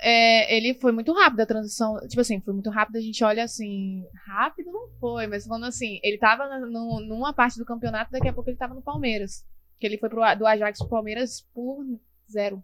é, 0.00 0.56
ele 0.56 0.74
foi 0.74 0.92
muito 0.92 1.12
rápido 1.12 1.40
a 1.40 1.46
transição. 1.46 1.96
Tipo 2.08 2.20
assim, 2.20 2.40
foi 2.40 2.54
muito 2.54 2.70
rápido. 2.70 2.96
A 2.96 3.00
gente 3.00 3.22
olha 3.24 3.42
assim. 3.44 4.04
Rápido 4.26 4.70
não 4.70 4.88
foi, 5.00 5.26
mas 5.26 5.46
falando 5.46 5.64
assim, 5.66 5.98
ele 6.02 6.18
tava 6.18 6.46
no- 6.60 7.00
numa 7.00 7.32
parte 7.32 7.58
do 7.58 7.64
campeonato, 7.64 8.12
daqui 8.12 8.28
a 8.28 8.32
pouco 8.32 8.48
ele 8.50 8.56
tava 8.56 8.74
no 8.74 8.82
Palmeiras. 8.82 9.44
Que 9.78 9.86
ele 9.86 9.98
foi 9.98 10.08
pro, 10.08 10.22
do 10.36 10.46
Ajax 10.46 10.78
pro 10.78 10.88
Palmeiras 10.88 11.40
por 11.52 11.84
zero. 12.30 12.62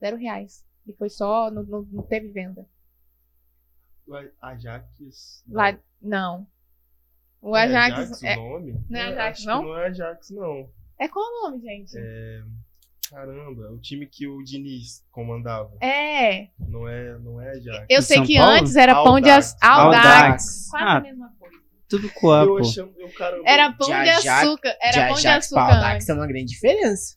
Zero 0.00 0.16
reais. 0.16 0.64
E 0.86 0.92
foi 0.94 1.08
só. 1.08 1.50
Não, 1.50 1.62
não, 1.62 1.82
não 1.90 2.02
teve 2.02 2.28
venda. 2.28 2.66
O 4.06 4.14
Ajax. 4.40 5.44
Lá, 5.48 5.78
não. 6.02 6.46
O 7.40 7.56
É 7.56 7.62
Ajax. 7.62 7.94
Ajax 7.94 8.22
é, 8.24 8.36
o 8.36 8.50
nome? 8.50 8.84
não 8.90 8.98
é 8.98 9.02
Ajax, 9.04 9.44
não? 9.44 9.62
não 9.62 9.78
é 9.78 9.86
Ajax, 9.86 10.30
não. 10.30 10.68
é 10.98 11.08
qual 11.08 11.24
o 11.24 11.42
nome, 11.50 11.62
gente? 11.62 11.96
Caramba, 13.10 13.72
o 13.72 13.78
time 13.78 14.06
que 14.06 14.28
o 14.28 14.42
Diniz 14.44 15.04
comandava. 15.10 15.70
É. 15.82 16.46
Não 16.68 16.86
é, 16.86 17.18
não 17.18 17.40
é 17.40 17.50
Ajax. 17.50 17.86
Eu 17.90 17.98
De 18.00 18.04
sei 18.04 18.16
São 18.18 18.26
que 18.26 18.36
Paulo? 18.36 18.52
antes 18.52 18.76
era 18.76 18.94
pão 19.02 19.20
de 19.20 19.28
açúcar. 19.30 19.66
Audax. 19.68 20.68
Quase 20.70 20.84
Ah, 20.86 20.96
a 20.96 21.00
mesma 21.00 21.32
coisa. 21.38 21.56
Tudo 21.88 22.08
pô. 22.20 22.32
eu, 22.36 23.08
caramba, 23.18 23.42
Era 23.44 23.72
pão 23.72 23.88
De 23.88 24.20
de, 24.22 24.28
açúcar. 24.28 24.76
Era 24.80 25.08
pão 25.08 25.16
de 25.16 25.26
Ajax 25.26 25.48
pra 25.48 25.62
açúcar. 25.62 25.74
Audax 25.76 25.94
antes. 25.94 26.06
tem 26.06 26.14
uma 26.14 26.26
grande 26.28 26.44
diferença. 26.46 27.16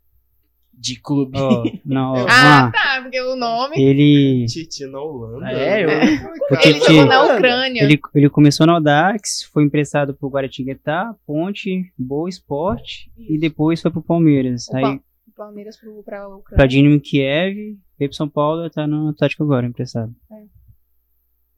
De 0.75 0.99
clube. 0.99 1.37
Ó, 1.39 1.63
não, 1.85 2.17
Eu- 2.17 2.25
Ah, 2.27 2.63
lá. 2.65 2.71
tá, 2.71 2.99
porque 3.03 3.21
o 3.21 3.35
nome. 3.35 3.75
Ele, 3.79 4.45
Tite 4.47 4.87
na 4.87 4.99
Holanda. 4.99 5.51
É, 5.51 5.83
eu- 5.85 5.89
Ele 5.89 6.17
Tite- 6.59 6.85
jogou 6.87 7.05
na 7.05 7.35
Ucrânia. 7.35 7.83
ele, 7.83 7.99
ele 8.15 8.29
começou 8.29 8.65
no 8.65 8.73
Audax, 8.73 9.43
foi 9.53 9.63
emprestado 9.63 10.15
pro 10.15 10.27
Guaratinguetá, 10.27 11.13
Ponte, 11.25 11.93
Boa 11.97 12.27
Esporte 12.27 13.11
e 13.15 13.37
depois 13.37 13.79
foi 13.79 13.91
pro 13.91 14.01
Palmeiras. 14.01 14.67
O 14.69 14.75
Aí 14.75 14.99
o 15.33 15.35
Palmeiras 15.35 15.77
pro, 15.77 16.03
pra 16.03 16.27
Ucrânia. 16.27 16.55
pra 16.57 16.65
Dinamo 16.67 16.99
Kiev, 17.01 17.55
veio 17.97 18.09
pro 18.09 18.13
São 18.13 18.29
Paulo 18.29 18.65
e 18.65 18.69
tá 18.69 18.87
no 18.87 19.09
Atlético 19.09 19.43
agora, 19.43 19.65
emprestado. 19.65 20.13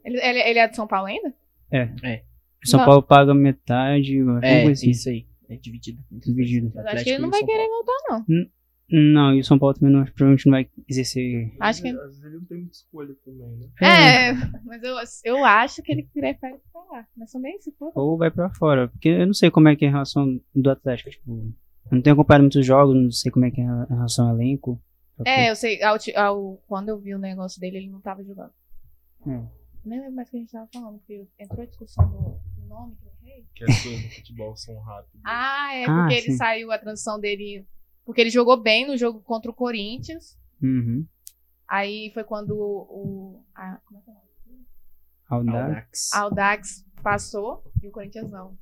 Ele, 0.04 0.20
ele, 0.22 0.40
ele 0.40 0.60
é 0.60 0.68
de 0.68 0.76
São 0.76 0.88
Paulo 0.88 1.08
ainda? 1.08 1.34
São 2.64 2.80
Não. 2.80 2.86
Paulo 2.86 3.04
paga 3.04 3.34
metade, 3.34 4.18
É, 4.42 4.64
assim. 4.68 4.90
isso 4.90 5.10
aí. 5.10 5.28
É 5.50 5.56
dividido. 5.56 6.02
Dividido. 6.12 6.72
Eu 6.76 6.88
acho 6.88 7.04
que 7.04 7.10
ele 7.12 7.20
não 7.22 7.30
vai 7.30 7.44
querer 7.44 7.68
voltar, 7.68 7.94
não. 8.10 8.26
Não, 8.88 9.34
e 9.36 9.40
o 9.40 9.44
São 9.44 9.58
Paulo 9.58 9.74
também 9.76 9.92
não, 9.94 10.04
provavelmente 10.06 10.46
não 10.46 10.52
vai 10.52 10.70
exercer. 10.88 11.52
Acho 11.60 11.82
que- 11.82 11.90
Às 11.90 11.96
vezes 12.06 12.24
ele 12.24 12.36
não 12.36 12.46
tem 12.46 12.58
muita 12.60 12.74
escolha 12.76 13.16
também, 13.26 13.58
né? 13.58 13.68
É, 13.82 14.34
mas 14.64 14.84
eu, 14.84 14.96
eu 15.26 15.44
acho 15.46 15.82
que 15.82 15.92
ele 15.92 16.04
prefere 16.14 16.58
ficar 16.60 16.80
lá. 16.92 17.06
Mas 17.18 17.32
também, 17.32 17.60
se 17.60 17.72
for. 17.74 17.92
Ou 17.96 18.16
vai 18.18 18.30
pra 18.30 18.50
fora. 18.52 18.88
Porque 18.88 19.10
eu 19.10 19.26
não 19.26 19.34
sei 19.34 19.50
como 19.50 19.68
é 19.70 19.76
que 19.76 19.86
é 19.86 19.88
a 19.88 19.92
relação 19.92 20.40
do 20.56 20.70
Atlético. 20.70 21.10
Tipo, 21.10 21.52
eu 21.92 21.96
não 21.96 22.02
tenho 22.02 22.14
acompanhado 22.14 22.44
muitos 22.44 22.66
jogos, 22.66 22.96
não 22.96 23.12
sei 23.12 23.32
como 23.32 23.46
é 23.46 23.52
que 23.52 23.62
é 23.62 23.66
a 23.66 23.86
relação 23.86 24.28
ao 24.30 24.36
elenco. 24.36 24.82
É, 25.26 25.50
eu 25.50 25.56
sei. 25.56 25.82
Ao, 25.84 25.98
ao- 26.18 26.58
quando 26.68 26.90
eu 26.90 27.00
vi 27.00 27.14
o 27.16 27.20
negócio 27.20 27.60
dele, 27.62 27.78
ele 27.78 27.90
não 27.90 28.02
tava 28.02 28.24
jogando. 28.24 28.52
É. 29.28 29.42
Nem 29.86 30.00
lembro 30.00 30.16
mais 30.16 30.28
o 30.28 30.32
que 30.32 30.38
a 30.38 30.40
gente 30.42 30.52
tava 30.52 30.68
falando, 30.74 30.98
porque 31.00 31.28
entrou 31.40 31.62
a 31.62 31.66
discussão 31.66 32.10
do, 32.10 32.40
do 32.62 32.68
nome 32.68 32.96
que 32.96 33.06
eu 33.08 33.12
errei. 33.30 33.46
Que 33.56 33.64
as 33.64 33.82
coisas 33.84 34.04
no 34.04 34.12
futebol 34.12 34.56
são 34.58 34.78
rápidas. 34.80 35.22
Ah, 35.24 35.74
é, 35.74 35.86
Ah, 35.86 36.02
porque 36.02 36.14
ele 36.16 36.32
sim. 36.32 36.38
saiu, 36.38 36.72
a 36.72 36.78
transição 36.78 37.20
dele. 37.20 37.66
Porque 38.04 38.20
ele 38.22 38.30
jogou 38.30 38.62
bem 38.62 38.88
no 38.88 38.98
jogo 38.98 39.22
contra 39.22 39.50
o 39.50 39.54
Corinthians. 39.54 40.38
Uhum. 40.62 41.06
Aí 41.68 42.12
foi 42.14 42.24
quando 42.24 42.52
o. 42.52 42.82
o 42.82 43.44
a, 43.56 43.78
como 43.86 44.00
é 44.00 44.02
que 44.04 44.10
é 44.10 44.14
o 44.14 45.44
nome? 45.44 45.54
Audax. 45.54 45.64
Audax. 45.64 46.14
A 46.14 46.20
Audax 46.20 46.86
passou 47.02 47.64
e 47.82 47.88
o 47.88 47.92
Corinthians 47.92 48.30
não. 48.30 48.58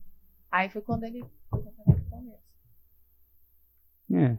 Aí 0.52 0.70
foi 0.70 0.82
quando 0.82 1.04
ele 1.04 1.24
foi. 1.50 1.64
É. 4.12 4.38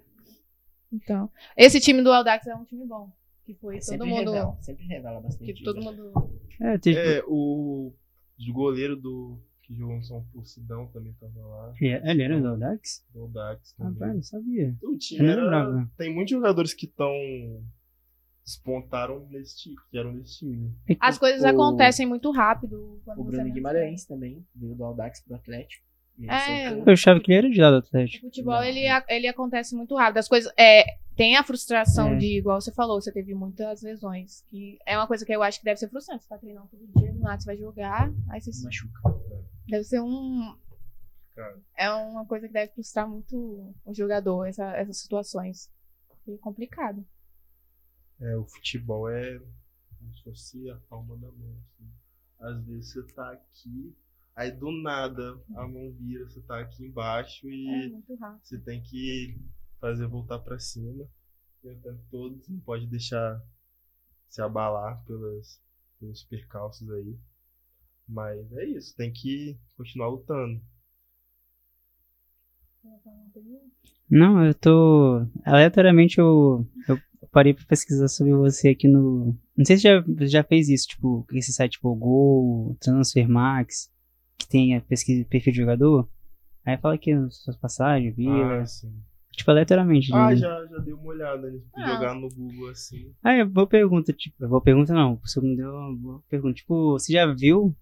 Então, 0.93 1.31
esse 1.57 1.81
time 1.81 2.03
do 2.03 2.13
Audax 2.13 2.47
é 2.47 2.55
um 2.55 2.65
time 2.65 2.87
bom. 2.87 3.11
Que 3.45 3.53
foi 3.55 3.75
todo 3.77 3.85
sempre 3.85 4.07
mundo. 4.09 4.31
revela, 4.31 4.59
sempre 4.63 4.87
revela 4.87 5.21
bastante. 5.21 5.53
Que 5.53 5.63
todo 5.65 5.83
jogador. 5.83 6.13
mundo. 6.15 6.41
É, 6.61 6.79
teve... 6.79 6.99
É, 6.99 7.23
o, 7.27 7.93
o 8.49 8.53
goleiro 8.53 8.97
do 8.97 9.39
que 9.63 9.75
jogou 9.75 9.97
no 9.97 10.05
São 10.05 10.23
Paulo, 10.33 10.47
Sidão, 10.47 10.87
também 10.89 11.13
tava 11.15 11.41
lá. 11.41 11.75
É, 11.81 12.11
Ele 12.11 12.23
era 12.23 12.41
do 12.41 12.49
Audax? 12.49 13.05
Do 13.13 13.29
Dax 13.29 13.73
também. 13.73 13.93
Rapaz, 13.95 14.15
não 14.15 14.23
sabia. 14.23 14.77
O 14.83 14.93
Eu 14.93 14.99
time 14.99 15.27
era, 15.29 15.43
lembrava. 15.43 15.91
tem 15.97 16.15
muitos 16.15 16.31
jogadores 16.33 16.73
que 16.75 16.85
estão 16.87 17.11
despontaram 18.45 19.27
nesse 19.31 19.57
time, 19.59 19.77
que 19.91 19.99
eram 19.99 20.13
nesse 20.13 20.39
time. 20.39 20.71
As 21.01 21.19
coisas 21.19 21.43
O- 21.43 21.47
acontecem 21.47 22.07
muito 22.07 22.31
rápido. 22.31 23.01
O 23.17 23.25
Bruno 23.25 23.51
Guimarães 23.53 24.05
também, 24.05 24.47
veio 24.55 24.75
do 24.75 24.85
Audax 24.85 25.21
pro 25.23 25.35
Atlético. 25.37 25.85
E 26.19 26.31
É, 26.31 26.69
Eu 26.73 26.93
achava 26.93 27.19
que 27.21 27.33
ele 27.33 27.39
era 27.39 27.51
de 27.51 27.57
do 27.61 27.63
O 27.75 27.79
Atlético. 27.79 28.27
futebol, 28.27 28.55
Não, 28.55 28.63
ele, 28.65 28.81
ele 29.09 29.27
acontece 29.27 29.75
muito 29.75 29.97
rápido. 29.97 30.19
As 30.19 30.29
coisas. 30.29 30.53
É, 30.57 30.85
tem 31.17 31.37
a 31.37 31.43
frustração 31.45 32.11
É. 32.15 32.17
de, 32.17 32.39
igual 32.39 32.61
você 32.61 32.73
falou, 32.73 33.01
você 33.01 33.11
teve 33.13 33.35
muitas 33.35 33.83
lesões. 33.83 34.43
Que 34.49 34.79
é 34.87 34.97
uma 34.97 35.07
coisa 35.09 35.25
que 35.27 35.33
eu 35.35 35.43
acho 35.43 35.59
que 35.59 35.65
deve 35.65 35.79
ser 35.79 35.89
frustrante. 35.89 36.23
Você 36.23 36.29
tá 36.29 36.39
treinando 36.39 36.69
todo 36.69 36.87
dia, 37.01 37.13
do 37.13 37.19
nada 37.21 37.41
você 37.41 37.47
vai 37.47 37.57
jogar, 37.57 38.13
aí 38.31 38.41
você 38.41 38.53
se- 38.53 38.65
machuca. 38.65 39.01
Deve 39.67 39.85
ser 39.85 40.01
um. 40.01 40.57
É 41.77 41.91
uma 41.91 42.25
coisa 42.27 42.47
que 42.47 42.53
deve 42.55 42.73
frustrar 42.73 43.09
muito 43.09 43.75
o 43.85 43.93
jogador, 43.93 44.45
essa- 44.47 44.73
essas 44.77 44.99
situações. 44.99 45.69
É 46.29 46.37
complicado. 46.39 47.05
É, 48.21 48.37
o 48.37 48.45
futebol 48.47 49.11
é 49.11 49.41
como 49.99 50.15
se 50.15 50.23
fosse 50.23 50.71
a 50.71 50.77
palma 50.89 51.17
da 51.17 51.27
mão. 51.27 51.57
assim. 51.59 51.91
Às 52.41 52.65
vezes 52.67 52.93
você 52.93 53.03
tá 53.15 53.33
aqui, 53.33 53.93
aí 54.37 54.51
do 54.53 54.71
nada 54.83 55.41
a 55.57 55.67
mão 55.69 55.93
vira, 55.93 56.25
você 56.29 56.41
tá 56.43 56.61
aqui 56.61 56.85
embaixo 56.87 57.47
É 57.49 57.51
e 57.51 57.91
rápido. 58.19 58.41
você 58.43 58.59
tem 58.59 58.83
que 58.83 59.39
fazer 59.81 60.07
voltar 60.07 60.39
pra 60.41 60.59
cima. 60.59 61.07
E 61.63 61.69
o 61.69 61.77
tempo 61.81 62.03
todo 62.11 62.39
você 62.43 62.53
não 62.53 62.61
pode 62.61 62.87
deixar 62.87 63.41
se 64.29 64.43
abalar 64.43 65.03
pelas, 65.05 65.61
pelos 65.99 66.23
percalços 66.25 66.91
aí. 66.91 67.17
Mas 68.07 68.53
é 68.53 68.65
isso, 68.67 68.95
tem 68.97 69.11
que 69.13 69.59
continuar 69.77 70.09
lutando. 70.09 70.61
Não, 74.11 74.45
eu 74.45 74.55
tô. 74.55 75.27
Aleatoriamente 75.45 76.19
eu, 76.19 76.67
eu 76.87 76.99
parei 77.33 77.55
pra 77.55 77.65
pesquisar 77.65 78.09
sobre 78.09 78.35
você 78.35 78.69
aqui 78.69 78.87
no. 78.87 79.35
Não 79.57 79.65
sei 79.65 79.77
se 79.77 79.85
já, 79.85 80.05
já 80.27 80.45
fez 80.45 80.69
isso, 80.69 80.89
tipo, 80.89 81.27
esse 81.33 81.53
site 81.53 81.73
tipo 81.73 81.95
Gol, 81.95 82.77
Transfermax, 82.81 83.91
tem 84.49 84.77
a 84.77 84.81
pesquisa 84.81 85.25
perfil 85.25 85.53
de 85.53 85.59
jogador. 85.61 86.09
Aí 86.65 86.77
fala 86.79 86.95
aqui 86.95 87.13
as 87.13 87.37
suas 87.37 87.57
passagens, 87.57 88.15
vila. 88.17 88.61
Ah, 88.63 88.67
sim. 88.67 88.93
Tipo, 89.33 89.51
aleatoriamente. 89.51 90.13
Ah, 90.15 90.31
né? 90.31 90.37
já, 90.37 90.67
já 90.67 90.79
dei 90.79 90.95
uma 90.95 91.07
olhada, 91.09 91.51
né? 91.51 91.61
Ah. 91.77 91.95
Jogar 91.95 92.15
no 92.15 92.29
Google 92.29 92.69
assim. 92.71 93.13
Ah, 93.23 93.33
é 93.33 93.45
boa 93.45 93.67
pergunta, 93.67 94.13
tipo, 94.13 94.47
boa 94.49 94.61
pergunta 94.63 94.95
não, 94.95 95.17
você 95.17 95.41
me 95.41 95.57
deu 95.57 95.71
uma 95.75 95.95
boa 95.97 96.23
pergunta. 96.29 96.55
Tipo, 96.55 96.93
você 96.93 97.13
já 97.13 97.27
viu 97.33 97.75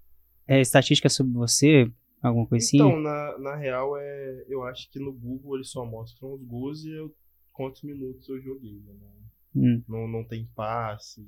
é, 0.48 0.60
estatística 0.60 1.08
sobre 1.08 1.32
você? 1.34 1.90
Alguma 2.22 2.46
coisa 2.46 2.64
assim? 2.64 2.76
Então, 2.78 2.98
na, 3.00 3.38
na 3.38 3.56
real, 3.56 3.96
é, 3.98 4.44
eu 4.48 4.62
acho 4.64 4.88
que 4.90 4.98
no 4.98 5.12
Google 5.12 5.56
eles 5.56 5.70
só 5.70 5.84
mostram 5.84 6.32
os 6.34 6.42
gols 6.44 6.84
e 6.84 6.90
eu, 6.90 7.12
quantos 7.52 7.82
minutos 7.82 8.28
eu 8.28 8.40
joguei. 8.40 8.80
né? 8.80 8.92
Não, 8.94 9.22
Hum, 9.54 9.82
não, 9.86 10.08
não 10.08 10.24
tem 10.24 10.48
passe. 10.56 11.20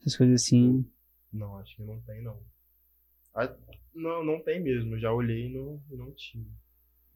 essas 0.00 0.16
coisas 0.16 0.40
assim. 0.42 0.86
Não, 1.32 1.56
acho 1.58 1.74
que 1.74 1.82
não 1.82 2.00
tem, 2.02 2.22
não. 2.22 2.38
Ah, 3.36 3.54
não, 3.94 4.24
não 4.24 4.42
tem 4.42 4.60
mesmo. 4.60 4.98
Já 4.98 5.12
olhei 5.12 5.46
e 5.46 5.52
não, 5.54 5.80
não 5.90 6.10
tinha. 6.12 6.46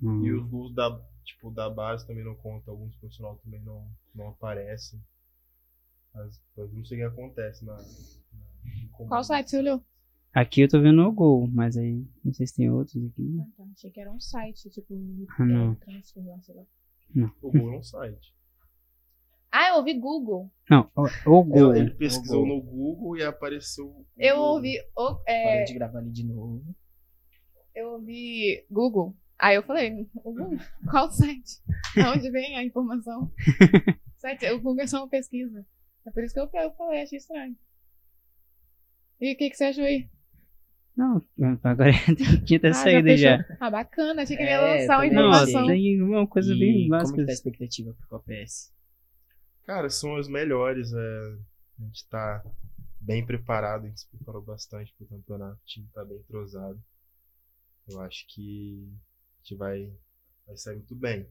Hum. 0.02 0.24
E 0.24 0.32
os 0.32 0.46
gols 0.48 0.74
da, 0.74 1.00
tipo, 1.24 1.50
da 1.50 1.68
base 1.68 2.06
também 2.06 2.22
não 2.24 2.34
contam. 2.34 2.74
Alguns 2.74 2.94
profissionais 2.96 3.40
também 3.40 3.60
não, 3.62 3.90
não 4.14 4.28
aparecem. 4.28 5.02
Mas, 6.14 6.40
mas 6.56 6.72
não 6.72 6.84
sei 6.84 6.98
o 6.98 7.00
que 7.00 7.14
acontece 7.14 7.64
na. 7.64 7.76
na. 7.76 9.06
Qual 9.08 9.24
site 9.24 9.50
você 9.50 9.58
olhou? 9.58 9.82
Aqui 10.32 10.60
eu 10.60 10.68
tô 10.68 10.80
vendo 10.80 11.02
o 11.02 11.10
Gol, 11.12 11.48
mas 11.48 11.76
aí 11.76 12.06
não 12.24 12.32
sei 12.32 12.46
se 12.46 12.54
tem 12.54 12.70
outros 12.70 13.02
aqui. 13.04 13.38
Ah, 13.40 13.46
tá. 13.56 13.64
Achei 13.74 13.90
que 13.90 14.00
era 14.00 14.12
um 14.12 14.20
site, 14.20 14.70
tipo, 14.70 14.94
Ah, 15.38 15.44
não. 15.44 15.74
transfer 15.76 16.24
lá, 16.24 16.40
sei 16.42 16.54
lá. 16.54 16.64
O 17.42 17.50
Google 17.50 17.74
é 17.74 17.78
um 17.78 17.82
site. 17.82 18.32
Ah, 19.52 19.70
eu 19.70 19.76
ouvi 19.76 19.94
Google. 19.98 20.50
Não, 20.70 20.88
o, 20.94 21.42
Gol. 21.44 21.74
Ele 21.74 21.90
pesquisou 21.90 22.42
Google. 22.46 22.56
no 22.56 22.62
Google 22.62 23.16
e 23.16 23.24
apareceu. 23.24 24.06
Eu 24.16 24.36
Google. 24.36 24.54
ouvi. 24.54 24.76
o- 24.96 25.14
Para 25.16 25.32
é, 25.34 25.64
de 25.64 25.74
gravar 25.74 25.98
ali 25.98 26.10
de 26.10 26.24
novo. 26.24 26.62
eu 27.74 27.92
ouvi 27.94 28.64
Google. 28.70 29.16
Aí 29.38 29.56
eu 29.56 29.62
falei, 29.62 30.06
o 30.14 30.20
Google? 30.22 30.56
Qual 30.90 31.10
site? 31.12 31.60
Onde 32.14 32.30
vem 32.30 32.56
a 32.56 32.62
informação? 32.64 33.32
site, 34.18 34.46
o 34.50 34.60
Google 34.60 34.82
é 34.84 34.86
só 34.86 34.98
uma 34.98 35.08
pesquisa. 35.08 35.66
É 36.06 36.10
por 36.10 36.22
isso 36.22 36.34
que 36.34 36.40
eu, 36.40 36.48
eu 36.62 36.72
falei, 36.74 37.02
achei 37.02 37.18
estranho. 37.18 37.56
E 39.20 39.32
o 39.34 39.36
que, 39.36 39.50
que 39.50 39.56
você 39.56 39.64
achou 39.64 39.84
aí? 39.84 40.08
Não, 40.96 41.20
agora 41.64 41.90
tinha 42.46 42.58
até 42.58 42.68
Ah, 42.68 42.72
já 42.72 42.82
saído 42.82 43.16
já. 43.16 43.44
Ah, 43.58 43.70
bacana. 43.70 44.22
Achei 44.22 44.36
que 44.36 44.42
ele 44.42 44.50
ia 44.50 44.56
É, 44.56 44.80
lançar 44.80 44.96
uma 44.98 45.02
também 45.08 45.14
Não, 45.14 45.28
informação. 45.30 45.66
tem 45.66 46.02
uma 46.02 46.26
coisa 46.26 46.54
E 46.54 46.58
bem 46.58 46.72
como 46.78 46.88
básica. 46.90 47.18
que 47.18 47.24
tá 47.26 47.32
a 47.32 47.34
expectativa 47.34 47.94
pro 47.94 48.08
Copa 48.08 48.32
S? 48.34 48.70
Cara, 49.70 49.88
são 49.88 50.18
os 50.18 50.26
melhores. 50.26 50.92
é, 50.92 51.38
a 51.78 51.84
gente 51.84 52.04
tá 52.08 52.44
bem 53.00 53.24
preparado, 53.24 53.84
a 53.84 53.86
gente 53.88 54.00
se 54.00 54.08
preparou 54.08 54.42
bastante 54.42 54.92
pro 54.98 55.06
campeonato. 55.06 55.60
O 55.62 55.64
time 55.64 55.86
tá 55.94 56.04
bem 56.04 56.18
entrosado. 56.18 56.82
Eu 57.86 58.00
acho 58.00 58.26
que 58.34 58.92
a 58.92 59.36
gente 59.38 59.54
vai, 59.56 59.92
vai 60.44 60.56
sair 60.56 60.74
muito 60.74 60.96
bem. 60.96 61.24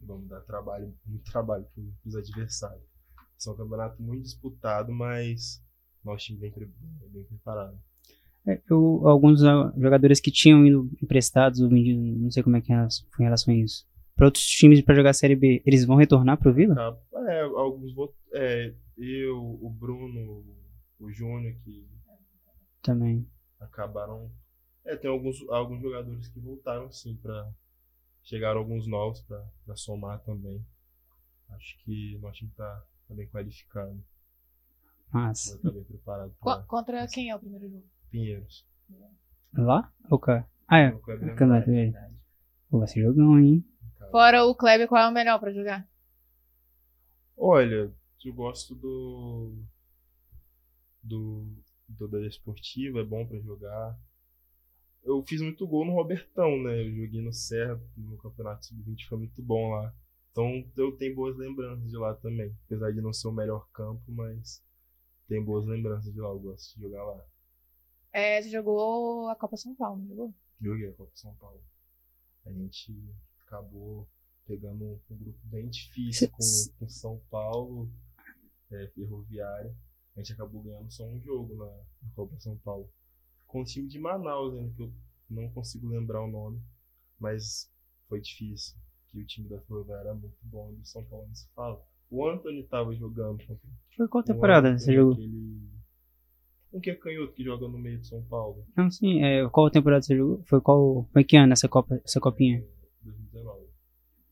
Vamos 0.00 0.28
dar 0.28 0.42
trabalho, 0.42 0.94
muito 1.06 1.24
trabalho 1.32 1.64
pro- 1.74 1.94
pros 2.02 2.14
adversários. 2.14 2.84
Esse 3.38 3.48
é 3.48 3.52
um 3.52 3.56
campeonato 3.56 4.02
muito 4.02 4.24
disputado, 4.24 4.92
mas 4.92 5.64
nosso 6.04 6.26
time 6.26 6.50
pre- 6.50 6.70
bem 7.08 7.24
preparado. 7.24 7.80
É, 8.46 8.60
eu- 8.68 9.08
alguns 9.08 9.40
jogadores 9.40 10.20
que 10.20 10.30
tinham 10.30 10.66
ido 10.66 10.90
emprestados 11.02 11.58
não 11.58 12.30
sei 12.30 12.42
como 12.42 12.56
é 12.56 12.60
que 12.60 12.70
é 12.70 12.86
foi 13.12 13.22
em 13.22 13.24
relação 13.24 13.54
a 13.54 13.56
isso, 13.56 13.86
para 14.16 14.26
outros 14.26 14.44
times 14.44 14.80
para 14.82 14.94
jogar 14.94 15.10
a 15.10 15.14
Série 15.14 15.36
B, 15.36 15.62
eles 15.66 15.84
vão 15.84 15.96
retornar 15.96 16.38
pro 16.38 16.52
Vila? 16.52 16.74
Tá, 16.74 16.96
é, 17.30 17.40
alguns 17.42 17.94
vo- 17.94 18.14
é, 18.32 18.72
eu, 18.96 19.38
o 19.60 19.70
Bruno, 19.70 20.44
o 21.00 21.10
Júnior, 21.10 21.54
que 21.64 21.86
Também. 22.82 23.26
acabaram. 23.60 24.30
É, 24.84 24.96
tem 24.96 25.10
alguns, 25.10 25.36
alguns 25.48 25.80
jogadores 25.80 26.28
que 26.28 26.38
voltaram 26.40 26.90
sim 26.92 27.16
para 27.16 27.50
chegaram 28.22 28.60
alguns 28.60 28.86
novos 28.86 29.20
para 29.22 29.76
somar 29.76 30.20
também. 30.20 30.64
Acho 31.50 31.78
que 31.84 32.16
o 32.16 32.20
nosso 32.20 32.38
time 32.38 32.52
tá, 32.56 32.82
tá 33.08 33.14
bem 33.14 33.26
qualificado, 33.28 34.02
Mas 35.12 35.58
tá 35.62 35.70
bem 35.70 35.84
preparado 35.84 36.34
para 36.40 36.62
Contra 36.64 37.06
quem 37.08 37.30
é 37.30 37.36
o 37.36 37.38
primeiro 37.38 37.68
jogo? 37.68 37.84
Pinheiros. 38.10 38.66
lá? 39.54 39.90
Ou 40.10 40.18
cá? 40.18 40.46
Ah, 40.68 40.78
é. 40.78 40.90
O 40.92 41.00
Andrade, 41.10 41.70
é. 41.70 41.74
Verdade. 41.84 42.14
Pô, 42.70 42.78
vai 42.78 42.88
ser 42.88 43.02
jogão, 43.02 43.38
hein? 43.38 43.64
Fora 44.10 44.44
o 44.44 44.54
Kleber, 44.54 44.88
qual 44.88 45.02
é 45.02 45.08
o 45.08 45.12
melhor 45.12 45.38
pra 45.38 45.52
jogar? 45.52 45.88
Olha, 47.36 47.92
eu 48.24 48.34
gosto 48.34 48.74
do 48.74 49.52
do, 51.02 51.46
do 51.88 52.08
da 52.08 52.20
esportiva, 52.26 53.00
é 53.00 53.04
bom 53.04 53.26
para 53.26 53.38
jogar. 53.40 53.98
Eu 55.02 55.22
fiz 55.22 55.42
muito 55.42 55.66
gol 55.66 55.84
no 55.84 55.92
Robertão, 55.92 56.62
né? 56.62 56.80
Eu 56.80 56.94
joguei 56.94 57.20
no 57.20 57.32
Serra, 57.32 57.78
no 57.96 58.16
Campeonato 58.16 58.64
Sub-20 58.66 59.06
foi 59.06 59.18
muito 59.18 59.42
bom 59.42 59.70
lá. 59.70 59.94
Então 60.32 60.64
eu 60.76 60.96
tenho 60.96 61.14
boas 61.14 61.36
lembranças 61.36 61.90
de 61.90 61.96
lá 61.96 62.14
também. 62.14 62.56
Apesar 62.64 62.90
de 62.90 63.02
não 63.02 63.12
ser 63.12 63.28
o 63.28 63.32
melhor 63.32 63.68
campo, 63.72 64.10
mas 64.10 64.62
tenho 65.28 65.44
boas 65.44 65.66
lembranças 65.66 66.12
de 66.12 66.18
lá. 66.18 66.28
Eu 66.28 66.38
gosto 66.38 66.74
de 66.74 66.80
jogar 66.82 67.04
lá. 67.04 67.22
É, 68.12 68.40
você 68.40 68.48
jogou 68.48 69.28
a 69.28 69.36
Copa 69.36 69.56
São 69.56 69.74
Paulo, 69.74 69.98
não 69.98 70.08
jogou? 70.08 70.34
Joguei 70.60 70.88
a 70.88 70.92
Copa 70.94 71.12
São 71.14 71.34
Paulo. 71.34 71.60
A 72.46 72.52
gente 72.52 72.94
acabou 73.54 74.08
pegando 74.46 74.84
um, 74.84 75.00
um 75.10 75.16
grupo 75.16 75.38
bem 75.44 75.68
difícil 75.68 76.28
com, 76.30 76.42
com 76.78 76.88
São 76.88 77.20
Paulo, 77.30 77.90
é, 78.70 78.88
Ferroviária. 78.88 79.74
A 80.16 80.20
gente 80.20 80.32
acabou 80.32 80.62
ganhando 80.62 80.90
só 80.92 81.04
um 81.06 81.20
jogo 81.20 81.56
na, 81.56 81.66
na 81.66 82.10
Copa 82.14 82.38
São 82.38 82.56
Paulo. 82.58 82.90
Com 83.46 83.62
o 83.62 83.64
time 83.64 83.88
de 83.88 83.98
Manaus, 83.98 84.54
ainda, 84.54 84.72
que 84.74 84.82
eu 84.82 84.92
não 85.30 85.48
consigo 85.50 85.88
lembrar 85.88 86.22
o 86.22 86.30
nome. 86.30 86.60
Mas 87.18 87.70
foi 88.08 88.20
difícil. 88.20 88.76
Que 89.08 89.20
o 89.20 89.26
time 89.26 89.48
da 89.48 89.60
Ferroviária 89.62 90.08
era 90.08 90.14
muito 90.14 90.38
bom 90.42 90.72
e 90.72 90.76
do 90.76 90.86
São 90.86 91.04
Paulo 91.04 91.26
não 91.28 91.34
se 91.34 91.48
fala. 91.54 91.80
O 92.10 92.28
Anthony 92.28 92.62
tava 92.64 92.94
jogando 92.94 93.42
Foi 93.96 94.08
qual 94.08 94.22
temporada 94.22 94.68
Anthony, 94.68 94.80
você 94.80 94.94
jogou? 94.94 95.12
Aquele... 95.14 95.74
Um 96.72 96.80
que 96.80 96.90
é 96.90 96.94
canhoto 96.96 97.32
que 97.32 97.44
joga 97.44 97.68
no 97.68 97.78
meio 97.78 98.00
de 98.00 98.08
São 98.08 98.22
Paulo. 98.24 98.66
Não, 98.76 98.90
sim, 98.90 99.22
é, 99.22 99.48
qual 99.48 99.70
temporada 99.70 100.02
você 100.02 100.16
jogou? 100.16 100.42
Foi 100.44 100.60
qual. 100.60 101.08
Foi 101.12 101.22
que 101.22 101.36
ano 101.36 101.52
essa, 101.52 101.68
Copa, 101.68 102.00
essa 102.04 102.20
copinha? 102.20 102.64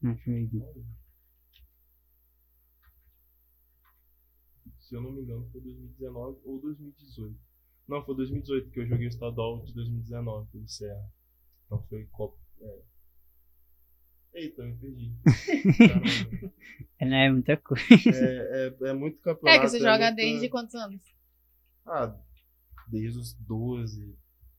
É, 0.03 0.09
2019. 0.09 0.53
Não, 0.55 0.73
deixa 0.73 0.83
eu 0.83 0.85
ver 0.85 0.85
aqui. 0.85 0.93
Se 4.81 4.95
eu 4.97 5.01
não 5.03 5.13
me 5.13 5.23
engano, 5.23 5.49
foi 5.51 5.61
2019 5.61 6.41
ou 6.45 6.61
2018. 6.61 7.39
Não, 7.89 8.05
foi 8.05 8.17
2018 8.17 8.71
que 8.71 8.81
eu 8.81 8.87
joguei 8.87 9.07
o 9.07 9.09
estadual 9.09 9.65
de 9.65 9.75
2019 9.75 10.51
pelo 10.51 10.69
Serra. 10.69 11.13
Então 11.67 11.83
foi 11.89 12.05
Copa. 12.07 12.39
É. 12.61 12.83
Eita, 14.35 14.65
me 14.65 14.77
perdi. 14.77 15.13
É, 16.99 17.05
né, 17.05 17.31
muita 17.33 17.57
coisa. 17.57 17.85
é, 18.15 18.69
é, 18.81 18.89
é 18.91 18.93
muito 18.93 19.19
É 19.19 19.23
campeonato. 19.23 19.61
que 19.63 19.69
você 19.69 19.79
joga 19.81 19.99
muita- 19.99 20.15
desde 20.15 20.49
quantos 20.49 20.75
anos? 20.77 21.03
Ah, 21.85 22.17
desde 22.87 23.19
os 23.19 23.35
12, 23.35 24.17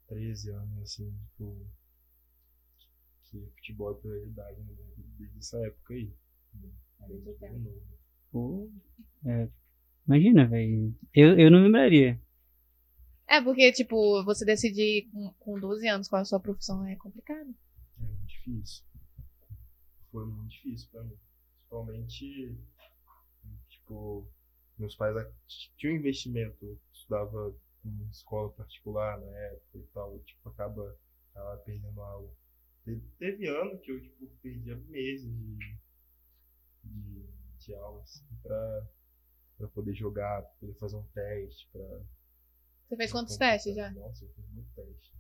13 0.09 0.51
anos, 0.51 0.77
assim, 0.81 1.17
tipo. 1.29 1.65
Que 3.34 3.49
futebol 3.55 3.91
é 3.91 3.95
prioridade, 3.95 4.61
né? 4.61 4.75
Desde 5.17 5.39
essa 5.39 5.57
época 5.65 5.95
aí. 5.95 6.13
Novo. 6.99 7.81
Pô, 8.31 8.71
é, 9.25 9.49
imagina, 10.05 10.47
velho. 10.47 10.95
Eu, 11.11 11.39
eu 11.39 11.49
não 11.49 11.63
lembraria. 11.63 12.21
É, 13.27 13.41
porque, 13.41 13.71
tipo, 13.71 14.23
você 14.23 14.45
decidir 14.45 15.09
com, 15.11 15.34
com 15.39 15.59
12 15.59 15.88
anos 15.88 16.07
qual 16.07 16.19
é 16.19 16.21
a 16.21 16.25
sua 16.25 16.39
profissão 16.39 16.86
é 16.86 16.95
complicado. 16.95 17.55
É 17.97 18.03
muito 18.03 18.27
difícil. 18.27 18.86
Foi 20.11 20.25
muito 20.27 20.51
difícil 20.51 20.89
pra 20.91 21.03
mim. 21.03 21.17
Principalmente, 21.57 22.55
tipo, 23.67 24.27
meus 24.77 24.95
pais 24.95 25.15
tinham 25.77 25.95
investimento. 25.95 26.63
Eu 26.63 26.79
estudava 26.91 27.55
em 27.84 28.09
escola 28.11 28.51
particular 28.51 29.19
na 29.19 29.25
época 29.25 29.79
e 29.79 29.88
tal. 29.91 30.19
Tipo, 30.19 30.49
acaba, 30.49 30.95
acaba 31.31 31.57
perdendo 31.57 31.99
algo. 31.99 32.38
Teve, 33.17 33.47
ano 33.47 33.79
que 33.79 33.91
eu, 33.91 34.01
tipo, 34.01 34.27
perdia 34.41 34.75
meses 34.75 35.31
de, 35.31 35.77
de, 36.84 37.25
de 37.59 37.73
aula, 37.75 38.01
assim, 38.01 38.25
pra, 38.41 38.88
pra 39.57 39.67
poder 39.69 39.93
jogar, 39.93 40.41
pra 40.41 40.51
poder 40.59 40.73
fazer 40.73 40.97
um 40.97 41.07
teste, 41.13 41.69
pra... 41.71 42.01
Você 42.88 42.97
fez 42.97 43.11
quantos 43.11 43.38
testes 43.38 43.75
já? 43.75 43.89
Nossa, 43.91 44.25
eu 44.25 44.29
fiz 44.34 44.45
muito 44.49 44.69
teste. 44.75 45.13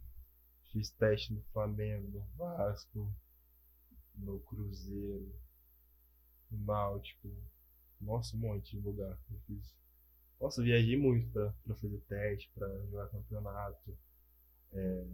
Fiz 0.71 0.91
teste 0.91 1.33
no 1.33 1.41
Flamengo, 1.53 2.09
no 2.09 2.21
Vasco, 2.35 3.15
no 4.15 4.39
Cruzeiro, 4.41 5.33
no 6.51 6.65
Náutico. 6.65 7.31
Nossa, 8.01 8.35
um 8.35 8.39
monte 8.39 8.75
de 8.75 8.83
lugar. 8.83 9.17
Eu 9.31 9.39
fiz. 9.47 9.73
Nossa, 10.39 10.59
eu 10.59 10.65
viajei 10.65 10.97
muito 10.97 11.31
pra, 11.31 11.53
pra 11.63 11.75
fazer 11.75 11.99
teste, 12.09 12.51
pra 12.53 12.67
jogar 12.85 13.07
campeonato. 13.07 13.97
É, 14.73 15.05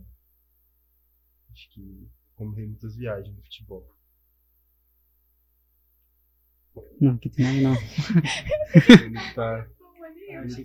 Acho 1.52 1.70
que 1.72 2.10
comprei 2.40 2.66
muitas 2.66 2.96
viagens 2.96 3.36
no 3.36 3.44
futebol. 3.44 3.86
Não, 7.02 7.16
aqui 7.16 7.30
tem 7.30 7.46
nada 7.46 7.62
não. 7.62 7.76
Ele 9.04 9.34
tá, 9.36 9.68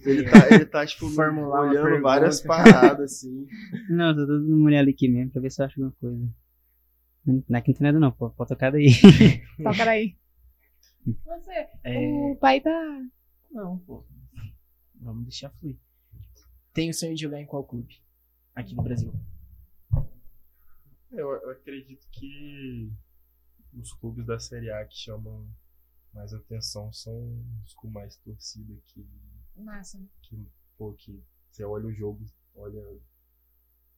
que 0.00 0.08
ele 0.08 0.30
tá, 0.30 0.54
ele 0.54 0.66
tá 0.66 0.86
tipo, 0.86 1.08
Formular 1.10 1.68
olhando 1.68 2.00
várias 2.00 2.40
paradas 2.40 3.12
assim. 3.12 3.46
Não, 3.90 4.10
eu 4.10 4.14
tô 4.14 4.26
dando 4.26 4.54
uma 4.54 4.66
olhada 4.66 4.88
aqui 4.88 5.08
mesmo 5.08 5.32
pra 5.32 5.42
ver 5.42 5.50
se 5.50 5.60
eu 5.60 5.66
acho 5.66 5.80
alguma 5.82 5.96
coisa. 5.98 6.34
Não, 7.26 7.58
aqui 7.58 7.72
não 7.72 7.78
tem 7.78 7.84
nada 7.86 7.98
não, 7.98 8.12
pô, 8.12 8.30
pode 8.30 8.48
tocar 8.50 8.70
daí. 8.70 8.88
Toca 9.60 9.90
aí. 9.90 10.16
Você, 11.26 11.68
É, 11.82 12.32
o 12.32 12.36
pai 12.36 12.60
tá. 12.60 13.02
Não, 13.50 13.78
pô. 13.78 14.06
Vamos 15.00 15.24
deixar 15.24 15.50
fluir. 15.58 15.76
Tem 16.72 16.88
o 16.88 16.94
sonho 16.94 17.14
de 17.14 17.22
jogar 17.22 17.40
em 17.40 17.46
qual 17.46 17.64
clube? 17.64 18.00
Aqui 18.54 18.74
no 18.74 18.82
Brasil. 18.82 19.12
Eu, 21.16 21.30
eu 21.32 21.50
acredito 21.50 22.06
que 22.10 22.92
os 23.72 23.92
clubes 23.94 24.26
da 24.26 24.38
Série 24.38 24.70
A 24.70 24.84
que 24.84 24.96
chamam 24.96 25.48
mais 26.12 26.32
atenção 26.32 26.92
são 26.92 27.44
os 27.64 27.74
com 27.74 27.88
mais 27.88 28.16
torcida 28.16 28.74
que, 28.86 29.06
Massa. 29.56 29.98
né? 29.98 30.06
que, 30.22 30.46
pô, 30.78 30.92
que 30.94 31.22
você 31.50 31.64
olha 31.64 31.86
o 31.86 31.92
jogo, 31.92 32.24
olha 32.54 32.82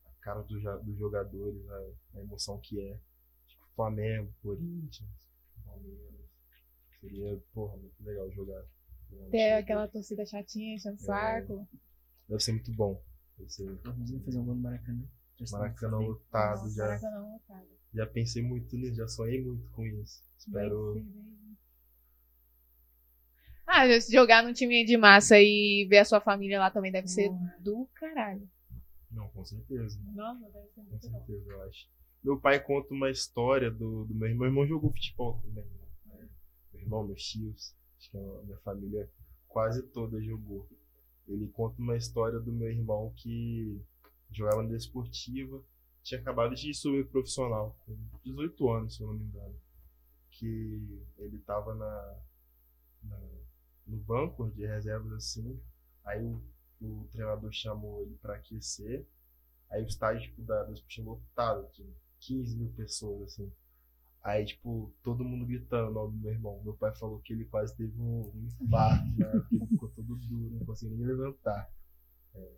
a 0.06 0.10
cara 0.20 0.42
do, 0.42 0.58
dos 0.82 0.98
jogadores, 0.98 1.66
a, 1.68 2.18
a 2.18 2.20
emoção 2.20 2.58
que 2.60 2.80
é. 2.80 2.98
Tipo, 3.46 3.64
Flamengo, 3.74 4.32
Corinthians, 4.42 5.10
Palmeiras. 5.64 6.26
Seria, 7.00 7.38
porra, 7.52 7.76
muito 7.76 8.02
legal 8.02 8.30
jogar. 8.32 8.64
Ter 9.30 9.52
aquela 9.52 9.86
torcida 9.86 10.24
chatinha, 10.26 10.74
enchendo 10.74 10.96
o 10.96 11.02
É. 11.02 11.06
saco. 11.06 11.68
Deve 12.28 12.42
ser 12.42 12.52
muito 12.52 12.72
bom. 12.72 13.00
Deve 13.38 13.50
ser 13.50 13.74
Vamos 13.84 14.24
fazer 14.24 14.38
um 14.38 14.44
gol 14.44 14.54
no 14.54 14.60
Maracanã. 14.62 15.06
Maracanã 15.50 15.98
lotado 15.98 16.62
Nossa, 16.62 16.74
já. 16.76 16.86
Maracanã 16.86 17.32
lotado. 17.32 17.66
Já 17.94 18.06
pensei 18.06 18.42
muito 18.42 18.76
nisso, 18.76 18.94
já 18.96 19.08
sonhei 19.08 19.42
muito 19.42 19.68
com 19.70 19.84
isso. 19.84 20.22
Espero. 20.38 20.94
Bem- 20.94 21.56
Ah, 23.66 24.00
se 24.00 24.12
jogar 24.12 24.44
num 24.44 24.52
time 24.52 24.84
de 24.84 24.96
massa 24.96 25.40
e 25.40 25.86
ver 25.88 25.98
a 25.98 26.04
sua 26.04 26.20
família 26.20 26.58
lá 26.58 26.70
também 26.70 26.92
deve 26.92 27.08
ser 27.08 27.30
do 27.60 27.88
caralho. 27.94 28.48
Não, 29.10 29.28
com 29.30 29.44
certeza. 29.44 29.98
Nossa, 30.14 30.48
deve 30.50 30.68
ser 30.68 30.82
Com 30.82 30.90
muito 30.90 31.10
bom. 31.10 31.18
certeza, 31.18 31.50
eu 31.50 31.62
acho. 31.62 31.88
Meu 32.22 32.40
pai 32.40 32.60
conta 32.62 32.92
uma 32.94 33.10
história 33.10 33.70
do, 33.70 34.04
do 34.04 34.14
meu 34.14 34.28
irmão. 34.28 34.40
Meu 34.40 34.48
irmão 34.48 34.66
jogou 34.66 34.90
futebol 34.92 35.40
também. 35.42 35.64
Né? 36.06 36.28
Meu 36.72 36.82
irmão, 36.82 37.06
meus 37.06 37.22
tios, 37.22 37.74
acho 37.98 38.10
que 38.10 38.16
a 38.16 38.42
minha 38.44 38.58
família 38.58 39.08
quase 39.48 39.82
toda 39.88 40.20
jogou. 40.22 40.68
Ele 41.26 41.48
conta 41.48 41.80
uma 41.80 41.96
história 41.96 42.38
do 42.38 42.52
meu 42.52 42.70
irmão 42.70 43.12
que 43.16 43.80
jogava 44.30 44.62
na 44.62 44.70
desportiva, 44.70 45.62
tinha 46.02 46.20
acabado 46.20 46.54
de 46.54 46.72
subir 46.74 47.04
pro 47.04 47.12
profissional, 47.14 47.76
com 47.86 47.96
18 48.24 48.70
anos, 48.70 48.94
se 48.96 49.02
eu 49.02 49.08
não 49.08 49.14
me 49.14 49.24
engano. 49.24 49.54
Que 50.30 51.04
ele 51.18 51.38
tava 51.40 51.74
na, 51.74 52.18
na- 53.02 53.20
no 53.86 53.96
banco 53.98 54.50
de 54.50 54.66
reservas 54.66 55.12
assim, 55.12 55.60
aí 56.04 56.22
o, 56.24 56.42
o 56.80 57.08
treinador 57.12 57.52
chamou 57.52 58.02
ele 58.02 58.16
para 58.16 58.34
aquecer. 58.36 59.06
Aí 59.70 59.82
o 59.82 59.86
estádio 59.86 60.22
tipo, 60.22 60.42
da 60.42 60.64
desportiva 60.64 61.10
lotado, 61.10 61.68
tinha 61.72 61.88
15 62.20 62.56
mil 62.56 62.70
pessoas, 62.70 63.32
assim. 63.34 63.52
Aí, 64.22 64.44
tipo, 64.44 64.92
todo 65.02 65.24
mundo 65.24 65.46
gritando 65.46 65.90
o 65.90 65.94
nome 65.94 66.16
do 66.16 66.22
meu 66.22 66.32
irmão. 66.32 66.60
Meu 66.64 66.74
pai 66.74 66.94
falou 66.96 67.20
que 67.20 67.32
ele 67.32 67.44
quase 67.46 67.76
teve 67.76 68.00
um, 68.00 68.30
um 68.34 68.44
infarto, 68.46 69.06
né? 69.18 69.44
Ele 69.52 69.66
ficou 69.68 69.88
todo 69.90 70.16
duro, 70.16 70.50
não 70.56 70.66
conseguia 70.66 70.96
nem 70.96 71.06
levantar. 71.06 71.70
É, 72.34 72.52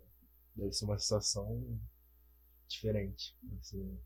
deve 0.59 0.73
ser 0.73 0.85
uma 0.85 0.97
sensação 0.97 1.79
diferente. 2.67 3.35
Assim, 3.59 3.97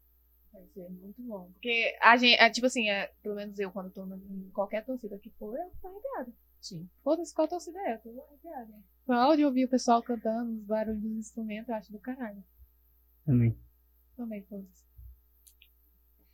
Vai 0.51 0.66
ser 0.68 0.89
muito 0.89 1.22
bom. 1.24 1.49
Porque 1.54 1.97
a 2.01 2.16
gente, 2.16 2.39
é, 2.39 2.49
tipo 2.49 2.68
assim, 2.68 2.89
é, 2.89 3.12
pelo 3.24 3.36
menos 3.36 3.58
eu, 3.60 3.72
quando 3.72 3.91
tô 3.91 4.06
em 4.06 4.49
qualquer 4.54 4.86
torcida 4.86 5.18
que 5.18 5.32
for, 5.32 5.56
eu 5.58 5.72
tô 5.82 5.88
arrepiada. 5.88 6.32
Sim. 6.62 6.88
Foda-se 7.04 7.34
qual 7.34 7.47
torcida 7.47 7.80
é, 7.80 7.95
eu 7.95 7.99
tô 7.99 8.22
arrepiada. 8.22 8.74
Só 9.06 9.36
de 9.36 9.43
ouvir 9.45 9.66
o 9.66 9.70
pessoal 9.70 10.01
cantando, 10.04 10.51
os 10.54 10.64
barulhos 10.64 11.01
dos 11.01 11.12
instrumentos, 11.18 11.70
eu 11.70 11.76
acho 11.76 11.91
do 11.91 11.99
caralho. 11.99 12.41
Também. 13.26 13.58
Também, 14.16 14.43
foda-se. 14.43 14.84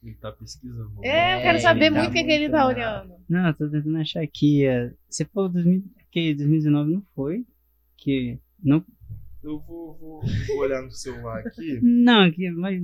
ele 0.03 0.15
tá 0.15 0.31
pesquisando. 0.33 1.03
É, 1.03 1.37
eu 1.37 1.41
quero 1.41 1.57
É, 1.57 1.61
saber 1.61 1.91
tá 1.91 1.97
muito 1.97 2.09
o 2.09 2.13
que, 2.13 2.23
que 2.23 2.31
ele 2.31 2.49
tá 2.49 2.67
olhando. 2.67 3.15
Não, 3.27 3.47
eu 3.47 3.53
tô 3.57 3.69
tentando 3.69 3.97
achar 3.97 4.21
aqui. 4.21 4.65
é, 4.65 4.93
Você 5.09 5.23
falou 5.25 5.49
2000, 5.49 5.83
que 6.11 6.35
2019 6.35 6.91
não 6.91 7.01
foi. 7.15 7.45
Que. 7.97 8.39
Não, 8.61 8.85
Eu 9.41 9.59
vou, 9.61 9.95
vou, 9.97 10.21
vou 10.47 10.57
olhar 10.57 10.81
no 10.81 10.91
celular 10.91 11.39
aqui. 11.47 11.79
não 11.81 12.29
que, 12.31 12.49
mas. 12.51 12.81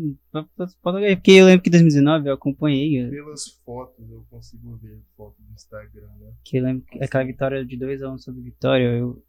Porque 0.82 1.32
eu 1.32 1.46
lembro 1.46 1.62
que 1.64 1.70
2019 1.70 2.30
eu 2.30 2.34
acompanhei. 2.34 3.06
eu- 3.06 3.10
Pelas 3.10 3.46
fotos, 3.66 4.10
eu 4.10 4.26
consigo 4.30 4.76
ver 4.78 5.02
foto 5.18 5.36
do 5.42 5.54
Instagram, 5.54 6.08
né? 6.20 6.32
Que 6.44 6.58
eu 6.58 6.64
lembro 6.64 6.86
que 6.86 7.04
aquela 7.04 7.26
vitória 7.26 7.66
de 7.66 7.78
2x1 7.78 8.18
sobre 8.20 8.42
Vitória, 8.42 8.86
eu. 8.86 9.22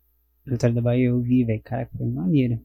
Vitória 0.47 0.74
da 0.77 0.81
Bahia, 0.81 1.07
eu 1.09 1.20
vi, 1.20 1.45
velho. 1.45 1.61
Caraca, 1.62 1.91
foi 1.99 2.07
maneira. 2.07 2.61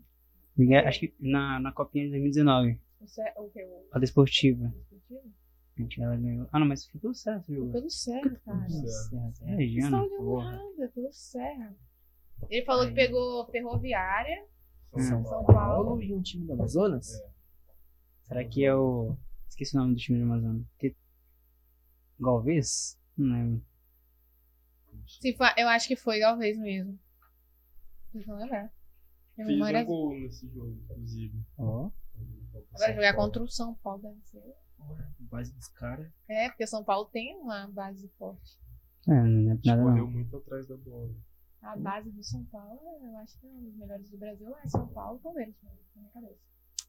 Acho 0.85 0.99
que 0.99 1.13
na, 1.19 1.59
na 1.59 1.71
Copinha 1.71 2.05
de 2.05 2.11
2019, 2.11 2.77
O, 2.99 3.07
Cé- 3.07 3.33
o 3.37 3.49
que? 3.49 3.59
A 3.91 3.97
desportiva. 3.97 4.71
Gente 5.75 5.99
ela 5.99 6.15
ganhou. 6.17 6.47
Ah, 6.51 6.59
não, 6.59 6.67
mas 6.67 6.85
foi 6.85 7.01
tudo 7.01 7.15
certo, 7.15 7.47
viu? 7.47 7.71
Pelo 7.71 7.89
Serra, 7.89 8.29
cara. 8.45 8.69
Certo. 8.69 9.15
Nossa, 9.15 9.43
é, 10.83 10.87
pelo 10.89 11.11
Serra. 11.11 11.75
Ele 12.49 12.65
falou 12.65 12.87
que 12.87 12.93
pegou 12.93 13.45
ferroviária. 13.47 14.45
São, 14.93 15.23
São 15.23 15.23
Paulo. 15.23 15.45
Paulo. 15.45 16.01
e 16.03 16.13
um 16.13 16.21
time 16.21 16.45
do 16.45 16.53
Amazonas? 16.53 17.21
Será 18.23 18.43
que 18.45 18.63
é 18.65 18.75
o. 18.75 19.15
Esqueci 19.47 19.75
o 19.75 19.79
nome 19.79 19.93
do 19.95 19.99
time 19.99 20.17
do 20.19 20.25
Amazonas. 20.25 20.65
Que... 20.77 20.95
Galvez? 22.19 22.99
Não 23.17 23.33
lembro. 23.33 23.65
Se 25.07 25.33
fa- 25.35 25.55
Eu 25.57 25.67
acho 25.69 25.87
que 25.87 25.95
foi 25.95 26.19
Galvez 26.19 26.57
mesmo. 26.57 26.99
Vocês 28.11 28.25
vão 28.25 28.37
lembrar. 28.37 28.71
Minha 29.37 29.47
Fiz 29.47 29.55
memória- 29.57 29.81
um 29.81 29.85
gol 29.85 30.09
nesse 30.11 30.47
jogo, 30.49 30.71
inclusive. 30.83 31.41
Ó. 31.57 31.89
Agora 32.73 32.93
jogar 32.93 33.15
contra 33.15 33.41
o 33.43 33.47
São 33.47 33.73
Paulo 33.75 34.01
deve 34.01 34.19
ser. 34.25 34.43
Base 35.19 35.53
dos 35.53 35.67
caras. 35.69 36.11
É, 36.27 36.49
porque 36.49 36.67
São 36.67 36.83
Paulo 36.83 37.05
tem 37.09 37.35
uma 37.37 37.67
base 37.67 38.09
forte. 38.17 38.59
É, 39.07 39.13
não 39.13 39.23
lembro 39.47 39.61
nada 39.65 39.81
Correu 39.83 40.07
muito 40.07 40.35
atrás 40.37 40.67
da 40.67 40.75
bola. 40.77 41.09
A 41.61 41.75
base 41.77 42.09
do 42.11 42.23
São 42.23 42.43
Paulo, 42.45 42.79
eu 43.03 43.17
acho 43.17 43.39
que 43.39 43.45
é 43.45 43.49
um 43.49 43.61
dos 43.63 43.75
melhores 43.77 44.09
do 44.09 44.17
Brasil. 44.17 44.53
É 44.63 44.67
São 44.67 44.87
Paulo 44.87 45.19
e 45.19 45.23
Palmeiras, 45.23 45.53
né, 45.63 45.69
na 45.95 46.01
minha 46.01 46.11
cabeça. 46.13 46.39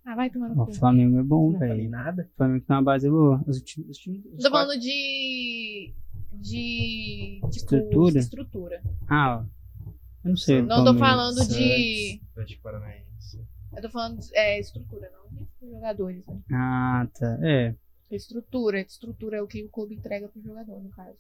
Ah, 0.05 0.14
vai 0.16 0.31
tomando. 0.31 0.61
O 0.62 0.73
Flamengo 0.75 1.18
é 1.18 1.23
bom, 1.23 1.53
Não 1.53 1.59
falei 1.59 1.77
velho. 1.77 1.91
nada. 1.91 2.29
O 2.33 2.37
Flamengo 2.37 2.64
tem 2.66 2.77
uma 2.77 2.83
base 2.83 3.09
boa. 3.09 3.45
Os 3.47 3.61
times. 3.62 3.91
Os 3.91 3.99
times 3.99 4.25
os 4.25 4.43
Tô 4.43 4.51
quatro- 4.51 4.51
falando 4.68 4.81
de. 4.81 5.95
de. 6.33 7.37
tipo, 7.41 7.49
Estrutura? 7.51 8.18
estrutura. 8.18 8.83
Ah, 9.09 9.39
ó. 9.39 9.91
Eu 10.25 10.31
não 10.31 10.37
sei. 10.37 10.62
Não 10.62 10.85
tô 10.85 10.95
falando 10.99 11.47
de. 11.47 12.20
Atlético 12.33 12.62
Paranaense. 12.62 13.47
Eu 13.77 13.83
tô 13.83 13.91
falando 13.91 14.18
de 14.20 14.35
é, 14.37 14.59
estrutura, 14.59 15.11
não 15.11 15.29
de 15.37 15.47
jogadores. 15.70 16.27
Né? 16.27 16.41
Ah, 16.53 17.07
tá. 17.14 17.39
É. 17.43 17.75
Estrutura. 18.11 18.81
Estrutura 18.81 19.37
é 19.37 19.43
o 19.43 19.47
que 19.47 19.62
o 19.64 19.68
clube 19.68 19.95
entrega 19.95 20.29
pro 20.29 20.43
jogador, 20.43 20.83
no 20.83 20.91
caso. 20.91 21.16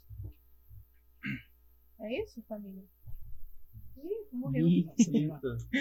É 2.00 2.20
isso, 2.22 2.42
família? 2.48 2.82
Ih, 3.96 4.26
morreu. 4.36 4.66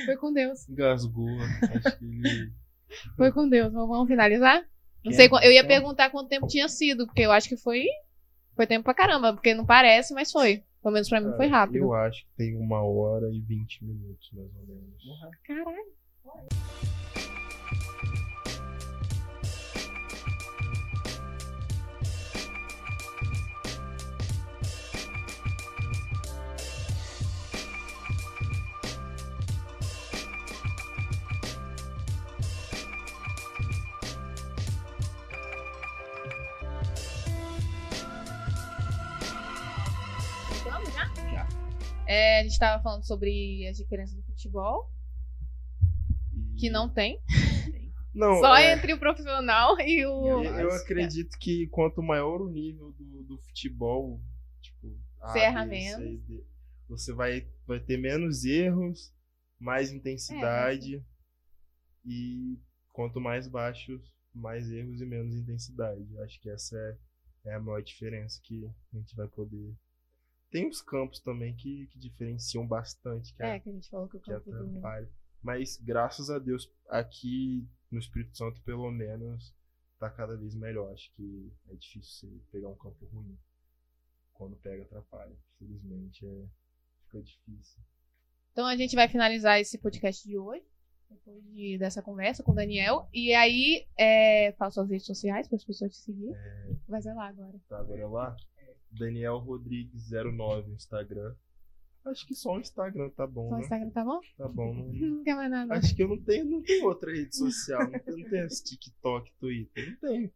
Foi 0.06 0.18
com 0.18 0.34
Deus. 0.34 0.68
engasgou. 0.70 1.28
Acho 1.40 1.98
que 1.98 2.06
ele. 2.06 2.52
Foi 3.16 3.32
com 3.32 3.48
Deus. 3.48 3.72
Vamos 3.72 4.08
finalizar? 4.08 4.62
Não 5.04 5.12
Quer? 5.12 5.16
sei, 5.16 5.30
eu 5.44 5.52
ia 5.52 5.66
perguntar 5.66 6.10
quanto 6.10 6.28
tempo 6.28 6.46
tinha 6.48 6.68
sido, 6.68 7.06
porque 7.06 7.22
eu 7.22 7.32
acho 7.32 7.48
que 7.48 7.56
foi. 7.56 7.86
Foi 8.56 8.68
tempo 8.68 8.84
pra 8.84 8.94
caramba, 8.94 9.34
porque 9.34 9.54
não 9.54 9.66
parece, 9.66 10.14
mas 10.14 10.32
foi. 10.32 10.64
Pelo 10.82 10.94
menos 10.94 11.08
pra 11.08 11.22
mim 11.22 11.30
foi 11.38 11.48
Cara, 11.48 11.60
rápido. 11.62 11.78
Eu 11.78 11.94
acho 11.94 12.24
que 12.26 12.32
tem 12.36 12.56
uma 12.56 12.84
hora 12.84 13.30
e 13.32 13.40
vinte 13.40 13.84
minutos, 13.84 14.30
mais 14.34 14.50
ou 14.56 14.66
menos. 14.66 15.02
Caralho. 15.44 15.92
É, 42.12 42.42
a 42.42 42.44
gente 42.44 42.60
tava 42.60 42.84
falando 42.84 43.06
sobre 43.06 43.66
as 43.70 43.78
diferenças 43.78 44.14
do 44.14 44.24
futebol, 44.24 44.92
que 46.60 46.70
não 46.70 46.90
tem. 46.90 47.22
Não, 48.14 48.42
Só 48.42 48.58
é, 48.58 48.74
entre 48.74 48.92
o 48.92 49.00
profissional 49.00 49.80
e 49.80 50.06
o. 50.06 50.44
eu, 50.44 50.60
eu 50.60 50.72
acredito 50.74 51.38
que 51.40 51.68
quanto 51.68 52.04
maior 52.04 52.42
o 52.42 52.50
nível 52.50 52.92
do, 52.92 53.24
do 53.24 53.38
futebol, 53.38 54.20
tipo, 54.62 54.94
A, 55.22 55.32
B, 55.32 55.66
menos. 55.66 56.04
C, 56.04 56.18
D, 56.28 56.44
você 56.90 57.14
vai, 57.14 57.48
vai 57.66 57.80
ter 57.80 57.96
menos 57.96 58.44
erros, 58.44 59.14
mais 59.58 59.94
intensidade. 59.94 61.02
E 62.06 62.60
quanto 62.92 63.22
mais 63.22 63.48
baixos, 63.48 64.14
mais 64.34 64.70
erros 64.70 65.00
e 65.00 65.06
menos 65.06 65.34
intensidade. 65.34 66.20
Acho 66.20 66.42
que 66.42 66.50
essa 66.50 66.76
é, 67.46 67.52
é 67.52 67.54
a 67.54 67.60
maior 67.62 67.82
diferença 67.82 68.42
que 68.44 68.66
a 68.66 68.98
gente 68.98 69.16
vai 69.16 69.30
poder. 69.30 69.74
Tem 70.52 70.68
os 70.68 70.82
campos 70.82 71.20
também 71.22 71.56
que, 71.56 71.88
que 71.88 71.98
diferenciam 71.98 72.68
bastante, 72.68 73.34
que 73.34 73.42
É, 73.42 73.56
é, 73.56 73.60
que 73.60 73.70
a 73.70 73.72
gente 73.74 73.90
falou 73.90 74.08
que 74.10 74.18
o 74.18 74.20
que 74.20 74.32
é 74.32 74.36
campo 74.36 74.52
do. 74.52 74.68
atrapalha. 74.68 75.10
Mas 75.42 75.78
graças 75.78 76.30
a 76.30 76.38
Deus, 76.38 76.70
aqui 76.90 77.68
no 77.90 77.98
Espírito 78.00 78.38
Santo, 78.38 78.62
pelo 78.62 78.92
menos, 78.92 79.56
tá 79.98 80.10
cada 80.10 80.36
vez 80.36 80.54
melhor. 80.54 80.92
Acho 80.94 81.12
que 81.16 81.52
é 81.70 81.76
difícil 81.76 82.30
você 82.30 82.42
pegar 82.52 82.68
um 82.70 82.76
campo 82.76 83.06
ruim. 83.06 83.38
Quando 84.34 84.56
pega, 84.58 84.84
atrapalha. 84.84 85.36
Infelizmente, 85.56 86.26
é, 86.28 86.46
fica 87.06 87.22
difícil. 87.24 87.82
Então 88.52 88.66
a 88.68 88.76
gente 88.76 88.96
vai 88.96 89.08
finalizar 89.08 89.60
esse 89.60 89.78
podcast 89.78 90.28
de 90.28 90.38
hoje, 90.38 90.66
depois 91.10 91.42
de- 91.46 91.78
dessa 91.78 92.02
conversa 92.02 92.44
com 92.44 92.52
o 92.52 92.56
Daniel. 92.56 93.08
E 93.14 93.34
aí, 93.34 93.88
é, 93.98 94.52
fala 94.54 94.70
suas 94.72 94.90
redes 94.90 95.06
sociais 95.06 95.48
para 95.48 95.56
as 95.56 95.64
pessoas 95.64 95.94
te 95.94 96.00
seguirem. 96.02 96.36
Vai 96.88 97.02
ser 97.02 97.14
lá 97.14 97.28
agora. 97.28 97.58
Tá, 97.70 97.80
agora 97.80 98.02
é 98.02 98.06
lá. 98.06 98.36
Daniel 98.92 99.38
Rodrigues 99.40 100.10
09 100.12 100.70
no 100.70 100.76
Instagram. 100.76 101.34
Acho 102.04 102.26
que 102.26 102.34
só 102.34 102.56
o 102.56 102.60
Instagram 102.60 103.10
tá 103.12 103.28
bom, 103.28 103.48
Só 103.50 103.56
o 103.56 103.58
né? 103.58 103.64
Instagram 103.64 103.90
tá 103.92 104.04
bom? 104.04 104.20
Tá 104.38 104.48
bom. 104.48 104.74
Não, 104.74 104.86
Não 105.18 105.24
quer 105.24 105.36
mais 105.36 105.52
nada. 105.52 105.76
acho 105.76 105.96
que 105.96 106.02
eu 106.02 106.08
não 106.08 106.20
tenho, 106.22 106.46
não 106.46 106.62
tenho 106.64 106.86
outra 106.86 107.12
rede 107.12 107.36
social. 107.36 107.84
Não 107.90 108.00
tenho, 108.00 108.18
não 108.18 108.30
tenho 108.30 108.46
esse 108.46 108.64
TikTok, 108.64 109.32
Twitter. 109.40 109.90
Não 110.02 110.10
tenho. 110.10 110.32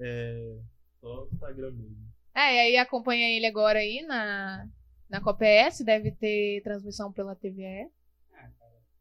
É. 0.00 0.58
Só 1.00 1.24
o 1.24 1.28
Instagram 1.32 1.72
mesmo. 1.72 1.96
É, 2.34 2.54
e 2.54 2.58
aí 2.60 2.76
acompanha 2.78 3.28
ele 3.36 3.44
agora 3.44 3.78
aí 3.80 4.02
na, 4.06 4.66
na 5.10 5.20
COPS, 5.20 5.80
deve 5.84 6.12
ter 6.12 6.62
transmissão 6.62 7.12
pela 7.12 7.36
TVE. 7.36 7.90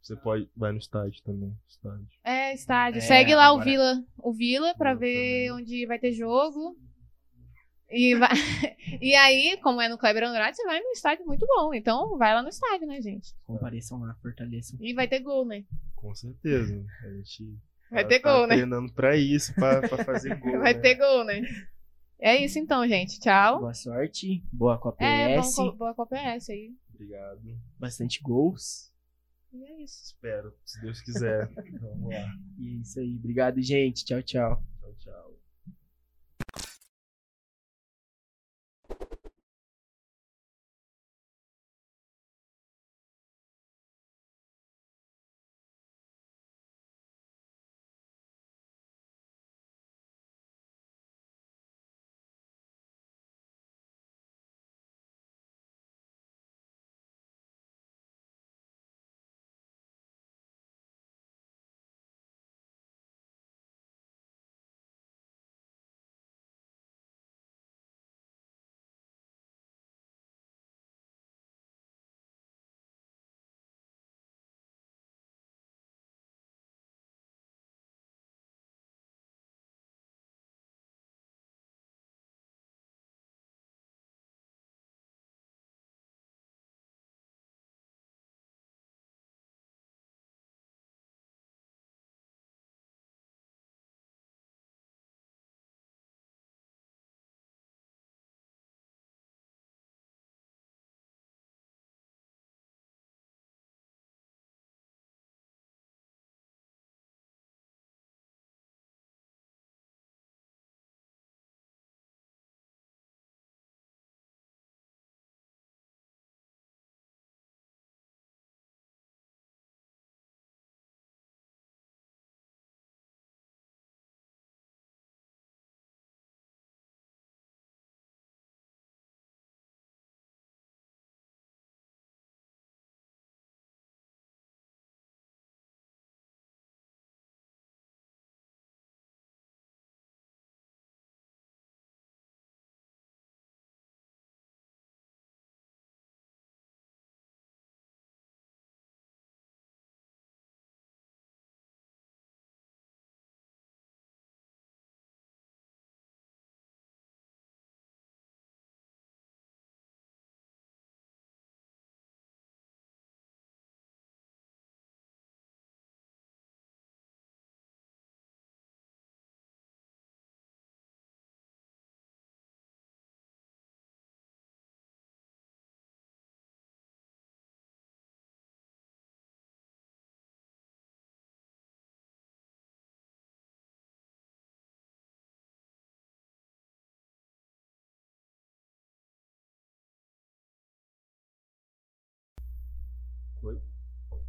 Você 0.02 0.16
pode. 0.18 0.50
Vai 0.58 0.72
no 0.72 0.80
estádio 0.80 1.22
também. 1.24 1.56
Estádio. 1.68 2.08
É, 2.24 2.54
estádio. 2.54 2.98
É, 2.98 3.02
Segue 3.02 3.36
lá 3.36 3.52
o 3.52 3.62
agora- 3.62 3.66
Vila, 3.70 4.06
o 4.18 4.34
Vila 4.34 4.76
pra 4.76 4.94
Vila 4.96 5.00
ver 5.00 5.48
também. 5.48 5.52
onde 5.52 5.86
vai 5.86 6.00
ter 6.00 6.12
jogo. 6.12 6.76
E, 7.92 8.16
vai... 8.16 8.30
e 9.02 9.14
aí, 9.16 9.58
como 9.62 9.82
é 9.82 9.90
no 9.90 9.98
Kleber 9.98 10.24
Andrade, 10.24 10.56
você 10.56 10.64
vai 10.64 10.80
no 10.80 10.90
estádio 10.92 11.26
muito 11.26 11.46
bom. 11.46 11.74
Então, 11.74 12.18
vai 12.18 12.34
lá 12.34 12.42
no 12.42 12.50
estádio, 12.50 12.88
né, 12.88 13.02
gente? 13.02 13.34
Compareçam 13.46 14.00
lá, 14.00 14.16
fortaleçam. 14.22 14.78
E 14.82 14.94
vai 14.94 15.08
ter 15.08 15.20
gol, 15.20 15.46
né? 15.46 15.64
Com 15.96 16.16
certeza. 16.16 16.84
A 17.06 17.10
gente. 17.10 17.58
Vai 17.92 18.04
tá- 18.04 18.10
ter 18.10 18.20
tá 18.20 18.32
gol, 18.34 18.48
né? 18.48 18.56
treinando 18.56 18.94
pra 18.94 19.18
isso, 19.18 19.54
pra, 19.54 19.82
pra 19.88 20.04
fazer 20.06 20.40
gol. 20.40 20.60
Vai 20.60 20.74
né? 20.74 20.80
ter 20.80 20.96
gol, 20.96 21.26
né? 21.26 21.42
É 22.20 22.38
isso 22.38 22.60
então, 22.60 22.88
gente. 22.88 23.20
Tchau. 23.20 23.60
Boa 23.60 23.74
sorte, 23.74 24.44
boa 24.54 24.78
com 24.78 24.90
a 24.90 24.96
É, 25.00 25.42
bom, 25.42 25.52
co- 25.54 25.72
boa 25.74 25.94
Copa 25.96 26.16
PS 26.16 26.50
aí. 26.52 26.72
Obrigado. 26.94 27.42
bastante 27.80 28.22
gols. 28.22 28.92
E 29.52 29.64
é 29.66 29.84
isso. 29.84 30.04
Espero, 30.06 30.54
se 30.64 30.80
Deus 30.82 31.02
quiser. 31.02 31.50
Vamos 31.82 32.14
lá. 32.14 32.26
E 32.60 32.70
é 32.70 32.82
isso 32.82 33.00
aí. 33.00 33.16
Obrigado, 33.18 33.62
gente. 33.62 34.06
Tchau, 34.06 34.22
tchau. 34.22 34.64
Tchau, 34.80 34.94
tchau. 35.00 35.41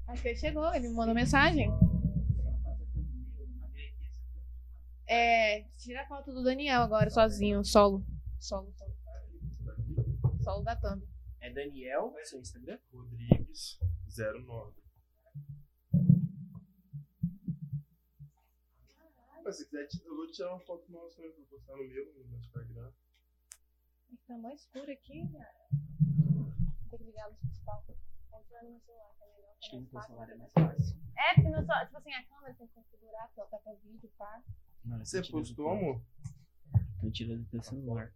Acho 0.08 0.22
que 0.22 0.28
ele 0.28 0.38
chegou, 0.38 0.74
ele 0.74 0.88
me 0.88 0.94
mandou 0.94 1.14
mensagem. 1.14 1.70
É, 5.06 5.62
tira 5.76 6.02
a 6.02 6.06
foto 6.06 6.32
do 6.32 6.42
Daniel 6.42 6.82
agora, 6.82 7.10
sozinho, 7.10 7.64
solo. 7.64 8.04
Solo, 8.38 8.72
solo. 8.72 8.96
Solo 10.42 10.62
da 10.64 10.74
Thumb. 10.76 11.02
É 11.40 11.50
Daniel, 11.50 12.14
seu 12.24 12.40
Instagram? 12.40 12.78
Rodrigues 12.92 13.78
09. 14.08 14.82
Mas 19.44 19.56
se 19.56 19.64
quiser, 19.64 19.88
eu 20.04 20.16
vou 20.16 20.30
tirar 20.30 20.50
uma 20.50 20.60
foto 20.60 20.90
nossa 20.90 21.16
também 21.16 21.32
pra 21.32 21.44
postar 21.44 21.76
no 21.76 21.84
meu, 21.84 22.14
no 22.14 22.24
meu 22.28 22.38
Instagram. 22.38 22.92
Tá 24.26 24.38
mais 24.38 24.60
escuro 24.60 24.90
aqui, 24.90 25.28
cara. 25.32 25.52
tem 26.90 26.98
que 26.98 27.04
ligar 27.04 27.24
a 27.24 27.28
luz 27.28 27.38
principal. 27.40 27.84
Entrando 28.34 28.70
no 28.70 28.80
celular, 28.80 29.14
que 29.18 29.24
é 29.24 29.26
melhor. 29.28 29.54
Acho 29.58 29.70
que 29.70 29.76
no 29.76 30.02
celular 30.02 30.30
é 30.30 30.34
mais 30.36 30.52
fácil. 30.52 30.96
É, 31.16 31.34
porque 31.34 31.48
no 31.48 31.54
celular, 31.56 31.84
tipo 31.86 31.98
assim, 31.98 32.12
a 32.12 32.24
câmera 32.24 32.54
tem 32.54 32.66
que 32.66 32.74
configurar, 32.74 33.30
tá 33.34 33.44
tá 33.46 33.58
pra 33.58 33.72
vídeo, 33.74 34.10
pá. 34.18 34.42
Mano, 34.84 35.04
Você 35.06 35.18
postou, 35.22 35.42
do- 35.56 35.68
amor? 35.68 36.02
Tô 37.00 37.10
tirando 37.10 37.42
do 37.44 37.50
teu 37.50 37.62
celular. 37.62 38.12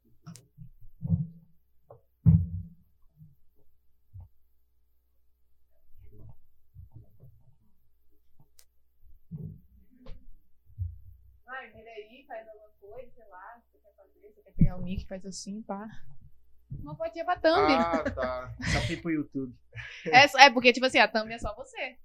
Vai, 11.44 11.70
vira 11.70 11.90
aí, 11.90 12.24
faz 12.26 12.46
alguma 12.48 12.70
coisa, 12.80 13.10
sei 13.14 13.28
lá, 13.28 13.60
você 13.70 13.78
quer 13.78 13.94
fazer, 13.94 14.20
você 14.20 14.42
quer 14.42 14.52
pegar 14.54 14.76
o 14.76 14.82
nick, 14.82 15.06
faz 15.06 15.24
assim, 15.24 15.62
pá. 15.62 15.88
Uma 16.70 16.94
fotinha 16.94 17.24
pra 17.24 17.36
thumb. 17.36 17.72
Ah, 17.72 18.10
tá. 18.10 18.54
Só 18.72 18.80
fui 18.86 18.96
pro 18.96 19.10
YouTube. 19.10 19.54
É, 20.06 20.46
é 20.46 20.50
porque, 20.50 20.72
tipo 20.72 20.86
assim, 20.86 20.98
a 20.98 21.08
thumb 21.08 21.32
é 21.32 21.38
só 21.38 21.54
você. 21.54 21.96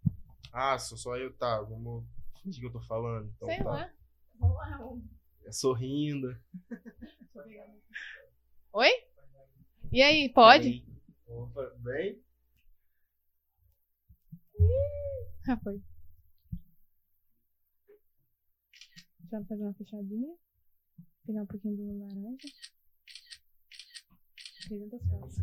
Ah, 0.51 0.77
sou 0.77 0.97
só 0.97 1.17
eu, 1.17 1.33
tá. 1.33 1.61
Vamos. 1.61 2.03
O 2.45 2.49
que 2.49 2.65
eu 2.65 2.71
tô 2.71 2.81
falando? 2.81 3.31
Então, 3.35 3.47
sei 3.47 3.57
tá. 3.59 3.69
lá. 3.69 3.89
Vamos 4.39 4.57
lá, 4.57 4.77
vamos. 4.77 5.03
É 5.45 5.51
sorrindo. 5.51 6.35
Oi? 8.73 8.89
E 9.91 10.01
aí, 10.01 10.29
pode? 10.29 10.63
Peraí. 10.63 10.85
Opa, 11.27 11.73
bem? 11.77 12.19
Ah, 15.47 15.57
foi. 15.57 15.81
Deixa 19.19 19.37
eu 19.37 19.45
fazer 19.45 19.63
uma 19.63 19.73
fechadinha. 19.73 20.35
Pegar 21.25 21.43
um 21.43 21.45
pouquinho 21.45 21.77
do 21.77 21.99
laranja. 21.99 22.47
300 24.71 25.03
fotos. 25.03 25.35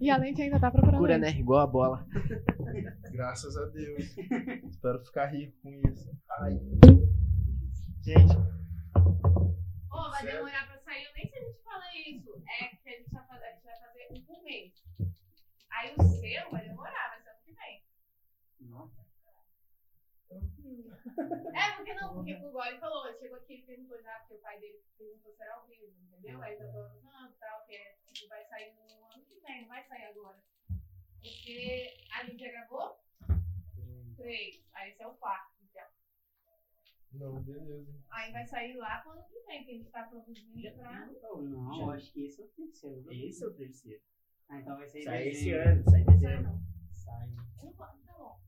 E 0.00 0.08
a 0.10 0.16
lente 0.16 0.40
ainda 0.40 0.60
tá 0.60 0.70
procurando. 0.70 1.00
Cura, 1.00 1.18
né? 1.18 1.30
Igual 1.30 1.58
a 1.58 1.66
bola. 1.66 2.06
Graças 3.10 3.56
a 3.56 3.64
Deus. 3.66 4.16
Espero 4.70 5.04
ficar 5.04 5.26
rico 5.26 5.56
com 5.60 5.74
isso. 5.88 6.08
Ai. 6.38 6.54
Gente, 8.00 8.32
Ô, 9.90 10.10
vai 10.10 10.22
Certo. 10.22 10.36
demorar 10.36 10.68
pra 10.68 10.78
sair. 10.78 11.04
Eu 11.04 11.12
nem 11.16 11.28
sei 11.28 11.40
se 11.40 11.46
a 11.46 11.48
gente 11.50 11.62
fala 11.64 11.84
isso. 12.08 12.42
É 12.46 12.76
que 12.76 12.88
a 12.88 12.92
gente 12.92 13.10
vai 13.10 13.26
fazer, 13.26 13.44
a 13.44 13.50
gente 13.52 13.64
vai 13.64 13.80
fazer 13.80 14.06
um 14.12 14.22
por 14.24 14.42
mês. 14.44 14.72
Aí 15.72 15.94
o 15.98 16.02
seu 16.04 16.50
vai 16.52 16.68
demorar, 16.68 17.08
vai 17.10 17.20
ser 17.22 17.30
ano 17.30 17.40
que 17.44 17.52
vem. 17.54 17.82
É, 21.54 21.76
porque 21.76 21.94
não, 21.94 22.14
porque 22.14 22.34
o 22.34 22.50
Gole 22.50 22.78
falou, 22.78 23.12
chegou 23.18 23.38
aqui 23.38 23.54
e 23.54 23.62
perguntou 23.62 24.00
já, 24.02 24.18
porque 24.20 24.34
o 24.34 24.38
pai 24.40 24.58
dele 24.60 24.82
perguntou 24.96 25.32
se 25.32 25.42
era 25.42 25.54
ao 25.54 25.66
vivo, 25.66 25.94
entendeu? 26.02 26.42
Aí 26.42 26.56
tá 26.56 26.64
falando, 26.72 27.02
não, 27.02 27.32
tal, 27.32 27.64
que 27.66 27.74
é, 27.74 27.96
que 28.12 28.26
vai 28.28 28.44
sair 28.46 28.74
no 28.74 28.82
ano 29.12 29.24
que 29.24 29.40
vem, 29.40 29.62
não 29.62 29.68
vai 29.68 29.84
sair 29.84 30.04
agora. 30.04 30.38
Porque 31.20 31.96
a 32.12 32.24
gente 32.24 32.40
já 32.40 32.50
gravou? 32.50 32.98
Três. 34.16 34.64
Aí 34.74 34.90
esse 34.90 35.02
é 35.02 35.06
o 35.06 35.14
quarto, 35.14 35.52
então. 35.62 35.86
não, 37.12 37.42
beleza. 37.42 37.92
Aí 38.10 38.32
vai 38.32 38.46
sair 38.46 38.76
lá 38.76 38.98
pro 38.98 39.12
ano 39.12 39.24
que 39.24 39.40
vem, 39.46 39.64
que 39.64 39.70
a 39.70 39.74
gente 39.74 39.90
tá 39.90 40.02
produzindo 40.04 40.76
pra. 40.76 41.06
Não, 41.06 41.74
Já. 41.76 41.82
eu 41.82 41.90
acho 41.90 42.12
que 42.12 42.24
esse 42.24 42.40
é 42.40 42.44
o 42.44 42.48
terceiro. 42.48 43.02
viu? 43.02 43.12
Esse 43.28 43.44
é 43.44 43.46
o 43.46 43.54
terceiro. 43.54 44.02
Ah, 44.48 44.58
então 44.60 44.76
vai 44.76 44.88
ser 44.88 45.02
Sai 45.02 45.28
esse 45.28 45.52
ano, 45.52 45.84
sai 45.90 46.00
Não 46.04 46.12
dezembro. 46.14 46.42
não. 46.44 46.60
Sai. 46.92 47.28
Não 47.62 47.72
pode, 47.74 47.98
tá 48.02 48.12
bom. 48.14 48.40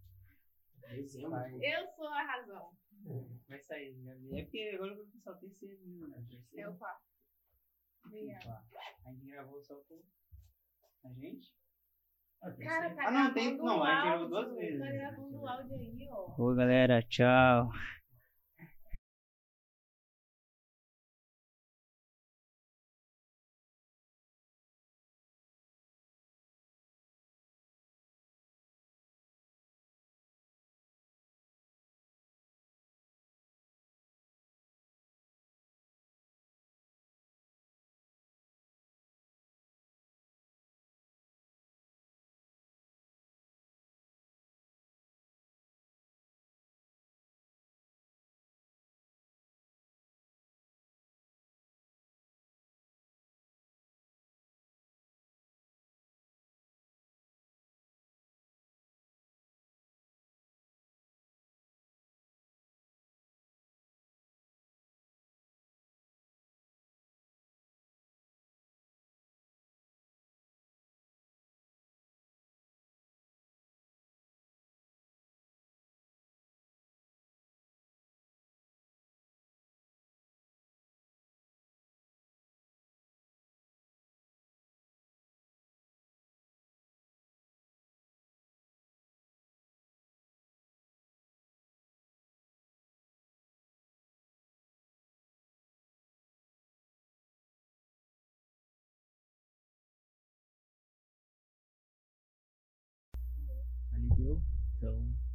Dezembro. 0.97 1.30
Vai, 1.30 1.53
Eu 1.55 1.86
sou 1.97 2.07
a 2.09 2.22
razão. 2.22 2.70
vai 3.49 3.61
sair. 3.61 3.95
Gabi. 4.05 4.38
É 4.38 4.43
porque 4.43 4.70
agora 4.74 4.91
eu 4.93 4.97
vou 4.97 5.07
pensar 5.07 5.32
o 5.32 5.36
terceiro. 5.38 5.80
né? 5.86 6.16
É 6.18 6.30
Terceiro. 6.30 6.70
o 6.72 6.76
quarto. 6.78 7.03
Obrigada. 8.07 8.45
Tá. 8.45 8.64
A 9.07 9.12
gente 9.12 9.26
gravou 9.26 9.61
só 9.62 9.74
com 9.88 10.03
a 11.05 11.12
gente. 11.14 11.53
Cara, 12.64 12.95
tá 12.95 13.09
Ah, 13.09 13.11
não, 13.11 13.34
tem- 13.34 13.57
gravando 13.57 13.64
não, 13.66 13.78
o 13.80 13.84
a 13.84 13.95
gente 13.95 14.05
gravou 14.05 14.28
duas 14.28 14.55
vezes. 14.57 14.80
Tá 14.80 14.93
gravando 14.93 15.36
o 15.41 15.47
áudio 15.49 15.76
aí, 15.76 16.09
ó. 16.11 16.34
Oi, 16.43 16.57
galera. 16.57 17.03
Tchau. 17.03 17.68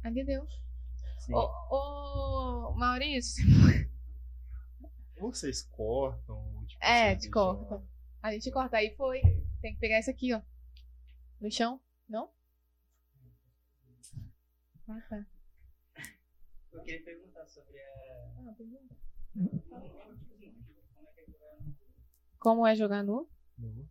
Ali 0.06 0.24
deu. 0.24 0.46
sim. 1.18 1.34
Ô, 1.34 1.40
ô, 1.70 2.74
Maurício. 2.76 3.44
Vocês 5.18 5.62
cortam? 5.62 6.64
Tipo, 6.66 6.84
É, 6.84 7.08
vocês 7.10 7.18
te 7.18 7.30
deixam 7.30 7.30
corta. 7.56 7.74
lá? 7.74 7.82
A 8.22 8.32
gente 8.32 8.50
corta. 8.52 8.76
Aí 8.76 8.94
foi. 8.96 9.20
Tem 9.60 9.74
que 9.74 9.80
pegar 9.80 9.98
isso 9.98 10.10
aqui, 10.10 10.32
ó. 10.32 10.40
No 11.40 11.50
chão? 11.50 11.80
Não? 12.08 12.30
Ah, 14.88 15.00
tá. 15.08 15.26
Eu 16.72 16.82
queria 16.82 17.02
perguntar 17.04 17.46
sobre 17.48 17.76
a. 17.80 18.48
Ah, 18.48 18.54
pergunta. 18.56 18.94
Como 22.38 22.64
é 22.66 22.76
jogar 22.76 23.02
nu? 23.02 23.28
Não. 23.58 23.88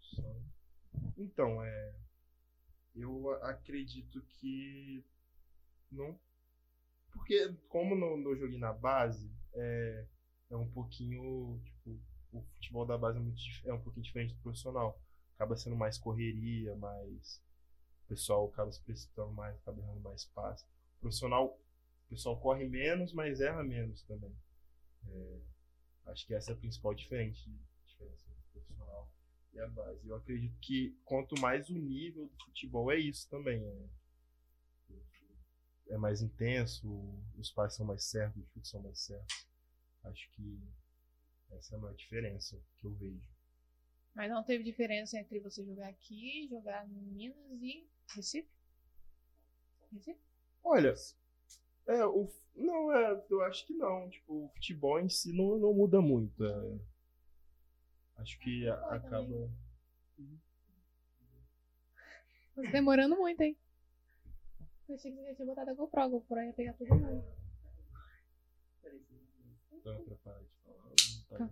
Só- 0.00 0.22
Então, 1.38 1.62
é. 1.62 1.94
Eu 2.96 3.30
acredito 3.44 4.20
que. 4.22 5.04
Não. 5.88 6.18
Porque, 7.12 7.54
como 7.68 7.94
não, 7.94 8.16
não 8.16 8.36
joguei 8.36 8.58
na 8.58 8.72
base, 8.72 9.32
é, 9.54 10.04
é 10.50 10.56
um 10.56 10.68
pouquinho. 10.68 11.62
Tipo, 11.62 11.96
o 12.32 12.42
futebol 12.42 12.84
da 12.84 12.98
base 12.98 13.18
é, 13.18 13.20
muito, 13.20 13.40
é 13.66 13.72
um 13.72 13.80
pouquinho 13.80 14.02
diferente 14.02 14.34
do 14.34 14.42
profissional. 14.42 15.00
Acaba 15.36 15.56
sendo 15.56 15.76
mais 15.76 15.96
correria, 15.96 16.74
mais. 16.74 17.40
O 18.04 18.08
pessoal 18.08 18.48
acaba 18.48 18.72
se 18.72 18.82
precipitando 18.82 19.30
mais, 19.30 19.56
acaba 19.58 19.80
errando 19.80 20.00
mais 20.00 20.24
passe. 20.24 20.64
O 20.96 21.02
profissional, 21.02 21.56
o 22.06 22.08
pessoal 22.08 22.40
corre 22.40 22.66
menos, 22.68 23.12
mas 23.12 23.40
erra 23.40 23.62
menos 23.62 24.02
também. 24.02 24.34
É, 25.06 25.40
acho 26.06 26.26
que 26.26 26.34
essa 26.34 26.50
é 26.50 26.54
a 26.54 26.58
principal 26.58 26.92
diferença, 26.94 27.48
profissional 29.58 29.58
e 29.58 29.60
a 29.60 29.68
base. 29.68 30.08
Eu 30.08 30.16
acredito 30.16 30.58
que 30.60 30.96
quanto 31.04 31.38
mais 31.40 31.68
o 31.68 31.74
nível 31.74 32.26
do 32.26 32.44
futebol 32.44 32.90
é 32.92 32.98
isso 32.98 33.28
também. 33.28 33.62
É, 33.64 33.88
é 35.90 35.98
mais 35.98 36.22
intenso, 36.22 36.88
os 37.36 37.50
passes 37.50 37.76
são 37.76 37.86
mais 37.86 38.04
certos, 38.04 38.42
os 38.42 38.50
chutes 38.52 38.70
são 38.70 38.82
mais 38.82 38.98
certos. 39.00 39.46
Acho 40.04 40.30
que 40.32 40.60
essa 41.50 41.74
é 41.74 41.78
a 41.78 41.80
maior 41.80 41.94
diferença 41.94 42.60
que 42.76 42.86
eu 42.86 42.94
vejo. 42.94 43.26
Mas 44.14 44.30
não 44.30 44.42
teve 44.42 44.64
diferença 44.64 45.18
entre 45.18 45.40
você 45.40 45.64
jogar 45.64 45.88
aqui 45.88 46.48
jogar 46.48 46.88
em 46.88 47.02
Minas 47.12 47.62
e 47.62 47.86
Recife? 48.14 48.48
Recife? 49.92 50.18
Olha, 50.64 50.94
É, 51.86 52.04
o, 52.04 52.30
não, 52.54 52.92
é, 52.92 53.24
eu 53.30 53.40
acho 53.42 53.66
que 53.66 53.74
não. 53.74 54.08
Tipo, 54.10 54.44
o 54.44 54.48
futebol 54.54 55.00
em 55.00 55.08
si 55.08 55.32
não, 55.32 55.58
não 55.58 55.72
muda 55.72 56.00
muito. 56.00 56.44
é. 56.44 56.78
Acho 58.18 58.38
que 58.40 58.68
a- 58.68 58.94
acaba. 58.94 59.50
Tá 62.54 62.62
demorando 62.72 63.16
muito, 63.16 63.40
hein? 63.42 63.56
Eu 64.88 64.94
achei 64.94 65.10
que 65.12 65.18
você 65.18 65.26
já 65.28 65.34
tinha 65.34 65.46
botado 65.46 65.70
a 65.70 65.74
GoPro. 65.74 66.00
A 66.00 66.08
GoPro 66.08 66.40
ia 66.42 66.52
pegar 66.52 66.72
tudo 66.74 66.94
mundo. 66.94 67.24
Então, 69.72 70.04
de 70.04 70.16
falar. 70.16 70.42
tá- 71.28 71.50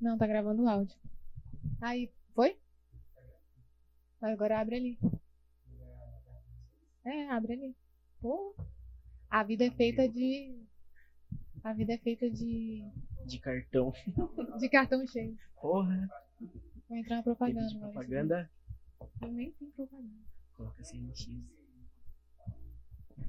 Não, 0.00 0.18
tá 0.18 0.26
gravando 0.26 0.62
o 0.62 0.68
áudio. 0.68 0.96
Aí, 1.80 2.12
foi? 2.34 2.58
Agora 4.20 4.60
abre 4.60 4.76
ali. 4.76 4.98
É, 7.04 7.28
abre 7.30 7.52
ali. 7.54 7.76
Pô. 8.20 8.54
A 9.30 9.42
vida 9.42 9.64
é 9.64 9.70
feita 9.70 10.08
de. 10.08 10.62
A 11.64 11.72
vida 11.72 11.94
é 11.94 11.98
feita 11.98 12.28
de. 12.30 12.84
De 13.26 13.38
cartão. 13.38 13.92
De 14.58 14.68
cartão 14.68 15.06
cheio. 15.06 15.36
Porra. 15.60 16.08
Vai 16.88 16.98
entrar 16.98 17.16
uma 17.16 17.22
Tempo 17.22 17.36
propaganda. 17.36 17.68
de 17.68 17.78
propaganda. 17.78 18.50
Eu 19.20 19.28
nem 19.32 19.50
tem 19.52 19.70
propaganda. 19.70 20.14
Coloca 20.56 20.84
CNX. 20.84 21.28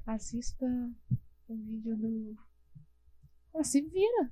Assista 0.06 0.66
o 1.48 1.56
vídeo 1.56 1.96
do. 1.96 2.36
Ah, 3.54 3.64
se 3.64 3.80
vira. 3.80 4.30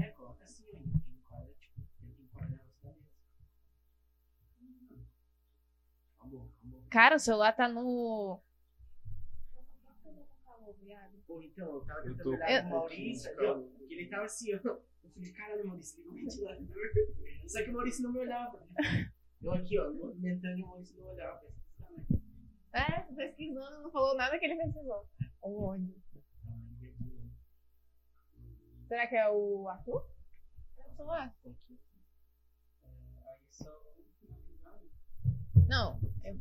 É, 0.00 0.08
coloca 0.10 0.44
assim. 0.44 0.64
Enquadra, 1.08 1.52
tipo, 1.60 1.80
tenta 2.00 2.22
enquadrar 2.22 2.64
os 2.64 2.76
cabelos. 2.76 3.06
Acabou, 6.18 6.50
acabou. 6.58 6.82
Cara, 6.90 7.16
o 7.16 7.20
celular 7.20 7.52
tá 7.52 7.68
no. 7.68 8.40
Porra, 11.26 11.44
então, 11.44 11.66
eu 11.66 11.80
tava 11.84 12.00
Eu 12.00 12.04
tentando 12.04 12.22
tô 12.22 12.30
olhar 12.30 12.64
um 12.64 12.68
Maurício, 12.70 13.30
pouquinho 13.86 13.88
de 13.88 13.88
viu? 13.88 13.88
que 13.88 13.94
ele 13.94 14.08
tava 14.08 14.24
assim, 14.24 14.54
ó. 14.54 14.58
Eu 14.58 15.10
falei, 15.10 15.32
caralho, 15.32 15.66
Maurício, 15.66 15.98
liga 15.98 16.10
o 16.10 16.14
ventilador. 16.14 16.66
Só 17.46 17.62
que 17.62 17.70
o 17.70 17.72
Maurício 17.72 18.02
não 18.02 18.12
me 18.12 18.18
olhava. 18.20 18.66
Eu 19.40 19.52
aqui, 19.52 19.78
ó, 19.78 19.92
movimentando 19.92 20.58
e 20.58 20.62
o 20.62 20.66
Maurício 20.66 20.96
não 20.98 21.06
olhava. 21.08 21.42
É, 22.72 23.00
pesquisando, 23.14 23.82
não 23.82 23.90
falou 23.90 24.16
nada 24.16 24.38
que 24.38 24.44
ele 24.44 24.56
pesquisou. 24.56 25.08
Onde? 25.42 25.94
Será 28.88 29.06
que 29.06 29.16
é 29.16 29.28
o 29.30 29.68
Arthur? 29.68 30.10
É 30.78 30.82
o 30.82 30.96
celular. 30.96 31.36
Não, 35.68 36.00
é, 36.22 36.32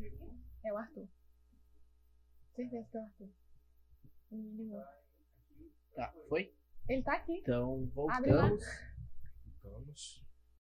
é 0.64 0.74
o 0.74 0.78
Arthur. 0.78 1.08
Certeza 2.56 2.88
que 2.90 2.98
é 2.98 3.00
o 3.00 3.04
Arthur. 3.04 3.30
Ele. 4.32 4.72
Tá, 5.96 6.14
foi? 6.30 6.54
Ele 6.88 7.02
tá 7.02 7.14
aqui. 7.14 7.40
Então, 7.40 7.90
voltamos. 7.94 8.64
Vamos. 9.64 10.25